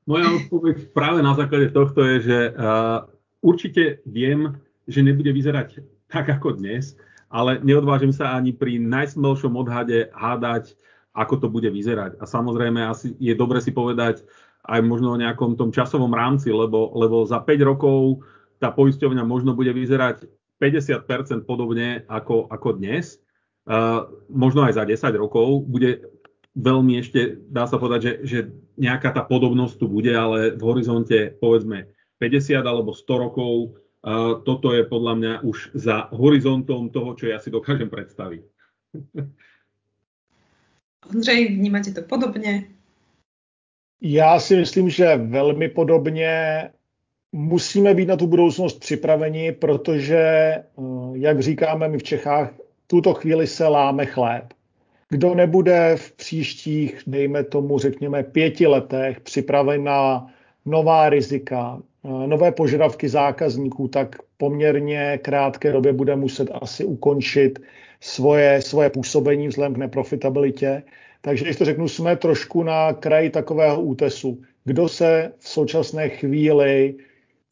moja 0.05 0.29
odpoveď 0.29 0.93
práve 0.93 1.25
na 1.25 1.33
základe 1.33 1.73
tohto 1.73 2.05
je, 2.05 2.15
že 2.21 2.39
uh, 2.53 3.09
určite 3.41 4.05
viem, 4.05 4.61
že 4.87 5.01
nebude 5.01 5.33
vyzerať 5.33 5.81
tak 6.13 6.29
ako 6.29 6.61
dnes, 6.61 6.93
ale 7.33 7.57
neodvážim 7.65 8.13
sa 8.13 8.37
ani 8.37 8.53
pri 8.53 8.77
najsmelšom 8.77 9.57
odhade 9.57 10.13
hádať 10.13 10.77
ako 11.13 11.45
to 11.45 11.47
bude 11.47 11.69
vyzerať. 11.69 12.17
A 12.17 12.25
samozrejme 12.25 12.81
asi 12.81 13.13
je 13.21 13.37
dobre 13.37 13.61
si 13.61 13.69
povedať 13.69 14.25
aj 14.65 14.81
možno 14.81 15.13
o 15.13 15.21
nejakom 15.21 15.53
tom 15.53 15.69
časovom 15.69 16.09
rámci, 16.09 16.49
lebo, 16.49 16.89
lebo 16.97 17.21
za 17.29 17.37
5 17.37 17.69
rokov 17.69 18.25
tá 18.57 18.73
poisťovňa 18.73 19.21
možno 19.21 19.53
bude 19.53 19.69
vyzerať 19.69 20.25
50% 20.57 21.45
podobne 21.45 22.07
ako, 22.09 22.49
ako 22.49 22.81
dnes. 22.81 23.21
Uh, 23.63 24.09
možno 24.27 24.65
aj 24.65 24.75
za 24.75 24.83
10 24.83 25.21
rokov 25.21 25.69
bude 25.69 26.03
veľmi 26.57 26.99
ešte, 26.99 27.39
dá 27.49 27.69
sa 27.69 27.77
povedať, 27.77 28.01
že, 28.01 28.13
že 28.25 28.39
nejaká 28.77 29.13
tá 29.13 29.21
podobnosť 29.23 29.75
tu 29.79 29.85
bude, 29.89 30.11
ale 30.11 30.53
v 30.57 30.61
horizonte 30.65 31.37
povedzme 31.37 31.93
50 32.17 32.61
alebo 32.63 32.93
100 32.93 33.23
rokov, 33.29 33.77
toto 34.43 34.75
je 34.75 34.83
podľa 34.83 35.13
mňa 35.15 35.33
už 35.47 35.71
za 35.73 36.11
horizontom 36.11 36.91
toho, 36.91 37.15
čo 37.15 37.31
ja 37.31 37.39
si 37.39 37.47
dokážem 37.47 37.87
predstaviť. 37.87 38.43
Ondřej, 41.09 41.47
vnímáte 41.47 41.91
to 41.91 42.01
podobně? 42.01 42.63
Já 44.01 44.39
si 44.39 44.55
myslím, 44.55 44.89
že 44.89 45.15
velmi 45.15 45.69
podobně 45.69 46.69
musíme 47.31 47.93
být 47.93 48.05
na 48.05 48.17
tu 48.17 48.27
budoucnost 48.27 48.79
připraveni, 48.79 49.51
protože, 49.51 50.17
eh, 50.17 50.63
jak 51.13 51.39
říkáme 51.39 51.87
my 51.89 51.97
v 51.97 52.03
Čechách, 52.03 52.53
tuto 52.87 53.13
chvíli 53.13 53.47
se 53.47 53.67
láme 53.67 54.05
chléb. 54.05 54.53
Kdo 55.09 55.35
nebude 55.35 55.95
v 55.95 56.11
příštích, 56.11 57.01
dejme 57.07 57.43
tomu, 57.43 57.79
řekněme, 57.79 58.23
pěti 58.23 58.67
letech 58.67 59.19
připraven 59.19 59.83
na 59.83 60.27
nová 60.65 61.09
rizika, 61.09 61.79
eh, 61.79 61.92
nové 62.03 62.51
požadavky 62.51 63.09
zákazníků, 63.09 63.87
tak 63.87 64.15
poměrně 64.37 65.19
krátké 65.21 65.71
době 65.71 65.93
bude 65.93 66.15
muset 66.15 66.49
asi 66.61 66.85
ukončit 66.85 67.59
svoje, 68.01 68.61
svoje 68.61 68.89
působení 68.89 69.47
vzhledem 69.47 69.73
k 69.73 69.77
neprofitabilitě. 69.77 70.83
Takže 71.21 71.45
když 71.45 71.57
to 71.57 71.65
řeknu, 71.65 71.87
jsme 71.87 72.15
trošku 72.15 72.63
na 72.63 72.93
kraji 72.93 73.29
takového 73.29 73.81
útesu. 73.81 74.41
Kdo 74.65 74.89
se 74.89 75.31
v 75.39 75.49
současné 75.49 76.09
chvíli 76.09 76.95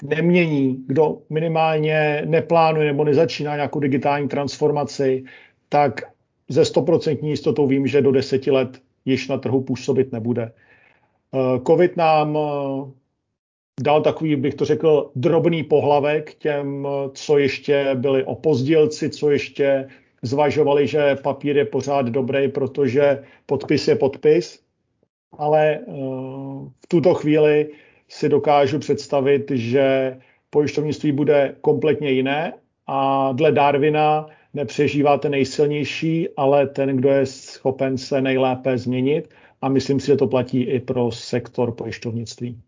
nemění, 0.03 0.83
kdo 0.87 1.17
minimálně 1.29 2.23
neplánuje 2.25 2.87
nebo 2.87 3.03
nezačíná 3.03 3.55
nějakou 3.55 3.79
digitální 3.79 4.27
transformaci, 4.27 5.23
tak 5.69 6.01
ze 6.49 6.61
100% 6.61 7.25
jistotou 7.25 7.67
vím, 7.67 7.87
že 7.87 8.01
do 8.01 8.11
deseti 8.11 8.51
let 8.51 8.81
již 9.05 9.27
na 9.27 9.37
trhu 9.37 9.61
působit 9.61 10.11
nebude. 10.11 10.51
Eh, 11.33 11.59
Covid 11.67 11.97
nám 11.97 12.37
eh, 12.37 12.91
dal 13.81 14.01
takový, 14.01 14.35
bych 14.35 14.55
to 14.55 14.65
řekl, 14.65 15.11
drobný 15.15 15.63
pohlavek 15.63 16.33
těm, 16.33 16.87
co 17.13 17.37
ještě 17.37 17.89
byli 17.93 18.23
opozdělci, 18.23 19.09
co 19.09 19.31
ještě 19.31 19.87
zvažovali, 20.21 20.87
že 20.87 21.15
papír 21.15 21.57
je 21.57 21.65
pořád 21.65 22.05
dobrý, 22.05 22.47
protože 22.47 23.23
podpis 23.45 23.87
je 23.87 23.95
podpis, 23.95 24.59
ale 25.37 25.73
eh, 25.73 25.81
v 26.83 26.87
tuto 26.87 27.13
chvíli 27.13 27.69
si 28.09 28.29
dokážu 28.29 28.79
představit, 28.79 29.51
že 29.51 30.17
pojišťovnictví 30.49 31.11
bude 31.11 31.55
kompletně 31.61 32.11
jiné 32.11 32.53
a 32.87 33.31
dle 33.31 33.51
Darwina 33.51 34.27
nepřežívá 34.53 35.17
ten 35.17 35.31
nejsilnější, 35.31 36.29
ale 36.37 36.67
ten, 36.67 36.97
kdo 36.97 37.09
je 37.09 37.25
schopen 37.25 37.97
se 37.97 38.21
nejlépe 38.21 38.77
změnit. 38.77 39.29
A 39.61 39.69
myslím 39.69 39.99
si, 39.99 40.07
že 40.07 40.15
to 40.15 40.27
platí 40.27 40.61
i 40.61 40.79
pro 40.79 41.11
sektor 41.11 41.71
pojišťovnictví 41.71 42.61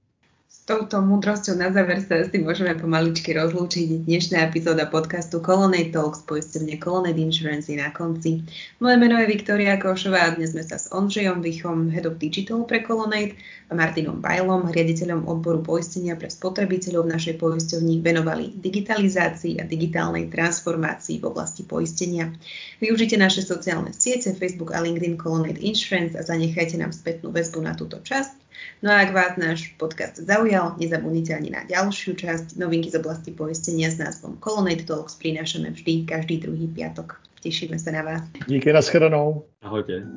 touto 0.63 1.03
múdrosťou 1.03 1.59
na 1.59 1.75
záver 1.75 1.99
sa 1.99 2.23
asi 2.23 2.39
môžeme 2.39 2.71
pomaličky 2.79 3.35
rozlúčiť. 3.35 4.07
Dnešná 4.07 4.47
epizóda 4.47 4.87
podcastu 4.87 5.43
Colonnade 5.43 5.91
Talks 5.91 6.23
poistevne 6.23 6.79
Colonnade 6.79 7.19
Insurance 7.19 7.67
na 7.75 7.91
konci. 7.91 8.47
Moje 8.79 8.95
meno 8.95 9.19
je 9.19 9.27
Viktoria 9.27 9.75
Košová 9.75 10.23
a 10.23 10.33
dnes 10.39 10.55
sme 10.55 10.63
sa 10.63 10.79
s 10.79 10.87
Ondřejom 10.95 11.43
Vichom, 11.43 11.91
Head 11.91 12.07
of 12.07 12.15
Digital 12.15 12.63
pre 12.63 12.79
Colonnade 12.79 13.35
a 13.67 13.75
Martinom 13.75 14.23
Bajlom, 14.23 14.71
riaditeľom 14.71 15.27
odboru 15.27 15.59
poistenia 15.59 16.15
pre 16.15 16.31
spotrebiteľov 16.31 17.11
našej 17.11 17.43
poisťovni 17.43 17.99
venovali 17.99 18.55
digitalizácii 18.55 19.59
a 19.59 19.67
digitálnej 19.67 20.31
transformácii 20.31 21.19
v 21.19 21.27
oblasti 21.27 21.67
poistenia. 21.67 22.31
Využite 22.79 23.19
naše 23.19 23.43
sociálne 23.43 23.91
siete 23.91 24.31
Facebook 24.31 24.71
a 24.71 24.79
LinkedIn 24.79 25.19
Colonnade 25.19 25.59
Insurance 25.59 26.15
a 26.15 26.23
zanechajte 26.23 26.79
nám 26.79 26.95
spätnú 26.95 27.35
väzbu 27.35 27.59
na 27.59 27.75
túto 27.75 27.99
časť 27.99 28.42
No 28.83 28.91
a 28.91 29.03
ak 29.03 29.11
vás 29.15 29.33
náš 29.39 29.73
podcast 29.79 30.19
zaujal, 30.19 30.75
nezabudnite 30.79 31.35
ani 31.35 31.49
na 31.51 31.63
ďalšiu 31.63 32.15
časť. 32.19 32.59
Novinky 32.59 32.91
z 32.91 32.99
oblasti 32.99 33.31
poistenia 33.31 33.91
s 33.91 33.99
názvom 33.99 34.37
Colonnade 34.39 34.83
Talks 34.87 35.17
prinášame 35.19 35.71
vždy 35.71 36.07
každý 36.07 36.39
druhý 36.43 36.67
piatok. 36.67 37.19
Tešíme 37.43 37.75
sa 37.75 37.91
na 37.91 38.01
vás. 38.07 38.23
Díky, 38.47 38.71
nashledanou. 38.71 39.43
Ahojte. 39.59 40.07